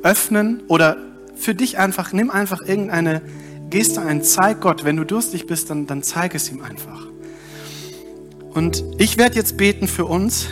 öffnen 0.02 0.62
oder 0.68 0.96
für 1.36 1.54
dich 1.54 1.78
einfach, 1.78 2.12
nimm 2.12 2.30
einfach 2.30 2.60
irgendeine 2.62 3.22
Geste 3.70 4.02
ein, 4.02 4.22
zeig 4.22 4.60
Gott, 4.60 4.84
wenn 4.84 4.96
du 4.96 5.04
durstig 5.04 5.46
bist, 5.46 5.70
dann, 5.70 5.86
dann 5.86 6.02
zeig 6.02 6.34
es 6.34 6.50
ihm 6.50 6.62
einfach. 6.62 7.06
Und 8.54 8.84
ich 8.98 9.18
werde 9.18 9.36
jetzt 9.36 9.56
beten 9.56 9.86
für 9.86 10.04
uns, 10.04 10.48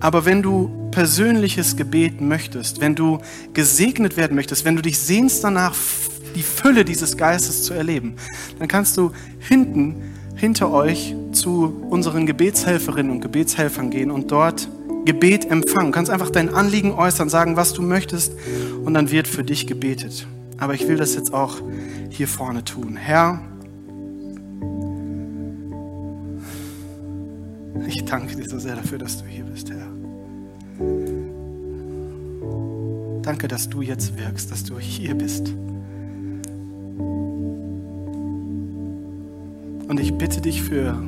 aber 0.00 0.24
wenn 0.24 0.42
du 0.42 0.88
persönliches 0.90 1.76
Gebet 1.76 2.20
möchtest, 2.20 2.80
wenn 2.80 2.94
du 2.94 3.18
gesegnet 3.54 4.16
werden 4.16 4.34
möchtest, 4.34 4.64
wenn 4.64 4.76
du 4.76 4.82
dich 4.82 4.98
sehnst 4.98 5.44
danach, 5.44 5.74
die 6.34 6.42
Fülle 6.42 6.84
dieses 6.84 7.16
Geistes 7.16 7.62
zu 7.62 7.74
erleben, 7.74 8.16
dann 8.58 8.68
kannst 8.68 8.96
du 8.96 9.12
hinten, 9.38 9.96
hinter 10.34 10.70
euch 10.70 11.14
zu 11.32 11.82
unseren 11.88 12.26
Gebetshelferinnen 12.26 13.10
und 13.10 13.20
Gebetshelfern 13.20 13.90
gehen 13.90 14.10
und 14.10 14.30
dort 14.30 14.68
Gebet 15.06 15.50
empfangen. 15.50 15.86
Du 15.86 15.92
kannst 15.92 16.10
einfach 16.10 16.30
dein 16.30 16.52
Anliegen 16.52 16.92
äußern, 16.92 17.30
sagen, 17.30 17.56
was 17.56 17.72
du 17.72 17.80
möchtest 17.80 18.34
und 18.84 18.92
dann 18.92 19.10
wird 19.10 19.28
für 19.28 19.44
dich 19.44 19.66
gebetet. 19.66 20.26
Aber 20.58 20.74
ich 20.74 20.86
will 20.88 20.96
das 20.96 21.14
jetzt 21.14 21.32
auch 21.32 21.60
hier 22.10 22.28
vorne 22.28 22.64
tun. 22.64 22.96
Herr, 22.96 23.40
ich 27.86 28.04
danke 28.04 28.36
dir 28.36 28.48
so 28.48 28.58
sehr 28.58 28.76
dafür, 28.76 28.98
dass 28.98 29.18
du 29.18 29.24
hier 29.26 29.44
bist, 29.44 29.70
Herr. 29.70 29.86
Danke, 33.22 33.48
dass 33.48 33.68
du 33.68 33.82
jetzt 33.82 34.16
wirkst, 34.18 34.50
dass 34.50 34.64
du 34.64 34.78
hier 34.78 35.14
bist. 35.14 35.52
Und 39.88 40.00
ich 40.00 40.14
bitte 40.14 40.40
dich 40.40 40.62
für, 40.62 41.00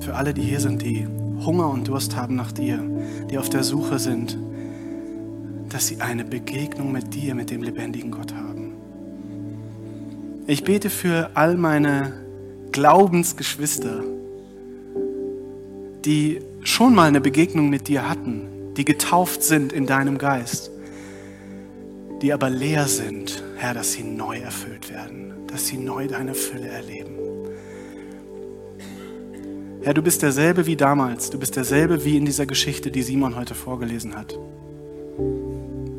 für 0.00 0.14
alle, 0.14 0.34
die 0.34 0.42
hier 0.42 0.60
sind, 0.60 0.82
die 0.82 1.06
Hunger 1.44 1.68
und 1.70 1.86
Durst 1.88 2.16
haben 2.16 2.34
nach 2.34 2.52
dir, 2.52 2.82
die 3.30 3.38
auf 3.38 3.48
der 3.48 3.64
Suche 3.64 3.98
sind, 3.98 4.36
dass 5.68 5.86
sie 5.86 6.00
eine 6.00 6.24
Begegnung 6.24 6.92
mit 6.92 7.14
dir, 7.14 7.34
mit 7.34 7.50
dem 7.50 7.62
lebendigen 7.62 8.10
Gott 8.10 8.34
haben. 8.34 8.72
Ich 10.46 10.64
bete 10.64 10.90
für 10.90 11.30
all 11.34 11.56
meine 11.56 12.12
Glaubensgeschwister, 12.72 14.02
die 16.08 16.40
schon 16.62 16.94
mal 16.94 17.06
eine 17.06 17.20
Begegnung 17.20 17.68
mit 17.68 17.86
dir 17.86 18.08
hatten, 18.08 18.72
die 18.78 18.86
getauft 18.86 19.42
sind 19.42 19.74
in 19.74 19.84
deinem 19.84 20.16
Geist, 20.16 20.70
die 22.22 22.32
aber 22.32 22.48
leer 22.48 22.88
sind, 22.88 23.44
Herr, 23.58 23.74
dass 23.74 23.92
sie 23.92 24.04
neu 24.04 24.38
erfüllt 24.38 24.90
werden, 24.90 25.34
dass 25.48 25.66
sie 25.66 25.76
neu 25.76 26.06
deine 26.06 26.32
Fülle 26.32 26.68
erleben. 26.68 27.12
Herr, 29.82 29.92
du 29.92 30.00
bist 30.00 30.22
derselbe 30.22 30.64
wie 30.64 30.76
damals, 30.76 31.28
du 31.28 31.38
bist 31.38 31.56
derselbe 31.56 32.02
wie 32.06 32.16
in 32.16 32.24
dieser 32.24 32.46
Geschichte, 32.46 32.90
die 32.90 33.02
Simon 33.02 33.36
heute 33.36 33.54
vorgelesen 33.54 34.16
hat. 34.16 34.32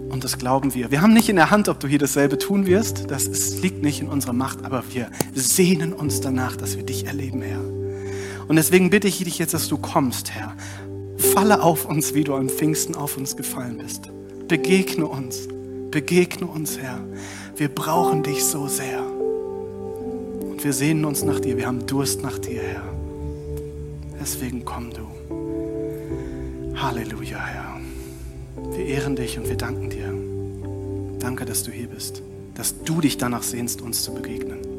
Und 0.10 0.24
das 0.24 0.40
glauben 0.40 0.74
wir. 0.74 0.90
Wir 0.90 1.04
haben 1.04 1.14
nicht 1.14 1.30
in 1.30 1.36
der 1.36 1.52
Hand, 1.52 1.70
ob 1.70 1.80
du 1.80 1.88
hier 1.88 2.00
dasselbe 2.00 2.40
tun 2.40 2.66
wirst. 2.66 3.12
Das 3.12 3.60
liegt 3.60 3.84
nicht 3.84 4.02
in 4.02 4.08
unserer 4.08 4.34
Macht, 4.34 4.66
aber 4.66 4.84
wir 4.92 5.12
sehnen 5.36 5.94
uns 5.94 6.20
danach, 6.20 6.56
dass 6.56 6.78
wir 6.78 6.84
dich 6.84 7.06
erleben, 7.06 7.44
Herr. 7.44 7.79
Und 8.50 8.56
deswegen 8.56 8.90
bitte 8.90 9.08
ich 9.08 9.24
dich 9.24 9.38
jetzt, 9.38 9.54
dass 9.54 9.68
du 9.68 9.78
kommst, 9.78 10.32
Herr. 10.32 10.56
Falle 11.18 11.62
auf 11.62 11.86
uns, 11.86 12.16
wie 12.16 12.24
du 12.24 12.34
am 12.34 12.50
Pfingsten 12.50 12.96
auf 12.96 13.16
uns 13.16 13.38
gefallen 13.38 13.78
bist. 13.78 14.10
Begegne 14.48 15.06
uns. 15.06 15.48
Begegne 15.92 16.48
uns, 16.48 16.80
Herr. 16.80 17.00
Wir 17.56 17.68
brauchen 17.68 18.24
dich 18.24 18.44
so 18.44 18.68
sehr. 18.68 19.04
Und 19.06 20.64
wir 20.64 20.74
sehnen 20.74 21.06
uns 21.06 21.24
nach 21.24 21.40
dir. 21.40 21.58
Wir 21.58 21.68
haben 21.68 21.86
Durst 21.86 22.24
nach 22.24 22.40
dir, 22.40 22.60
Herr. 22.60 22.84
Deswegen 24.20 24.66
komm 24.66 24.90
du. 24.90 26.76
Halleluja, 26.76 27.38
Herr. 27.38 27.80
Wir 28.72 28.86
ehren 28.86 29.16
dich 29.16 29.38
und 29.38 29.48
wir 29.48 29.58
danken 29.58 29.92
dir. 29.92 30.12
Danke, 31.20 31.46
dass 31.46 31.62
du 31.62 31.70
hier 31.72 31.88
bist, 31.88 32.24
dass 32.56 32.84
du 32.84 33.00
dich 33.00 33.18
danach 33.18 33.44
sehnst, 33.44 33.84
uns 33.84 34.02
zu 34.02 34.12
begegnen. 34.12 34.79